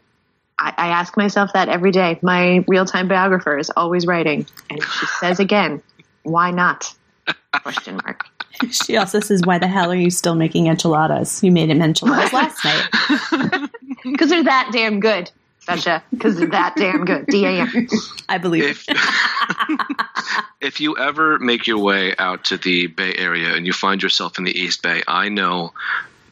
I, 0.58 0.74
I 0.78 0.88
ask 0.90 1.16
myself 1.18 1.54
that 1.54 1.70
every 1.70 1.92
day. 1.92 2.18
My 2.22 2.64
real 2.68 2.86
time 2.86 3.08
biographer 3.08 3.58
is 3.58 3.70
always 3.76 4.08
writing. 4.08 4.48
And 4.70 4.82
she 4.84 5.06
says 5.20 5.40
again, 5.40 5.82
why 6.24 6.52
not? 6.52 6.94
Question 7.64 7.98
mark. 7.98 8.26
She 8.72 8.98
also 8.98 9.20
says, 9.20 9.42
"Why 9.44 9.58
the 9.58 9.68
hell 9.68 9.92
are 9.92 9.96
you 9.96 10.10
still 10.10 10.36
making 10.36 10.68
enchiladas? 10.68 11.44
You 11.44 11.52
made 11.52 11.70
him 11.70 11.82
enchiladas 11.82 12.34
last 12.34 12.64
night." 12.64 13.70
Because 14.04 14.30
they're 14.30 14.44
that 14.44 14.70
damn 14.74 15.00
good. 15.00 15.32
Gotcha. 15.66 16.04
Because 16.12 16.36
they're 16.36 16.48
that 16.48 16.76
damn 16.76 17.06
good. 17.06 17.26
D 17.28 17.46
A 17.46 17.62
M. 17.62 17.88
I 18.28 18.38
believe. 18.38 18.64
If 18.66 18.86
if 20.62 20.82
you 20.82 20.98
ever 20.98 21.40
make 21.40 21.68
your 21.68 21.78
way 21.78 22.14
out 22.18 22.46
to 22.46 22.58
the 22.58 22.88
Bay 22.88 23.14
Area 23.16 23.54
and 23.56 23.66
you 23.66 23.72
find 23.72 24.04
yourself 24.04 24.38
in 24.38 24.44
the 24.44 24.52
East 24.52 24.82
Bay, 24.84 25.04
I 25.08 25.30
know 25.30 25.72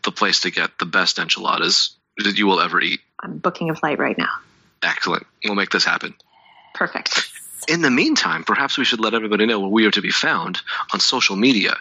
the 0.04 0.12
place 0.12 0.42
to 0.42 0.52
get 0.52 0.78
the 0.80 0.86
best 0.86 1.18
enchiladas 1.18 1.96
that 2.18 2.38
you 2.38 2.46
will 2.46 2.60
ever 2.60 2.82
eat. 2.82 3.00
I'm 3.22 3.38
booking 3.38 3.70
a 3.70 3.76
flight 3.76 4.00
right 4.00 4.18
now. 4.18 4.32
Excellent. 4.84 5.26
We'll 5.46 5.56
make 5.56 5.70
this 5.70 5.86
happen. 5.86 6.14
Perfect. 6.74 7.31
In 7.68 7.82
the 7.82 7.92
meantime, 7.92 8.44
perhaps 8.44 8.78
we 8.78 8.86
should 8.86 9.00
let 9.00 9.14
everybody 9.14 9.46
know 9.46 9.60
where 9.60 9.70
we 9.70 9.86
are 9.86 9.92
to 9.92 10.02
be 10.02 10.12
found 10.12 10.62
on 10.94 11.00
social 11.00 11.36
media. 11.36 11.76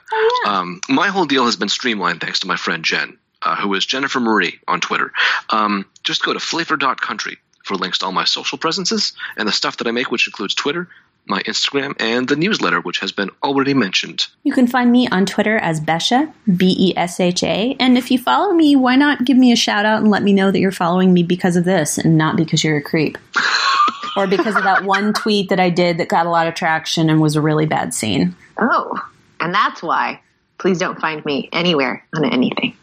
um, 0.46 0.80
my 0.88 1.08
whole 1.08 1.26
deal 1.26 1.46
has 1.46 1.56
been 1.56 1.68
streamlined 1.68 2.20
thanks 2.20 2.40
to 2.40 2.46
my 2.46 2.56
friend 2.56 2.84
Jen, 2.84 3.16
uh, 3.42 3.56
who 3.56 3.72
is 3.74 3.86
Jennifer 3.86 4.20
Marie 4.20 4.58
on 4.68 4.80
Twitter. 4.80 5.12
Um, 5.50 5.86
just 6.04 6.24
go 6.24 6.32
to 6.32 6.40
flavor.country 6.40 7.38
for 7.64 7.76
links 7.76 7.98
to 7.98 8.06
all 8.06 8.12
my 8.12 8.24
social 8.24 8.58
presences 8.58 9.12
and 9.36 9.46
the 9.46 9.52
stuff 9.52 9.76
that 9.78 9.86
I 9.86 9.90
make, 9.90 10.10
which 10.10 10.26
includes 10.26 10.54
Twitter, 10.54 10.88
my 11.26 11.40
Instagram, 11.42 11.94
and 12.00 12.28
the 12.28 12.36
newsletter, 12.36 12.80
which 12.80 12.98
has 12.98 13.12
been 13.12 13.30
already 13.42 13.74
mentioned. 13.74 14.26
You 14.42 14.52
can 14.52 14.66
find 14.66 14.90
me 14.90 15.06
on 15.08 15.26
Twitter 15.26 15.58
as 15.58 15.80
Besha, 15.80 16.32
B 16.56 16.74
E 16.78 16.96
S 16.96 17.20
H 17.20 17.42
A. 17.42 17.76
And 17.78 17.96
if 17.96 18.10
you 18.10 18.18
follow 18.18 18.52
me, 18.52 18.76
why 18.76 18.96
not 18.96 19.24
give 19.24 19.36
me 19.36 19.52
a 19.52 19.56
shout 19.56 19.84
out 19.84 20.00
and 20.00 20.10
let 20.10 20.22
me 20.22 20.32
know 20.32 20.50
that 20.50 20.58
you're 20.58 20.72
following 20.72 21.12
me 21.12 21.22
because 21.22 21.56
of 21.56 21.64
this 21.64 21.98
and 21.98 22.16
not 22.18 22.36
because 22.36 22.64
you're 22.64 22.78
a 22.78 22.82
creep? 22.82 23.18
or 24.20 24.26
because 24.26 24.56
of 24.56 24.64
that 24.64 24.84
one 24.84 25.12
tweet 25.12 25.48
that 25.48 25.60
I 25.60 25.70
did 25.70 25.98
that 25.98 26.08
got 26.08 26.26
a 26.26 26.30
lot 26.30 26.46
of 26.46 26.54
traction 26.54 27.10
and 27.10 27.20
was 27.20 27.36
a 27.36 27.40
really 27.40 27.66
bad 27.66 27.94
scene. 27.94 28.36
Oh, 28.58 29.00
and 29.40 29.54
that's 29.54 29.82
why. 29.82 30.20
Please 30.58 30.78
don't 30.78 31.00
find 31.00 31.24
me 31.24 31.48
anywhere 31.52 32.04
on 32.14 32.26
anything. 32.26 32.76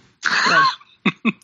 Good. 0.45 0.63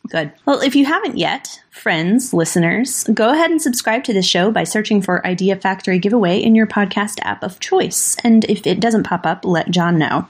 Good. 0.10 0.32
Well, 0.46 0.62
if 0.62 0.76
you 0.76 0.86
haven't 0.86 1.18
yet, 1.18 1.62
friends, 1.72 2.34
listeners, 2.34 3.04
go 3.14 3.32
ahead 3.32 3.52
and 3.52 3.62
subscribe 3.62 4.04
to 4.06 4.14
the 4.14 4.22
show 4.22 4.52
by 4.52 4.64
searching 4.64 5.02
for 5.02 5.26
Idea 5.26 5.56
Factory 5.56 6.00
Giveaway 6.00 6.40
in 6.40 6.56
your 6.56 6.68
podcast 6.68 7.20
app 7.22 7.44
of 7.44 7.60
choice. 7.60 8.18
And 8.24 8.46
if 8.46 8.66
it 8.68 8.80
doesn't 8.80 9.04
pop 9.04 9.26
up, 9.26 9.46
let 9.46 9.72
Jon 9.72 9.98
know. 9.98 10.28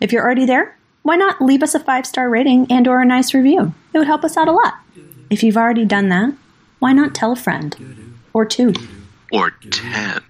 If 0.00 0.12
you're 0.12 0.24
already 0.24 0.46
there, 0.46 0.76
why 1.02 1.16
not 1.16 1.40
leave 1.40 1.62
us 1.62 1.74
a 1.74 1.80
five 1.80 2.06
star 2.06 2.28
rating 2.28 2.66
and 2.70 2.88
or 2.88 3.00
a 3.00 3.06
nice 3.06 3.34
review? 3.34 3.74
It 3.92 3.98
would 3.98 4.06
help 4.06 4.24
us 4.24 4.36
out 4.36 4.48
a 4.48 4.52
lot. 4.52 4.74
If 5.30 5.42
you've 5.42 5.56
already 5.56 5.84
done 5.84 6.08
that, 6.10 6.34
why 6.78 6.92
not 6.92 7.14
tell 7.14 7.32
a 7.32 7.36
friend 7.36 8.14
or 8.32 8.44
two? 8.44 8.72
Or 9.32 9.50
10. 9.50 10.22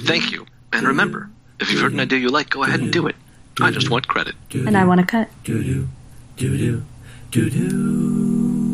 Thank 0.00 0.32
you. 0.32 0.46
And 0.72 0.86
remember, 0.86 1.30
if 1.60 1.70
you've 1.70 1.80
heard 1.80 1.92
an 1.92 2.00
idea 2.00 2.18
you 2.18 2.28
like, 2.28 2.50
go 2.50 2.64
ahead 2.64 2.80
and 2.80 2.92
do 2.92 3.06
it. 3.06 3.16
I 3.60 3.70
just 3.70 3.90
want 3.90 4.06
credit. 4.06 4.34
And 4.52 4.76
I 4.76 4.84
want 4.84 5.00
to 5.00 5.06
cut. 5.06 5.28
do 5.44 5.62
do 5.62 5.88
do 6.36 6.56
do 6.58 6.84
do 7.30 7.50
do 7.50 8.67